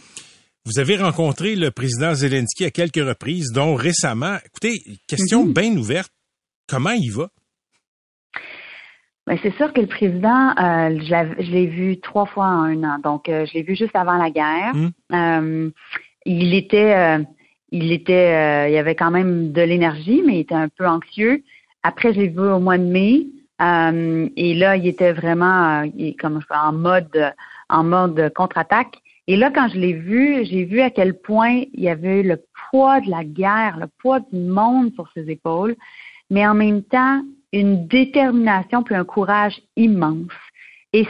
Vous 0.66 0.80
avez 0.80 0.96
rencontré 0.96 1.56
le 1.56 1.70
président 1.70 2.14
Zelensky 2.14 2.64
à 2.64 2.70
quelques 2.70 2.96
reprises, 2.96 3.52
dont 3.52 3.74
récemment. 3.74 4.38
Écoutez, 4.46 4.72
question 5.06 5.44
mhm. 5.44 5.52
bien 5.52 5.76
ouverte. 5.76 6.10
Comment 6.66 6.92
il 6.92 7.10
va? 7.12 7.28
Ben, 9.26 9.38
c'est 9.42 9.54
sûr 9.56 9.74
que 9.74 9.82
le 9.82 9.86
président, 9.86 10.50
euh, 10.52 10.98
je 11.38 11.50
l'ai 11.50 11.66
vu 11.66 12.00
trois 12.00 12.24
fois 12.24 12.46
en 12.46 12.62
un 12.62 12.82
an. 12.82 12.98
Donc, 13.04 13.28
euh, 13.28 13.44
je 13.44 13.52
l'ai 13.52 13.62
vu 13.62 13.76
juste 13.76 13.94
avant 13.94 14.16
la 14.16 14.30
guerre. 14.30 14.74
Mhm. 14.74 14.92
Euh, 15.12 15.70
il 16.24 16.54
était, 16.54 17.18
il 17.70 17.92
était, 17.92 18.72
il 18.72 18.76
avait 18.78 18.94
quand 18.94 19.10
même 19.10 19.52
de 19.52 19.60
l'énergie, 19.60 20.22
mais 20.24 20.36
il 20.36 20.40
était 20.40 20.54
un 20.54 20.70
peu 20.70 20.86
anxieux. 20.86 21.44
Après, 21.82 22.14
je 22.14 22.20
l'ai 22.20 22.28
vu 22.28 22.40
au 22.40 22.60
mois 22.60 22.78
de 22.78 22.84
mai. 22.84 23.26
et 23.60 24.54
là, 24.54 24.76
il 24.76 24.86
était 24.86 25.12
vraiment, 25.12 25.84
comme 26.18 26.40
en 26.48 26.72
mode, 26.72 27.34
en 27.68 27.84
mode 27.84 28.32
contre-attaque. 28.34 29.02
Et 29.26 29.36
là, 29.36 29.50
quand 29.50 29.68
je 29.68 29.78
l'ai 29.78 29.94
vu, 29.94 30.44
j'ai 30.44 30.64
vu 30.64 30.80
à 30.80 30.90
quel 30.90 31.18
point 31.18 31.62
il 31.72 31.80
y 31.82 31.88
avait 31.88 32.22
le 32.22 32.42
poids 32.70 33.00
de 33.00 33.10
la 33.10 33.24
guerre, 33.24 33.78
le 33.78 33.86
poids 33.98 34.20
du 34.20 34.38
monde 34.38 34.92
sur 34.94 35.10
ses 35.14 35.30
épaules, 35.30 35.76
mais 36.30 36.46
en 36.46 36.54
même 36.54 36.82
temps, 36.82 37.22
une 37.52 37.86
détermination 37.86 38.82
puis 38.82 38.94
un 38.94 39.04
courage 39.04 39.60
immense. 39.76 40.32
Et, 40.92 41.06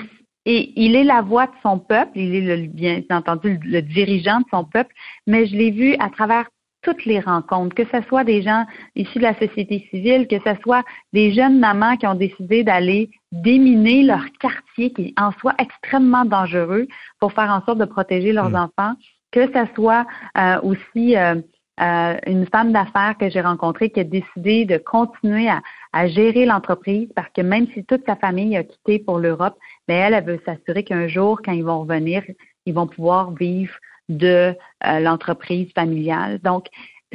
il 0.46 0.94
est 0.94 1.04
la 1.04 1.22
voix 1.22 1.46
de 1.46 1.54
son 1.62 1.78
peuple, 1.78 2.18
il 2.18 2.34
est 2.34 2.56
le, 2.56 2.66
bien 2.66 3.00
entendu 3.10 3.58
le 3.64 3.80
dirigeant 3.80 4.40
de 4.40 4.46
son 4.50 4.64
peuple, 4.64 4.94
mais 5.26 5.46
je 5.46 5.56
l'ai 5.56 5.70
vu 5.70 5.96
à 5.98 6.10
travers 6.10 6.46
toutes 6.82 7.06
les 7.06 7.18
rencontres, 7.18 7.74
que 7.74 7.86
ce 7.86 8.06
soit 8.08 8.24
des 8.24 8.42
gens 8.42 8.66
issus 8.94 9.18
de 9.18 9.24
la 9.24 9.38
société 9.38 9.88
civile, 9.90 10.28
que 10.28 10.38
ce 10.38 10.54
soit 10.62 10.84
des 11.14 11.32
jeunes 11.32 11.58
mamans 11.58 11.96
qui 11.96 12.06
ont 12.06 12.14
décidé 12.14 12.62
d'aller 12.62 13.08
déminer 13.42 14.02
leur 14.04 14.24
quartier, 14.38 14.92
qui 14.92 15.14
en 15.18 15.32
soit 15.32 15.54
extrêmement 15.58 16.24
dangereux, 16.24 16.86
pour 17.18 17.32
faire 17.32 17.50
en 17.50 17.64
sorte 17.64 17.78
de 17.78 17.84
protéger 17.84 18.32
leurs 18.32 18.50
mmh. 18.50 18.68
enfants, 18.78 18.94
que 19.34 19.46
ce 19.52 19.74
soit 19.74 20.06
euh, 20.38 20.60
aussi 20.62 21.16
euh, 21.16 21.34
euh, 21.80 22.16
une 22.26 22.46
femme 22.46 22.72
d'affaires 22.72 23.16
que 23.18 23.28
j'ai 23.28 23.40
rencontrée 23.40 23.90
qui 23.90 23.98
a 23.98 24.04
décidé 24.04 24.64
de 24.64 24.78
continuer 24.78 25.48
à, 25.48 25.60
gérer 26.06 26.44
l'entreprise 26.44 27.08
parce 27.14 27.28
que 27.32 27.40
même 27.40 27.66
si 27.72 27.84
toute 27.84 28.04
sa 28.06 28.16
famille 28.16 28.56
a 28.56 28.64
quitté 28.64 28.98
pour 28.98 29.18
l'Europe, 29.18 29.56
mais 29.88 29.94
elle, 29.94 30.14
elle 30.14 30.24
veut 30.24 30.40
s'assurer 30.44 30.84
qu'un 30.84 31.08
jour, 31.08 31.40
quand 31.44 31.52
ils 31.52 31.64
vont 31.64 31.80
revenir, 31.80 32.22
ils 32.66 32.74
vont 32.74 32.88
pouvoir 32.88 33.32
vivre 33.32 33.74
de 34.08 34.56
l'entreprise 34.84 35.70
familiale. 35.72 36.40
Donc, 36.42 36.66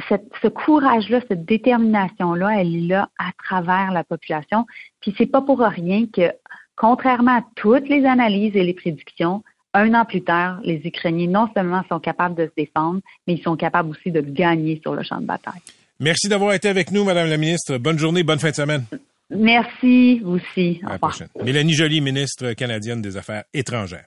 ce 0.08 0.48
courage-là, 0.48 1.20
cette 1.28 1.44
détermination-là, 1.44 2.60
elle 2.60 2.74
est 2.74 2.86
là 2.88 3.08
à 3.18 3.30
travers 3.42 3.92
la 3.92 4.04
population. 4.04 4.66
Puis 5.00 5.14
c'est 5.16 5.26
pas 5.26 5.42
pour 5.42 5.60
rien 5.60 6.06
que, 6.12 6.32
contrairement 6.76 7.38
à 7.38 7.44
toutes 7.56 7.88
les 7.88 8.04
analyses 8.04 8.56
et 8.56 8.64
les 8.64 8.74
prédictions, 8.74 9.42
un 9.74 9.94
an 9.94 10.04
plus 10.04 10.22
tard, 10.22 10.60
les 10.64 10.80
Ukrainiens 10.84 11.28
non 11.28 11.48
seulement 11.54 11.82
sont 11.88 12.00
capables 12.00 12.34
de 12.34 12.46
se 12.46 12.52
défendre, 12.56 13.00
mais 13.26 13.34
ils 13.34 13.42
sont 13.42 13.56
capables 13.56 13.90
aussi 13.90 14.10
de 14.10 14.20
gagner 14.20 14.80
sur 14.82 14.94
le 14.94 15.02
champ 15.02 15.20
de 15.20 15.26
bataille. 15.26 15.60
Merci 16.00 16.28
d'avoir 16.28 16.54
été 16.54 16.68
avec 16.68 16.90
nous, 16.90 17.04
Madame 17.04 17.28
la 17.28 17.36
ministre. 17.36 17.76
Bonne 17.76 17.98
journée, 17.98 18.22
bonne 18.22 18.38
fin 18.38 18.50
de 18.50 18.56
semaine. 18.56 18.84
Merci, 19.30 20.20
vous 20.20 20.36
aussi. 20.36 20.80
À 20.84 20.92
la 20.92 20.98
prochaine. 20.98 21.28
Mélanie 21.44 21.74
Joly, 21.74 22.00
ministre 22.00 22.52
canadienne 22.54 23.00
des 23.00 23.16
Affaires 23.16 23.44
étrangères. 23.54 24.06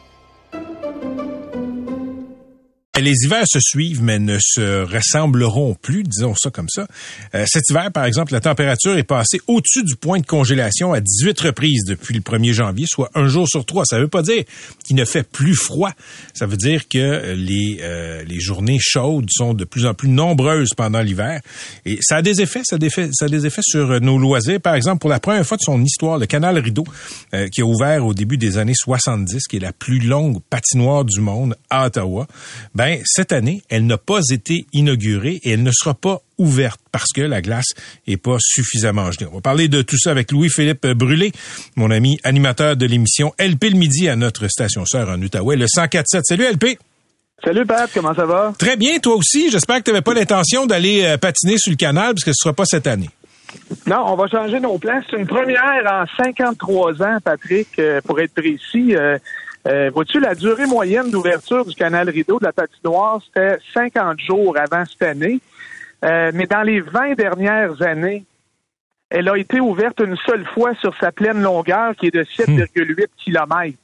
Les 2.99 3.13
hivers 3.23 3.45
se 3.47 3.59
suivent, 3.61 4.03
mais 4.03 4.19
ne 4.19 4.37
se 4.37 4.83
ressembleront 4.83 5.75
plus, 5.81 6.03
disons 6.03 6.35
ça 6.35 6.49
comme 6.49 6.67
ça. 6.67 6.87
Euh, 7.33 7.45
cet 7.47 7.63
hiver, 7.69 7.89
par 7.93 8.03
exemple, 8.03 8.33
la 8.33 8.41
température 8.41 8.97
est 8.97 9.03
passée 9.03 9.39
au-dessus 9.47 9.85
du 9.85 9.95
point 9.95 10.19
de 10.19 10.25
congélation 10.25 10.91
à 10.91 10.99
18 10.99 11.39
reprises 11.39 11.85
depuis 11.85 12.13
le 12.13 12.19
1er 12.19 12.51
janvier, 12.51 12.85
soit 12.89 13.09
un 13.15 13.27
jour 13.27 13.47
sur 13.47 13.65
trois. 13.65 13.85
Ça 13.85 13.95
ne 13.95 14.01
veut 14.01 14.07
pas 14.09 14.23
dire 14.23 14.43
qu'il 14.85 14.97
ne 14.97 15.05
fait 15.05 15.23
plus 15.23 15.55
froid. 15.55 15.91
Ça 16.33 16.45
veut 16.45 16.57
dire 16.57 16.89
que 16.89 17.33
les, 17.33 17.79
euh, 17.81 18.25
les 18.25 18.41
journées 18.41 18.77
chaudes 18.81 19.29
sont 19.31 19.53
de 19.53 19.63
plus 19.63 19.85
en 19.85 19.93
plus 19.93 20.09
nombreuses 20.09 20.71
pendant 20.75 20.99
l'hiver. 20.99 21.39
Et 21.85 21.97
ça 22.01 22.17
a 22.17 22.21
des 22.21 22.41
effets, 22.41 22.63
ça 22.65 22.75
a 22.75 22.77
des 22.77 22.87
effets, 22.87 23.09
ça 23.13 23.25
a 23.25 23.29
des 23.29 23.45
effets 23.45 23.63
sur 23.63 24.01
nos 24.01 24.17
loisirs. 24.17 24.59
Par 24.59 24.75
exemple, 24.75 24.99
pour 24.99 25.09
la 25.09 25.21
première 25.21 25.47
fois 25.47 25.55
de 25.55 25.63
son 25.63 25.81
histoire, 25.81 26.17
le 26.17 26.25
canal 26.25 26.57
Rideau, 26.57 26.83
euh, 27.33 27.47
qui 27.47 27.61
a 27.61 27.65
ouvert 27.65 28.05
au 28.05 28.13
début 28.13 28.37
des 28.37 28.57
années 28.57 28.75
70, 28.75 29.47
qui 29.47 29.55
est 29.55 29.61
la 29.61 29.71
plus 29.71 29.99
longue 29.99 30.41
patinoire 30.49 31.05
du 31.05 31.21
monde 31.21 31.55
à 31.69 31.85
Ottawa, 31.85 32.27
ben 32.81 32.99
cette 33.05 33.31
année, 33.31 33.61
elle 33.69 33.85
n'a 33.85 33.99
pas 33.99 34.21
été 34.31 34.65
inaugurée 34.73 35.39
et 35.43 35.51
elle 35.51 35.61
ne 35.61 35.69
sera 35.71 35.93
pas 35.93 36.21
ouverte 36.39 36.81
parce 36.91 37.13
que 37.13 37.21
la 37.21 37.39
glace 37.39 37.75
est 38.07 38.17
pas 38.17 38.37
suffisamment 38.39 39.11
gelée. 39.11 39.27
On 39.31 39.35
va 39.35 39.41
parler 39.41 39.67
de 39.67 39.83
tout 39.83 39.99
ça 39.99 40.09
avec 40.09 40.31
Louis-Philippe 40.31 40.87
Brûlé, 40.87 41.31
mon 41.75 41.91
ami 41.91 42.17
animateur 42.23 42.75
de 42.75 42.87
l'émission 42.87 43.35
LP 43.37 43.65
le 43.65 43.77
midi 43.77 44.09
à 44.09 44.15
notre 44.15 44.47
station 44.47 44.83
sœur 44.87 45.09
en 45.09 45.21
Outaouais, 45.21 45.57
le 45.57 45.67
104.7. 45.67 46.21
Salut 46.23 46.45
LP! 46.51 46.79
Salut 47.43 47.67
Pat, 47.67 47.87
comment 47.93 48.15
ça 48.15 48.25
va? 48.25 48.51
Très 48.57 48.77
bien, 48.77 48.97
toi 48.97 49.13
aussi. 49.13 49.51
J'espère 49.51 49.77
que 49.77 49.83
tu 49.83 49.91
n'avais 49.91 50.01
pas 50.01 50.15
l'intention 50.15 50.65
d'aller 50.65 51.03
euh, 51.03 51.17
patiner 51.17 51.59
sur 51.59 51.69
le 51.69 51.77
canal 51.77 52.15
parce 52.15 52.23
que 52.23 52.31
ce 52.31 52.41
sera 52.41 52.53
pas 52.55 52.65
cette 52.65 52.87
année. 52.87 53.11
Non, 53.85 54.05
on 54.07 54.15
va 54.15 54.27
changer 54.27 54.59
nos 54.59 54.79
plans. 54.79 55.01
C'est 55.07 55.17
une 55.17 55.27
première 55.27 55.85
en 55.85 56.05
53 56.23 57.03
ans, 57.03 57.17
Patrick, 57.23 57.67
euh, 57.77 58.01
pour 58.01 58.19
être 58.19 58.33
précis. 58.33 58.95
Euh, 59.67 59.91
vois-tu, 59.93 60.19
la 60.19 60.35
durée 60.35 60.65
moyenne 60.65 61.11
d'ouverture 61.11 61.65
du 61.65 61.75
canal 61.75 62.09
Rideau 62.09 62.39
de 62.39 62.45
la 62.45 62.53
patinoire, 62.53 63.21
c'était 63.25 63.57
50 63.73 64.19
jours 64.19 64.57
avant 64.57 64.83
cette 64.85 65.03
année. 65.03 65.39
Euh, 66.03 66.31
mais 66.33 66.47
dans 66.47 66.63
les 66.63 66.81
20 66.81 67.13
dernières 67.13 67.81
années, 67.81 68.25
elle 69.09 69.29
a 69.29 69.37
été 69.37 69.59
ouverte 69.59 69.99
une 69.99 70.17
seule 70.25 70.45
fois 70.45 70.73
sur 70.75 70.95
sa 70.99 71.11
pleine 71.11 71.41
longueur, 71.41 71.95
qui 71.95 72.07
est 72.07 72.15
de 72.15 72.23
7,8 72.23 73.07
km. 73.23 73.77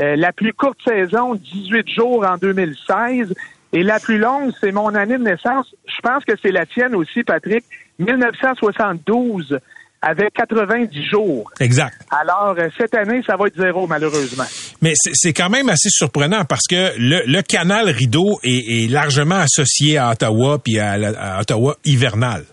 Euh, 0.00 0.16
la 0.16 0.32
plus 0.32 0.52
courte 0.52 0.78
saison, 0.84 1.34
18 1.34 1.88
jours 1.88 2.26
en 2.26 2.36
2016. 2.36 3.32
Et 3.72 3.82
la 3.82 4.00
plus 4.00 4.18
longue, 4.18 4.52
c'est 4.60 4.72
mon 4.72 4.94
année 4.94 5.16
de 5.16 5.22
naissance. 5.22 5.72
Je 5.86 6.00
pense 6.02 6.24
que 6.24 6.32
c'est 6.42 6.50
la 6.50 6.66
tienne 6.66 6.94
aussi, 6.94 7.22
Patrick. 7.22 7.64
1972 8.00 9.58
avec 10.02 10.32
90 10.34 11.04
jours. 11.04 11.50
Exact. 11.60 11.94
Alors, 12.10 12.54
euh, 12.58 12.68
cette 12.76 12.94
année, 12.94 13.22
ça 13.26 13.36
va 13.36 13.46
être 13.46 13.56
zéro, 13.56 13.86
malheureusement. 13.86 14.44
Mais 14.82 14.94
c'est 14.94 15.32
quand 15.32 15.50
même 15.50 15.68
assez 15.68 15.90
surprenant 15.90 16.44
parce 16.44 16.66
que 16.68 16.92
le, 16.96 17.42
canal 17.42 17.88
Rideau 17.90 18.38
est, 18.42 18.90
largement 18.90 19.36
associé 19.36 19.98
à 19.98 20.10
Ottawa 20.10 20.58
puis 20.58 20.78
à, 20.78 21.40
Ottawa 21.40 21.76
hivernal. 21.84 22.44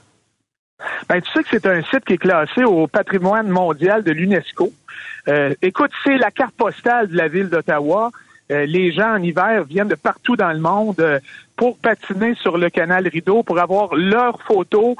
Ben, 1.09 1.21
tu 1.21 1.31
sais 1.31 1.43
que 1.43 1.49
c'est 1.51 1.65
un 1.65 1.81
site 1.83 2.05
qui 2.05 2.13
est 2.13 2.17
classé 2.17 2.63
au 2.63 2.87
patrimoine 2.87 3.47
mondial 3.47 4.03
de 4.03 4.11
l'UNESCO. 4.11 4.71
Euh, 5.27 5.53
écoute, 5.61 5.91
c'est 6.03 6.17
la 6.17 6.31
carte 6.31 6.55
postale 6.55 7.07
de 7.07 7.17
la 7.17 7.27
ville 7.27 7.49
d'Ottawa. 7.49 8.11
Euh, 8.51 8.65
les 8.65 8.93
gens 8.93 9.15
en 9.15 9.21
hiver 9.21 9.63
viennent 9.63 9.87
de 9.87 9.95
partout 9.95 10.35
dans 10.35 10.51
le 10.51 10.59
monde 10.59 11.21
pour 11.55 11.77
patiner 11.77 12.35
sur 12.35 12.57
le 12.57 12.69
canal 12.69 13.07
Rideau, 13.07 13.43
pour 13.43 13.59
avoir 13.59 13.95
leurs 13.95 14.41
photos 14.43 14.95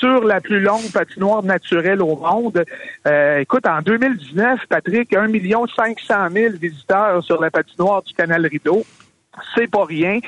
sur 0.00 0.24
la 0.24 0.40
plus 0.40 0.60
longue 0.60 0.90
patinoire 0.92 1.42
naturelle 1.42 2.02
au 2.02 2.16
monde. 2.16 2.64
Euh, 3.06 3.38
écoute, 3.38 3.66
en 3.66 3.82
2019, 3.82 4.60
Patrick, 4.68 5.14
1 5.14 5.28
500 5.28 6.30
000 6.32 6.54
visiteurs 6.60 7.22
sur 7.22 7.40
la 7.40 7.50
patinoire 7.50 8.02
du 8.02 8.14
canal 8.14 8.46
Rideau. 8.46 8.84
C'est 9.54 9.70
pas 9.70 9.84
rien. 9.84 10.18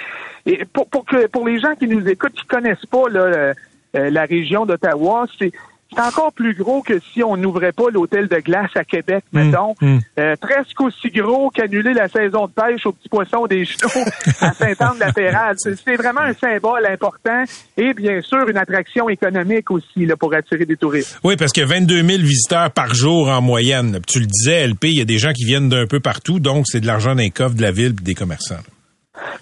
Et 0.45 0.65
pour, 0.67 0.87
pour, 0.89 1.05
que, 1.05 1.27
pour 1.27 1.49
les 1.49 1.59
gens 1.59 1.75
qui 1.75 1.89
nous 1.89 2.07
écoutent, 2.07 2.35
qui 2.35 2.47
connaissent 2.47 2.87
pas 2.87 3.09
là, 3.09 3.55
euh, 3.95 4.11
la 4.11 4.25
région 4.25 4.67
d'Ottawa, 4.67 5.27
c'est 5.39 5.53
c'est 5.94 6.00
encore 6.00 6.33
plus 6.33 6.55
gros 6.55 6.83
que 6.83 6.98
si 7.12 7.22
on 7.22 7.37
n'ouvrait 7.37 7.72
pas 7.72 7.90
l'hôtel 7.90 8.28
de 8.28 8.37
glace 8.37 8.70
à 8.74 8.85
Québec, 8.85 9.24
mmh, 9.33 9.42
mettons. 9.42 9.74
Mmh. 9.81 9.98
Euh, 10.18 10.37
presque 10.40 10.81
aussi 10.81 11.11
gros 11.11 11.50
qu'annuler 11.50 11.94
la 11.94 12.09
saison 12.09 12.46
de 12.46 12.52
pêche 12.52 12.87
aux 12.87 12.92
petits 12.92 13.09
poissons 13.09 13.46
des 13.46 13.64
genoux 13.64 14.05
à 14.40 14.52
Saint-Anne-de-la-Pérade. 14.52 15.57
C'est 15.59 15.96
vraiment 15.96 16.20
un 16.20 16.35
symbole 16.35 16.87
important 16.87 17.44
et 17.76 17.94
bien 17.94 18.20
sûr 18.22 18.48
une 18.48 18.57
attraction 18.57 19.09
économique 19.09 19.70
aussi 19.70 20.07
là, 20.07 20.16
pour 20.16 20.35
attirer 20.35 20.66
des 20.66 20.76
touristes. 20.76 21.18
Oui, 21.24 21.37
parce 21.37 21.52
que 21.52 21.62
22 21.62 22.02
000 22.02 22.22
visiteurs 22.22 22.70
par 22.70 22.94
jour 22.94 23.28
en 23.28 23.40
moyenne. 23.40 24.00
Tu 24.07 24.20
le 24.20 24.26
disais, 24.26 24.66
LP, 24.66 24.85
il 24.85 24.98
y 24.98 25.00
a 25.00 25.05
des 25.05 25.18
gens 25.18 25.33
qui 25.33 25.44
viennent 25.44 25.68
d'un 25.68 25.87
peu 25.87 26.00
partout, 26.00 26.40
donc 26.40 26.66
c'est 26.66 26.81
de 26.81 26.87
l'argent 26.87 27.14
les 27.22 27.31
coffres 27.31 27.55
de 27.55 27.62
la 27.62 27.70
ville 27.70 27.94
et 28.00 28.05
des 28.05 28.14
commerçants. 28.14 28.57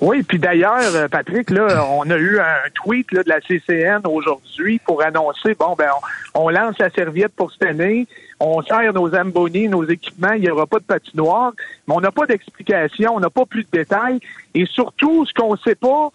Oui, 0.00 0.22
puis 0.22 0.38
d'ailleurs, 0.38 0.94
euh, 0.94 1.08
Patrick, 1.08 1.50
là, 1.50 1.84
on 1.90 2.08
a 2.10 2.16
eu 2.16 2.40
un 2.40 2.70
tweet 2.74 3.12
de 3.12 3.22
la 3.26 3.40
CCN 3.40 4.00
aujourd'hui 4.04 4.80
pour 4.80 5.02
annoncer, 5.02 5.54
bon, 5.54 5.74
ben, 5.76 5.90
on, 6.34 6.48
lance 6.48 6.78
la 6.78 6.90
serviette 6.90 7.32
pour 7.36 7.52
cette 7.52 7.64
année, 7.64 8.08
on 8.40 8.62
sert 8.62 8.92
nos 8.92 9.14
ambonnies, 9.14 9.68
nos 9.68 9.84
équipements, 9.84 10.32
il 10.32 10.40
n'y 10.40 10.50
aura 10.50 10.66
pas 10.66 10.78
de 10.78 10.84
patinoire, 10.84 11.52
mais 11.86 11.94
on 11.94 12.00
n'a 12.00 12.10
pas 12.10 12.26
d'explication, 12.26 13.14
on 13.14 13.20
n'a 13.20 13.30
pas 13.30 13.46
plus 13.46 13.62
de 13.64 13.70
détails, 13.70 14.18
et 14.54 14.66
surtout, 14.66 15.24
ce 15.26 15.32
qu'on 15.34 15.52
ne 15.52 15.58
sait 15.58 15.76
pas, 15.76 16.08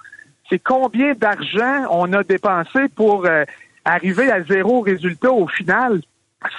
c'est 0.50 0.60
combien 0.60 1.14
d'argent 1.14 1.86
on 1.92 2.12
a 2.14 2.24
dépensé 2.24 2.90
pour 2.96 3.26
euh, 3.26 3.46
arriver 3.86 4.32
à 4.32 4.44
zéro 4.44 4.82
résultat 4.82 5.32
au 5.32 5.48
final 5.48 6.02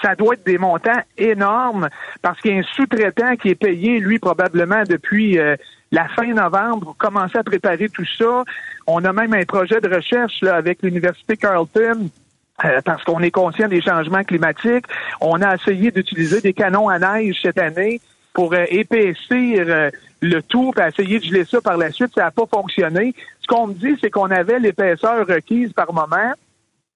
ça 0.03 0.15
doit 0.15 0.35
être 0.35 0.45
des 0.45 0.59
montants 0.59 1.01
énormes 1.17 1.89
parce 2.23 2.41
qu'il 2.41 2.53
y 2.53 2.55
a 2.55 2.59
un 2.59 2.63
sous-traitant 2.63 3.37
qui 3.37 3.51
est 3.51 3.55
payé, 3.55 4.01
lui, 4.01 4.19
probablement 4.19 4.83
depuis 4.85 5.39
euh, 5.39 5.57
la 5.93 6.09
fin 6.09 6.27
novembre 6.27 6.87
pour 6.87 6.97
commencer 6.97 7.39
à 7.39 7.45
préparer 7.45 7.89
tout 7.89 8.07
ça. 8.19 8.45
On 8.87 9.05
a 9.05 9.13
même 9.13 9.33
un 9.35 9.45
projet 9.45 9.81
de 9.81 9.95
recherche 9.95 10.41
là, 10.43 10.57
avec 10.57 10.83
l'Université 10.83 11.37
Carleton 11.37 12.11
euh, 12.65 12.81
parce 12.85 13.05
qu'on 13.05 13.21
est 13.21 13.31
conscient 13.31 13.69
des 13.69 13.83
changements 13.83 14.25
climatiques. 14.25 14.87
On 15.21 15.43
a 15.43 15.55
essayé 15.55 15.91
d'utiliser 15.91 16.41
des 16.41 16.53
canons 16.53 16.89
à 16.89 16.99
neige 16.99 17.39
cette 17.43 17.59
année 17.59 18.01
pour 18.33 18.55
euh, 18.55 18.65
épaissir 18.69 19.65
euh, 19.69 19.91
le 20.21 20.43
tout, 20.43 20.73
et 20.79 20.89
essayer 20.89 21.19
de 21.19 21.25
geler 21.25 21.45
ça 21.45 21.61
par 21.61 21.77
la 21.77 21.91
suite. 21.91 22.13
Ça 22.15 22.25
n'a 22.25 22.31
pas 22.31 22.47
fonctionné. 22.47 23.15
Ce 23.41 23.47
qu'on 23.47 23.69
me 23.69 23.75
dit, 23.75 23.97
c'est 24.01 24.11
qu'on 24.11 24.31
avait 24.31 24.59
l'épaisseur 24.59 25.27
requise 25.27 25.73
par 25.73 25.93
moment. 25.93 26.33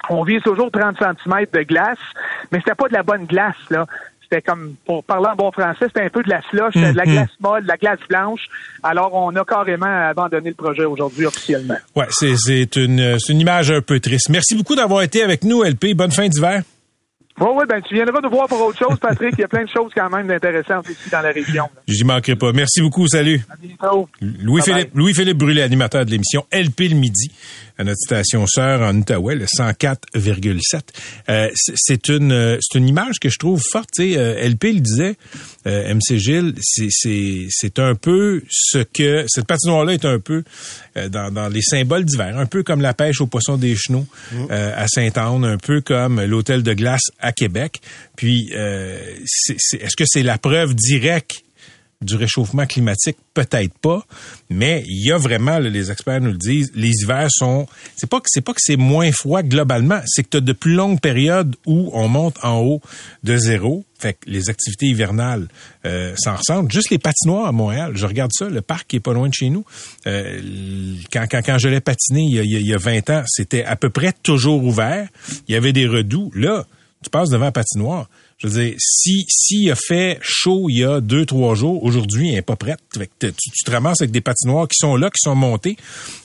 On 0.08 0.24
vise 0.24 0.42
toujours 0.42 0.70
30 0.70 0.96
cm 0.98 1.46
de 1.52 1.62
glace, 1.62 1.98
mais 2.50 2.58
c'était 2.58 2.74
pas 2.74 2.88
de 2.88 2.94
la 2.94 3.02
bonne 3.02 3.26
glace, 3.26 3.56
là. 3.70 3.86
C'était 4.22 4.42
comme, 4.42 4.76
pour 4.86 5.02
parler 5.02 5.26
en 5.26 5.34
bon 5.34 5.50
français, 5.50 5.86
c'était 5.88 6.04
un 6.04 6.08
peu 6.08 6.22
de 6.22 6.30
la 6.30 6.40
slush, 6.42 6.74
de 6.74 6.96
la 6.96 7.04
mhm. 7.04 7.12
glace 7.12 7.30
molle, 7.40 7.62
de 7.64 7.68
la 7.68 7.76
glace 7.76 7.98
blanche. 8.08 8.42
Alors, 8.84 9.12
on 9.12 9.34
a 9.34 9.44
carrément 9.44 10.08
abandonné 10.08 10.50
le 10.50 10.54
projet 10.54 10.84
aujourd'hui 10.84 11.26
officiellement. 11.26 11.74
Ouais, 11.96 12.06
c'est 12.10 12.76
une, 12.76 13.18
une 13.28 13.40
image 13.40 13.72
un 13.72 13.82
peu 13.82 13.98
triste. 13.98 14.28
Merci 14.28 14.54
beaucoup 14.54 14.76
d'avoir 14.76 15.02
été 15.02 15.24
avec 15.24 15.42
nous, 15.42 15.64
LP. 15.64 15.94
Bonne 15.96 16.12
fin 16.12 16.28
d'hiver. 16.28 16.62
Oui, 17.40 17.48
oui, 17.54 17.64
ben 17.66 17.80
tu 17.80 17.94
viendras 17.94 18.20
nous 18.22 18.28
voir 18.28 18.46
pour 18.48 18.60
autre 18.60 18.78
chose, 18.78 18.98
Patrick. 19.00 19.34
Il 19.38 19.40
y 19.40 19.44
a 19.44 19.48
plein 19.48 19.64
de 19.64 19.68
choses 19.68 19.90
quand 19.94 20.10
même 20.10 20.30
intéressantes 20.30 20.88
ici 20.90 21.08
dans 21.10 21.22
la 21.22 21.30
région. 21.30 21.64
J'y 21.88 22.04
manquerai 22.04 22.36
pas. 22.36 22.52
Merci 22.52 22.82
beaucoup. 22.82 23.08
Salut. 23.08 23.40
Louis-Philippe 24.20 24.90
Louis 24.94 25.12
-Philippe 25.12 25.38
Brûlé, 25.38 25.62
animateur 25.62 26.04
de 26.04 26.10
l'émission 26.10 26.44
LP 26.52 26.90
le 26.90 26.96
midi 26.96 27.30
à 27.80 27.84
notre 27.84 27.98
station 27.98 28.46
sœur 28.46 28.82
en 28.82 28.94
Outaouais, 28.94 29.36
le 29.36 29.46
104,7. 29.46 30.80
Euh, 31.30 31.48
c'est 31.54 32.08
une 32.08 32.30
euh, 32.30 32.58
c'est 32.60 32.78
une 32.78 32.86
image 32.86 33.18
que 33.18 33.30
je 33.30 33.38
trouve 33.38 33.62
forte. 33.62 33.88
Tu 33.94 34.12
sais, 34.12 34.18
euh, 34.18 34.46
LP 34.46 34.64
le 34.64 34.80
disait, 34.80 35.16
euh, 35.66 35.94
MC 35.94 36.16
Gilles, 36.16 36.54
c'est 36.60 36.88
c'est 37.48 37.78
un 37.78 37.94
peu 37.94 38.42
ce 38.48 38.78
que 38.78 39.24
cette 39.28 39.46
patinoire-là 39.46 39.94
est 39.94 40.04
un 40.04 40.18
peu 40.18 40.42
euh, 40.96 41.08
dans, 41.08 41.32
dans 41.32 41.48
les 41.48 41.62
symboles 41.62 42.04
d'hiver, 42.04 42.38
un 42.38 42.46
peu 42.46 42.62
comme 42.62 42.80
la 42.80 42.94
pêche 42.94 43.20
au 43.20 43.26
poisson 43.26 43.56
des 43.56 43.74
chenaux 43.76 44.06
mmh. 44.32 44.46
à 44.50 44.86
Sainte-Anne, 44.88 45.44
un 45.44 45.58
peu 45.58 45.80
comme 45.80 46.20
l'hôtel 46.22 46.62
de 46.62 46.72
glace 46.72 47.10
à 47.18 47.32
Québec. 47.32 47.80
Puis, 48.16 48.50
est-ce 48.52 49.96
que 49.96 50.04
c'est 50.06 50.22
la 50.22 50.38
preuve 50.38 50.74
directe 50.74 51.42
du 52.02 52.16
réchauffement 52.16 52.64
climatique, 52.64 53.18
peut-être 53.34 53.76
pas, 53.78 54.06
mais 54.48 54.82
il 54.86 55.06
y 55.06 55.12
a 55.12 55.18
vraiment, 55.18 55.58
les 55.58 55.90
experts 55.90 56.22
nous 56.22 56.32
le 56.32 56.38
disent, 56.38 56.72
les 56.74 57.02
hivers 57.02 57.28
sont, 57.30 57.66
c'est 57.94 58.08
pas 58.08 58.20
que 58.20 58.26
c'est 58.28 58.40
pas 58.40 58.54
que 58.54 58.60
c'est 58.62 58.78
moins 58.78 59.12
froid 59.12 59.42
globalement, 59.42 60.00
c'est 60.06 60.22
que 60.22 60.30
tu 60.30 60.36
as 60.38 60.40
de 60.40 60.52
plus 60.52 60.72
longues 60.72 60.98
périodes 60.98 61.56
où 61.66 61.90
on 61.92 62.08
monte 62.08 62.42
en 62.42 62.60
haut 62.60 62.80
de 63.22 63.36
zéro. 63.36 63.84
Fait 63.98 64.14
que 64.14 64.30
les 64.30 64.48
activités 64.48 64.86
hivernales 64.86 65.48
euh, 65.84 66.14
s'en 66.16 66.36
ressentent. 66.36 66.72
Juste 66.72 66.88
les 66.88 66.98
patinoires 66.98 67.46
à 67.46 67.52
Montréal, 67.52 67.92
je 67.94 68.06
regarde 68.06 68.30
ça, 68.32 68.48
le 68.48 68.62
parc 68.62 68.86
qui 68.86 68.96
est 68.96 69.00
pas 69.00 69.12
loin 69.12 69.28
de 69.28 69.34
chez 69.34 69.50
nous. 69.50 69.66
Euh, 70.06 70.40
quand, 71.12 71.26
quand, 71.30 71.42
quand 71.44 71.58
je 71.58 71.68
l'ai 71.68 71.82
patiné 71.82 72.22
il 72.22 72.34
y, 72.34 72.38
a, 72.38 72.42
il 72.42 72.66
y 72.66 72.72
a 72.72 72.78
20 72.78 73.10
ans, 73.10 73.22
c'était 73.26 73.64
à 73.64 73.76
peu 73.76 73.90
près 73.90 74.14
toujours 74.22 74.64
ouvert. 74.64 75.06
Il 75.48 75.52
y 75.52 75.56
avait 75.56 75.74
des 75.74 75.86
redoux. 75.86 76.30
Là, 76.34 76.64
tu 77.04 77.10
passes 77.10 77.28
devant 77.28 77.44
la 77.44 77.52
patinoire 77.52 78.08
je 78.40 78.48
veux 78.48 78.64
dire, 78.64 78.74
si 78.78 79.26
s'il 79.28 79.70
a 79.70 79.76
fait 79.76 80.18
chaud 80.22 80.66
il 80.70 80.78
y 80.78 80.84
a 80.84 81.00
deux, 81.00 81.26
trois 81.26 81.54
jours, 81.54 81.82
aujourd'hui, 81.84 82.28
il 82.28 82.34
n'est 82.34 82.42
pas 82.42 82.56
prête. 82.56 82.80
Tu, 82.92 83.32
tu, 83.32 83.64
te 83.64 83.70
ramasses 83.70 84.00
avec 84.00 84.10
des 84.12 84.22
patinoires 84.22 84.66
qui 84.66 84.78
sont 84.78 84.96
là, 84.96 85.10
qui 85.10 85.20
sont 85.22 85.34
montés, 85.34 85.76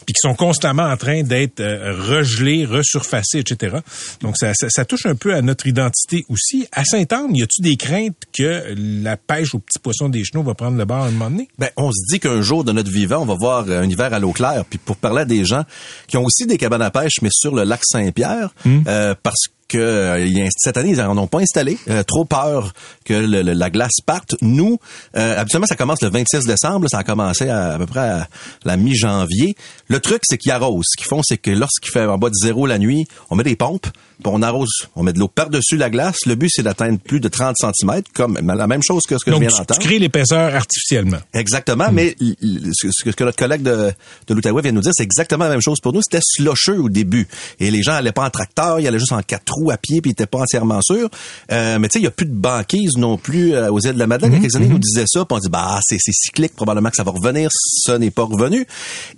puis 0.06 0.14
qui 0.14 0.22
sont 0.22 0.34
constamment 0.34 0.84
en 0.84 0.96
train 0.96 1.24
d'être 1.24 1.60
euh, 1.60 1.94
regelés, 1.94 2.66
resurfacés, 2.66 3.40
etc. 3.40 3.78
Donc, 4.22 4.38
ça, 4.38 4.54
ça, 4.54 4.86
touche 4.86 5.06
un 5.06 5.16
peu 5.16 5.36
à 5.36 5.42
notre 5.42 5.68
identité 5.68 6.26
aussi. 6.30 6.68
À 6.72 6.86
Saint-Anne, 6.86 7.36
y 7.36 7.44
a-tu 7.44 7.62
des 7.62 7.76
craintes 7.76 8.16
que 8.32 8.74
la 8.78 9.18
pêche 9.18 9.54
aux 9.54 9.60
petits 9.60 9.80
poissons 9.80 10.08
des 10.08 10.24
chenaux 10.24 10.44
va 10.44 10.54
prendre 10.54 10.78
le 10.78 10.86
bord 10.86 11.04
à 11.04 11.08
un 11.08 11.12
moment 11.12 11.30
donné? 11.30 11.50
Ben, 11.60 11.70
on 11.76 11.92
se 11.92 12.14
dit 12.14 12.22
qu'un 12.22 12.42
jour 12.42 12.64
de 12.64 12.72
notre 12.72 12.92
vivant, 12.92 13.24
on 13.24 13.26
va 13.26 13.36
voir 13.36 13.70
un 13.70 13.90
hiver 13.90 14.14
à 14.14 14.20
l'eau 14.20 14.32
claire. 14.32 14.64
Puis 14.70 14.80
pour 14.80 14.96
parler 14.96 15.22
à 15.22 15.26
des 15.26 15.44
gens 15.44 15.64
qui 16.08 16.16
ont 16.16 16.24
aussi 16.24 16.46
des 16.46 16.58
cabanes 16.58 16.82
à 16.82 16.92
pêche, 16.92 17.22
mais 17.22 17.30
sur 17.32 17.54
le 17.54 17.64
lac 17.64 17.82
Saint-Pierre, 17.84 18.54
hmm. 18.64 18.82
euh, 18.88 19.16
parce 19.22 19.48
que 19.68 19.78
euh, 19.78 20.48
cette 20.58 20.78
année, 20.78 20.92
ils 20.92 20.98
n'en 20.98 21.18
ont 21.18 21.28
pas 21.28 21.40
installé. 21.40 21.78
Euh, 21.90 22.04
trop 22.04 22.26
peur 22.26 22.74
que 23.04 23.14
la 23.14 23.70
glace 23.70 24.02
parte. 24.06 24.36
Nous, 24.42 24.78
euh, 25.16 25.40
habituellement, 25.40 25.68
ça 25.68 25.76
commence 25.76 26.02
le 26.02 26.10
26 26.10 26.46
décembre. 26.46 26.88
ça 26.90 27.00
a 27.00 27.04
commencé 27.04 27.50
à, 27.50 27.78
peu 27.78 27.86
près 27.86 28.08
à 28.08 28.28
la 28.64 28.78
mi-janvier. 28.78 29.56
Le 29.88 30.00
truc, 30.00 30.22
c'est 30.24 30.38
qu'ils 30.38 30.52
arrosent. 30.52 30.86
Ce 30.90 30.98
qu'ils 30.98 31.08
font, 31.08 31.22
c'est 31.24 31.38
que 31.38 31.52
lorsqu'il 31.52 31.92
fait 31.92 32.06
en 32.06 32.18
bas 32.18 32.30
de 32.30 32.36
zéro 32.36 32.68
la 32.68 32.78
nuit, 32.78 33.06
on 33.30 33.36
met 33.36 33.44
des 33.44 33.56
pompes, 33.56 33.88
puis 34.22 34.32
on 34.34 34.42
arrose, 34.42 34.88
on 34.96 35.04
met 35.04 35.14
de 35.14 35.20
l'eau 35.20 35.28
par-dessus 35.28 35.78
la 35.78 35.90
glace. 35.90 36.26
Le 36.26 36.36
but, 36.36 36.50
c'est 36.50 36.64
d'atteindre 36.64 37.00
plus 37.00 37.20
de 37.20 37.28
30 37.28 37.56
cm, 37.58 38.02
comme 38.14 38.40
la 38.40 38.68
même 38.68 38.82
chose 38.84 39.04
que 39.04 39.18
ce 39.18 39.26
que 39.26 39.32
je 39.32 39.38
viens 39.38 39.50
d'entendre. 39.50 39.80
tu 39.80 39.88
crées 39.88 40.00
l'épaisseur 40.00 40.56
artificiellement. 40.56 41.18
Exactement, 41.34 41.90
hmm. 41.90 41.96
mais 41.96 42.16
ce 42.20 43.12
que 43.12 43.24
notre 43.24 43.38
collègue 43.38 43.62
de, 43.62 43.92
de 44.28 44.34
l'Outaouais 44.34 44.62
vient 44.62 44.72
nous 44.72 44.82
dire, 44.82 44.92
c'est 44.94 45.04
exactement 45.04 45.46
la 45.46 45.52
même 45.52 45.62
chose 45.62 45.80
pour 45.80 45.94
nous. 45.94 46.02
C'était 46.02 46.24
slusheux 46.24 46.80
au 46.80 46.90
début. 46.90 47.28
Et 47.60 47.72
les 47.72 47.84
gens 47.84 47.94
allaient 47.94 48.12
pas 48.12 48.26
en 48.26 48.30
tracteur, 48.30 48.80
ils 48.80 48.88
allaient 48.88 49.00
juste 49.00 49.12
en 49.12 49.22
quatre 49.22 49.54
roues 49.54 49.72
à 49.72 49.78
pied, 49.78 50.02
puis 50.02 50.12
ils 50.12 50.14
étaient 50.14 50.26
pas 50.26 50.40
entièrement 50.40 50.82
sûrs. 50.82 51.10
Euh, 51.52 51.80
mais 51.80 51.88
tu 51.90 51.94
sais, 51.94 52.00
il 52.00 52.06
y 52.06 52.08
a 52.08 52.12
plus 52.12 52.26
de 52.26 52.34
banquise 52.34 52.98
non 52.98 53.18
plus 53.18 53.54
euh, 53.54 53.70
aux 53.72 53.80
îles 53.80 53.94
de 53.94 54.00
la 54.00 54.08
Madeleine. 54.08 54.32
Il 54.32 54.36
y 54.36 54.40
a 54.40 54.42
quelques 54.42 54.56
années, 54.56 54.68
ils 54.68 54.72
nous 54.72 54.80
disaient 54.80 55.06
ça, 55.08 55.26
puis 55.26 55.36
on 55.36 55.40
dit, 55.40 55.50
bah, 55.50 55.80
c'est 55.84 55.98
cyclique, 56.00 56.56
probablement 56.56 56.90
que 56.90 56.96
ça 56.96 57.04
va 57.04 57.12
revenir. 57.12 57.50
Ça 57.52 57.98
n'est 58.00 58.12
pas 58.12 58.24
revenu. 58.24 58.66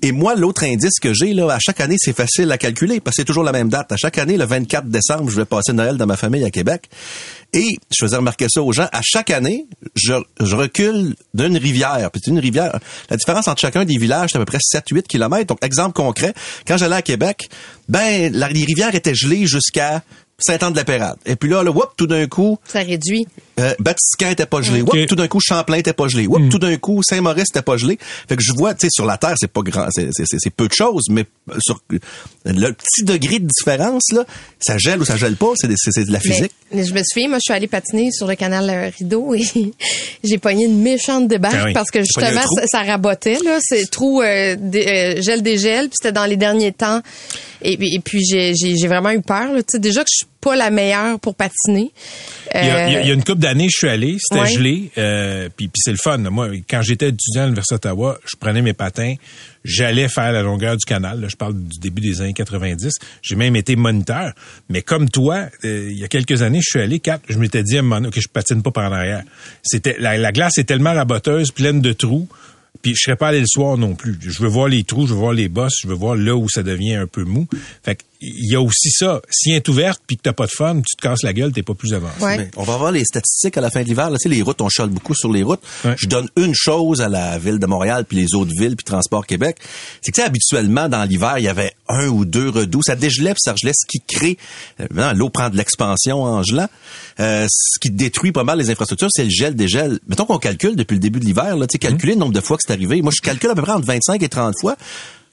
Et 0.02 0.12
moi, 0.12 0.36
l'autre 0.36 0.64
indice 0.64 1.00
que 1.02 1.14
j'ai, 1.14 1.34
là, 1.34 1.50
à 1.52 1.60
chaque 1.60 1.82
année, 1.82 1.96
c'est 1.98 2.16
facile 2.16 2.52
à 2.52 2.58
calculer, 2.58 3.00
parce 3.00 3.16
que 3.16 3.22
c'est 3.22 3.26
toujours 3.26 3.44
la 3.44 3.52
même 3.52 3.70
date. 3.70 3.92
À 3.92 3.98
chaque 3.98 4.18
année, 4.18 4.38
le 4.38 4.46
24 4.46 4.87
décembre, 4.92 5.30
je 5.30 5.36
vais 5.36 5.46
passer 5.46 5.74
Noël 5.74 5.98
dans 5.98 6.06
ma 6.06 6.18
famille 6.18 6.44
à 6.44 6.52
Québec. 6.52 6.90
Et 7.54 7.78
je 7.92 8.06
faisais 8.06 8.18
remarquer 8.18 8.48
ça 8.50 8.62
aux 8.62 8.72
gens. 8.72 8.88
À 8.92 9.02
chaque 9.04 9.30
année, 9.30 9.68
je, 9.96 10.14
recule 10.54 11.16
d'une 11.34 11.58
rivière. 11.58 12.10
Puis 12.12 12.22
une 12.28 12.40
rivière. 12.40 12.80
La 13.10 13.18
différence 13.18 13.48
entre 13.48 13.62
chacun 13.62 13.86
des 13.86 13.98
villages, 13.98 14.30
c'est 14.32 14.38
à 14.38 14.40
peu 14.40 14.46
près 14.46 14.58
7-8 14.58 15.04
kilomètres. 15.04 15.48
Donc, 15.48 15.64
exemple 15.64 15.94
concret, 15.94 16.34
quand 16.68 16.78
j'allais 16.78 16.98
à 16.98 17.02
Québec, 17.02 17.50
ben, 17.88 18.32
la, 18.34 18.50
les 18.50 18.66
rivières 18.66 18.94
étaient 18.96 19.16
gelées 19.16 19.48
jusqu'à 19.48 20.04
Saint-Anne-de-la-Pérade. 20.40 21.18
Et 21.26 21.36
puis 21.36 21.50
là, 21.50 21.64
là, 21.64 21.72
whoop, 21.72 21.92
tout 21.98 22.08
d'un 22.08 22.28
coup... 22.28 22.60
Ça 22.66 22.80
réduit. 22.80 23.28
Euh, 23.60 23.74
Batiscan 23.80 24.30
était 24.32 24.46
pas 24.46 24.62
gelé. 24.62 24.84
tout 25.08 25.16
d'un 25.16 25.28
coup, 25.28 25.40
Champlain 25.42 25.78
était 25.78 25.94
pas 25.94 26.08
gelé. 26.08 26.28
Whoop, 26.28 26.42
hmm. 26.42 26.50
tout 26.50 26.60
d'un 26.60 26.78
coup, 26.78 27.02
Saint-Maurice 27.04 27.50
était 27.52 27.64
pas 27.64 27.78
gelé. 27.78 27.98
Fait 28.30 28.36
que 28.36 28.44
je 28.44 28.54
vois, 28.54 28.74
tu 28.76 28.82
sais, 28.82 28.90
sur 28.92 29.06
la 29.06 29.18
Terre, 29.18 29.34
c'est 29.38 29.52
pas 29.52 29.62
grand, 29.62 29.88
c'est 29.92 30.50
peu 30.56 30.68
de 30.68 30.74
choses, 30.74 31.06
mais 31.10 31.26
sur 31.60 31.82
le 32.46 32.72
petit 32.74 33.04
degré 33.04 33.40
de 33.40 33.48
différence, 33.48 34.12
là, 34.14 34.26
ça 34.60 34.78
gèle 34.78 35.02
ou 35.02 35.06
ça 35.06 35.18
gèle 35.18 35.36
pas, 35.36 35.54
c'est 35.56 35.68
de 35.68 36.12
la 36.12 36.20
physique. 36.20 36.52
Mais, 36.72 36.86
je 36.86 36.94
me 36.94 37.02
souviens, 37.04 37.30
moi, 37.30 37.38
je 37.38 37.52
suis 37.52 37.54
allé 37.54 37.68
patiner 37.68 38.12
sur 38.12 38.28
le 38.28 38.36
canal 38.36 38.92
Rideau 38.98 39.34
et 39.34 39.42
j'ai 40.24 40.38
pogné 40.38 40.66
une 40.66 40.82
méchante 40.82 41.28
débarque 41.28 41.70
ah 41.70 41.74
parce 41.74 41.90
que 41.90 42.00
justement, 42.00 42.42
ça, 42.66 42.84
rabotait, 42.84 43.40
là. 43.44 43.58
C'est 43.62 43.90
trou, 43.90 44.22
euh, 44.22 44.56
euh, 44.56 45.22
gel 45.22 45.42
des 45.42 45.58
gels, 45.58 45.88
puis 45.88 45.96
c'était 46.00 46.12
dans 46.12 46.26
les 46.26 46.38
derniers 46.38 46.74
temps. 46.74 47.02
Et, 47.62 47.74
et 47.74 48.00
puis, 48.00 48.24
j'ai 48.24 48.88
vraiment 48.88 49.12
eu 49.12 49.22
peur, 49.22 49.50
Tu 49.58 49.64
sais, 49.70 49.80
déjà 49.80 50.02
que 50.02 50.10
je 50.12 50.18
suis 50.18 50.37
pas 50.48 50.56
la 50.56 50.70
meilleure 50.70 51.20
pour 51.20 51.36
patiner. 51.36 51.92
Il, 52.56 52.66
y 52.66 52.70
a, 52.70 53.02
il, 53.02 53.08
y 53.08 53.12
a, 53.12 53.14
une 53.14 53.24
couple 53.24 53.40
d'années, 53.40 53.68
je 53.70 53.78
suis 53.78 53.90
allé, 53.90 54.16
c'était 54.18 54.46
gelé, 54.46 54.92
euh, 54.98 55.50
puis, 55.56 55.68
puis 55.68 55.82
c'est 55.84 55.92
le 55.92 55.98
fun. 55.98 56.18
Moi, 56.18 56.50
quand 56.70 56.82
j'étais 56.82 57.10
étudiant 57.10 57.44
à 57.44 57.46
l'Université 57.46 57.76
d'Ottawa, 57.76 58.18
je 58.26 58.38
prenais 58.40 58.62
mes 58.62 58.72
patins, 58.72 59.16
j'allais 59.66 60.08
faire 60.08 60.32
la 60.32 60.44
longueur 60.44 60.78
du 60.78 60.86
canal. 60.86 61.20
Là, 61.20 61.28
je 61.28 61.36
parle 61.36 61.56
du 61.56 61.80
début 61.80 62.02
des 62.02 62.22
années 62.22 62.34
90. 62.34 62.94
J'ai 63.22 63.36
même 63.36 63.58
été 63.58 63.76
moniteur. 63.76 64.32
Mais 64.70 64.82
comme 64.82 65.10
toi, 65.10 65.48
euh, 65.66 65.90
il 65.92 66.00
y 66.00 66.06
a 66.06 66.08
quelques 66.08 66.42
années, 66.42 66.60
je 66.62 66.70
suis 66.70 66.80
allé, 66.80 67.00
quatre, 67.00 67.24
je 67.28 67.38
m'étais 67.38 67.64
dit 67.64 67.76
à 67.76 67.80
un 67.80 67.84
moment 67.84 68.00
donné, 68.00 68.12
que 68.12 68.22
je 68.22 68.30
patine 68.30 68.64
pas 68.64 68.72
par 68.72 68.90
en 68.90 68.96
arrière. 68.96 69.24
C'était 69.64 69.98
la, 70.00 70.18
la 70.18 70.32
glace 70.32 70.58
est 70.58 70.64
tellement 70.64 70.94
raboteuse, 70.94 71.52
pleine 71.52 71.82
de 71.82 71.92
trous 71.92 72.30
puis 72.82 72.94
je 72.96 73.04
serais 73.04 73.16
pas 73.16 73.30
allé 73.30 73.40
le 73.40 73.48
soir 73.48 73.78
non 73.78 73.96
plus. 73.96 74.18
Je 74.22 74.42
veux 74.42 74.48
voir 74.48 74.68
les 74.68 74.84
trous, 74.84 75.08
je 75.08 75.14
veux 75.14 75.20
voir 75.20 75.34
les 75.34 75.50
bosses, 75.50 75.74
je 75.82 75.88
veux 75.88 75.96
voir 75.96 76.16
là 76.16 76.36
où 76.36 76.48
ça 76.50 76.64
devient 76.64 76.96
un 76.96 77.08
peu 77.08 77.24
mou. 77.24 77.48
Fait 77.84 77.98
il 78.22 78.52
y 78.52 78.56
a 78.56 78.62
aussi 78.62 78.90
ça. 78.90 79.22
Si 79.30 79.52
elle 79.52 79.58
est 79.58 79.70
ouverte 79.70 80.02
puis 80.06 80.18
que 80.18 80.24
t'as 80.24 80.34
pas 80.34 80.46
de 80.46 80.52
fun, 80.52 80.76
tu 80.78 80.96
te 80.96 81.02
casses 81.02 81.24
la 81.24 81.34
gueule, 81.34 81.52
t'es 81.52 81.64
pas 81.64 81.74
plus 81.74 81.94
avancé. 81.94 82.50
on 82.56 82.64
va 82.64 82.78
voir 82.78 82.92
les 82.92 83.04
statistiques 83.04 83.58
à 83.58 83.62
la 83.62 83.70
fin 83.70 83.84
de 83.84 83.88
l'hiver. 83.88 84.10
Là, 84.10 84.18
tu 84.18 84.30
sais, 84.30 84.36
les 84.36 84.42
routes, 84.42 84.62
on 84.62 84.70
chale 84.70 84.90
beaucoup 84.90 85.14
sur 85.14 85.32
les 85.32 85.44
routes. 85.44 85.62
Je 85.98 86.08
donne 86.08 86.28
une 86.36 86.54
chose 86.56 87.02
à 87.02 87.10
la 87.10 87.38
ville 87.38 87.60
de 87.60 87.66
Montréal 87.66 88.06
puis 88.06 88.18
les 88.18 88.34
autres 88.34 88.52
villes 88.58 88.76
puis 88.76 88.84
Transport 88.84 89.26
Québec, 89.26 89.58
c'est 90.02 90.12
que 90.12 90.22
habituellement 90.22 90.90
dans 90.90 91.04
l'hiver, 91.04 91.36
il 91.38 91.44
y 91.44 91.48
avait 91.48 91.74
un 91.90 92.08
ou 92.08 92.26
deux 92.26 92.50
redoux, 92.50 92.82
ça 92.84 92.96
dégelait 92.96 93.34
puis 93.34 93.42
ça 93.44 93.54
regelait, 93.54 93.74
ce 93.74 93.86
qui 93.88 94.02
crée 94.02 94.38
euh, 94.80 95.14
l'eau 95.14 95.30
prend 95.30 95.50
de 95.50 95.58
l'expansion 95.58 96.24
en 96.24 96.44
gelant. 96.44 96.68
Euh, 97.20 97.48
ce 97.50 97.80
qui 97.80 97.90
détruit 97.90 98.32
pas 98.32 98.44
mal 98.44 98.58
les 98.58 98.70
infrastructures, 98.70 99.10
c'est 99.12 99.24
le 99.24 99.30
gel 99.30 99.56
des 99.56 99.68
gels. 99.68 100.00
Mettons 100.08 100.26
qu'on 100.26 100.38
calcule 100.38 100.76
depuis 100.76 100.96
le 100.96 101.00
début 101.00 101.20
de 101.20 101.26
l'hiver, 101.26 101.58
là, 101.58 101.68
tu 101.68 101.74
sais, 101.74 101.80
calculer 101.80 102.14
le 102.14 102.20
nombre 102.20 102.34
de 102.34 102.42
fois 102.42 102.58
que 102.58 102.64
c'est 102.66 102.74
arrivé. 102.74 103.02
Moi, 103.02 103.12
je 103.16 103.22
calcule 103.22 103.50
à 103.50 103.56
peu 103.56 103.62
près 103.62 103.72
entre 103.72 103.88
25 103.88 104.22
et 104.22 104.30
30 104.30 104.54
fois. 104.60 104.76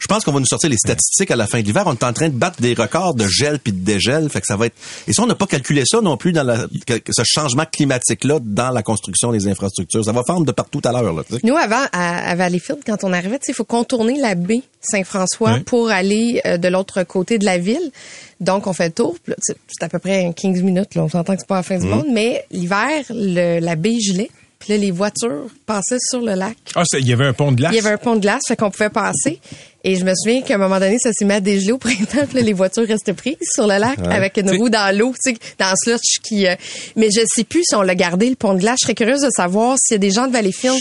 Je 0.05 0.07
pense 0.07 0.23
qu'on 0.23 0.33
va 0.33 0.41
nous 0.41 0.45
sortir 0.45 0.69
les 0.69 0.77
statistiques 0.77 1.31
à 1.31 1.37
la 1.37 1.47
fin 1.47 1.63
de 1.63 1.65
l'hiver. 1.65 1.85
On 1.87 1.95
est 1.95 2.05
en 2.05 2.13
train 2.13 2.29
de 2.29 2.35
battre 2.35 2.61
des 2.61 2.75
records 2.75 3.15
de 3.15 3.27
gel 3.27 3.59
puis 3.59 3.73
de 3.73 3.83
dégel. 3.83 4.29
Fait 4.29 4.43
que 4.43 4.47
ça 4.47 4.55
va 4.55 4.67
être. 4.67 4.75
Et 5.09 5.15
si 5.15 5.21
on 5.21 5.27
n'a 5.27 5.35
pas 5.35 5.47
calculé 5.47 5.85
ça 5.87 6.03
non 6.03 6.19
plus 6.19 6.33
dans 6.33 6.43
la... 6.43 6.67
ce 7.09 7.23
changement 7.25 7.65
climatique 7.65 8.25
là 8.25 8.39
dans 8.39 8.71
la 8.71 8.83
construction 8.83 9.33
des 9.33 9.49
infrastructures, 9.49 10.05
ça 10.05 10.13
va 10.13 10.21
fendre 10.27 10.45
de 10.45 10.53
partout 10.53 10.83
à 10.85 10.93
l'heure. 10.93 11.25
Nous 11.43 11.57
avant 11.57 11.87
à, 11.93 12.35
Valleyfield, 12.35 12.81
quand 12.85 13.03
on 13.03 13.15
arrivait, 13.15 13.39
il 13.49 13.55
faut 13.55 13.65
contourner 13.65 14.21
la 14.21 14.35
baie 14.35 14.61
Saint-François 14.83 15.61
pour 15.65 15.89
aller 15.89 16.43
euh, 16.45 16.59
de 16.59 16.69
l'autre 16.69 17.03
côté 17.05 17.39
de 17.39 17.47
la 17.47 17.57
ville. 17.57 17.91
Donc 18.41 18.67
on 18.67 18.75
fait 18.75 18.89
le 18.89 18.93
tour. 18.93 19.17
C'est 19.43 19.83
à 19.83 19.89
peu 19.89 19.99
près 19.99 20.31
15 20.37 20.61
minutes. 20.61 20.97
Là. 20.97 21.05
On 21.05 21.09
s'entend 21.09 21.33
que 21.33 21.41
c'est 21.41 21.49
pas 21.49 21.57
la 21.57 21.63
fin 21.63 21.79
du 21.79 21.87
mmh. 21.87 21.91
monde, 21.91 22.07
mais 22.13 22.45
l'hiver, 22.51 22.91
la 23.09 23.75
baie 23.75 24.01
gelée. 24.01 24.31
Puis 24.65 24.73
là, 24.73 24.79
les 24.79 24.93
voitures 24.93 25.51
passaient 25.67 25.99
sur 26.01 26.23
le 26.23 26.33
lac. 26.33 26.57
Ah, 26.75 26.85
il 26.99 27.07
y 27.07 27.13
avait 27.13 27.27
un 27.27 27.35
pont 27.35 27.53
de 27.53 27.57
glace? 27.57 27.73
Il 27.73 27.77
y 27.77 27.79
avait 27.81 27.91
un 27.91 27.99
pont 27.99 28.15
de 28.15 28.21
glace, 28.21 28.41
fait 28.49 28.57
qu'on 28.57 28.71
pouvait 28.71 28.89
passer. 28.89 29.39
Et 29.87 29.97
je 29.97 30.07
me 30.07 30.15
souviens 30.15 30.41
qu'à 30.41 30.55
un 30.55 30.59
moment 30.59 30.81
donné, 30.81 30.97
ça 30.99 31.13
s'est 31.13 31.27
mis 31.27 31.35
à 31.35 31.41
dégeler 31.41 31.73
au 31.73 31.77
printemps. 31.77 32.25
Puis 32.27 32.37
là, 32.37 32.41
les 32.41 32.55
voitures 32.55 32.89
restaient 32.89 33.13
prises 33.13 33.37
sur 33.43 33.67
le 33.67 33.77
lac 33.77 33.99
avec 34.07 34.39
une 34.39 34.51
roue 34.57 34.71
dans 34.71 34.97
l'eau, 34.97 35.13
tu 35.23 35.33
sais, 35.33 35.39
dans 35.59 35.69
le 35.69 35.77
slush 35.77 36.23
qui... 36.23 36.47
Euh, 36.47 36.55
mais 36.97 37.11
je 37.11 37.21
sais 37.27 37.45
plus 37.45 37.63
si 37.69 37.75
on 37.75 37.83
l'a 37.83 37.95
gardé, 37.95 38.31
le 38.31 38.37
pont 38.37 38.55
de 38.55 38.61
glace. 38.61 38.79
Je 38.81 38.87
serais 38.87 38.95
curieuse 38.95 39.21
de 39.21 39.29
savoir 39.29 39.77
s'il 39.79 39.97
y 39.97 39.97
a 39.97 39.99
des 39.99 40.11
gens 40.11 40.27
de 40.27 40.33
Valleyfield 40.33 40.81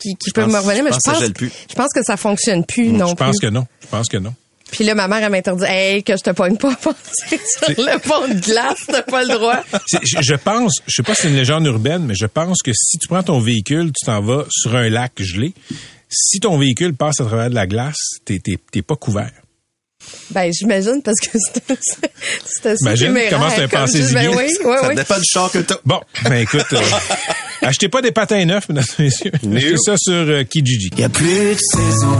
qui, 0.00 0.16
qui 0.16 0.32
peuvent 0.32 0.48
me 0.48 0.58
revenir. 0.58 0.82
Mais 0.82 0.90
je 0.90 0.98
pense, 1.08 1.22
je 1.22 1.74
pense, 1.76 1.92
que 1.94 2.02
ça 2.02 2.16
fonctionne 2.16 2.64
plus 2.64 2.88
non, 2.88 3.06
Je 3.06 3.14
pense 3.14 3.38
que 3.38 3.46
non. 3.46 3.64
Je 3.80 3.86
pense 3.86 4.08
que 4.08 4.16
non. 4.16 4.34
Puis 4.70 4.84
là, 4.84 4.94
ma 4.94 5.08
mère, 5.08 5.22
elle 5.22 5.30
m'interdit, 5.30 5.64
hey, 5.66 6.02
que 6.02 6.16
je 6.16 6.22
te 6.22 6.30
pogne 6.30 6.56
pas 6.56 6.74
passer 6.82 7.40
sur 7.58 7.68
le 7.68 7.98
pont 7.98 8.28
de 8.28 8.40
glace, 8.40 8.84
t'as 8.86 9.02
pas 9.02 9.22
le 9.22 9.34
droit. 9.34 9.62
Je 10.20 10.34
pense, 10.34 10.80
je 10.86 10.94
sais 10.96 11.02
pas 11.02 11.14
si 11.14 11.22
c'est 11.22 11.28
une 11.28 11.36
légende 11.36 11.66
urbaine, 11.66 12.04
mais 12.04 12.14
je 12.14 12.26
pense 12.26 12.62
que 12.62 12.72
si 12.72 12.98
tu 12.98 13.08
prends 13.08 13.22
ton 13.22 13.40
véhicule, 13.40 13.92
tu 13.92 14.06
t'en 14.06 14.20
vas 14.20 14.44
sur 14.50 14.74
un 14.76 14.88
lac 14.88 15.12
gelé, 15.18 15.52
si 16.08 16.40
ton 16.40 16.58
véhicule 16.58 16.94
passe 16.94 17.20
à 17.20 17.24
travers 17.24 17.50
de 17.50 17.54
la 17.54 17.66
glace, 17.66 18.18
t'es, 18.24 18.38
t'es, 18.38 18.82
pas 18.82 18.96
couvert. 18.96 19.32
Ben, 20.30 20.50
j'imagine, 20.52 21.02
parce 21.04 21.20
que 21.20 21.38
c'est 21.38 22.66
assez 22.66 22.82
Imagine 22.82 23.18
comment 23.30 23.48
ben 23.48 24.28
oui, 24.34 24.48
oui, 24.64 24.74
Ça 24.80 24.94
dépend 24.94 25.18
du 25.18 25.24
char 25.30 25.52
que 25.52 25.58
t'as. 25.58 25.76
Bon, 25.84 26.00
ben 26.24 26.36
écoute, 26.36 26.72
euh, 26.72 26.80
achetez 27.70 27.88
pas 27.88 28.02
des 28.02 28.10
patins 28.10 28.44
neufs, 28.44 28.68
mesdames 28.68 28.84
et 28.98 29.02
messieurs. 29.04 29.32
Achetez 29.34 29.76
ça 29.78 29.96
sur 29.96 30.12
euh, 30.12 30.42
Kijiji. 30.42 30.90
Y 30.96 31.04
a 31.04 31.08
plus 31.08 31.54
de 31.54 31.58
saison, 31.72 32.16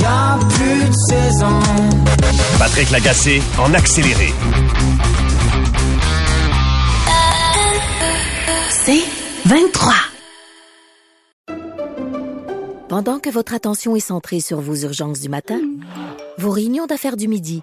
y 0.00 0.04
a 0.04 0.38
plus 0.48 0.88
de 0.88 0.94
saison. 1.08 1.60
Patrick 2.58 2.90
Lagacé 2.90 3.42
en 3.58 3.74
accéléré. 3.74 4.32
C'est 8.70 9.02
23. 9.44 9.92
Pendant 12.88 13.18
que 13.18 13.28
votre 13.28 13.52
attention 13.52 13.94
est 13.94 14.00
centrée 14.00 14.40
sur 14.40 14.62
vos 14.62 14.74
urgences 14.74 15.20
du 15.20 15.28
matin, 15.28 15.60
vos 16.38 16.50
réunions 16.50 16.86
d'affaires 16.86 17.18
du 17.18 17.28
midi, 17.28 17.62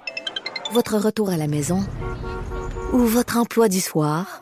votre 0.73 0.97
retour 0.97 1.31
à 1.31 1.37
la 1.37 1.47
maison 1.47 1.83
ou 2.93 2.99
votre 2.99 3.37
emploi 3.37 3.67
du 3.67 3.81
soir, 3.81 4.41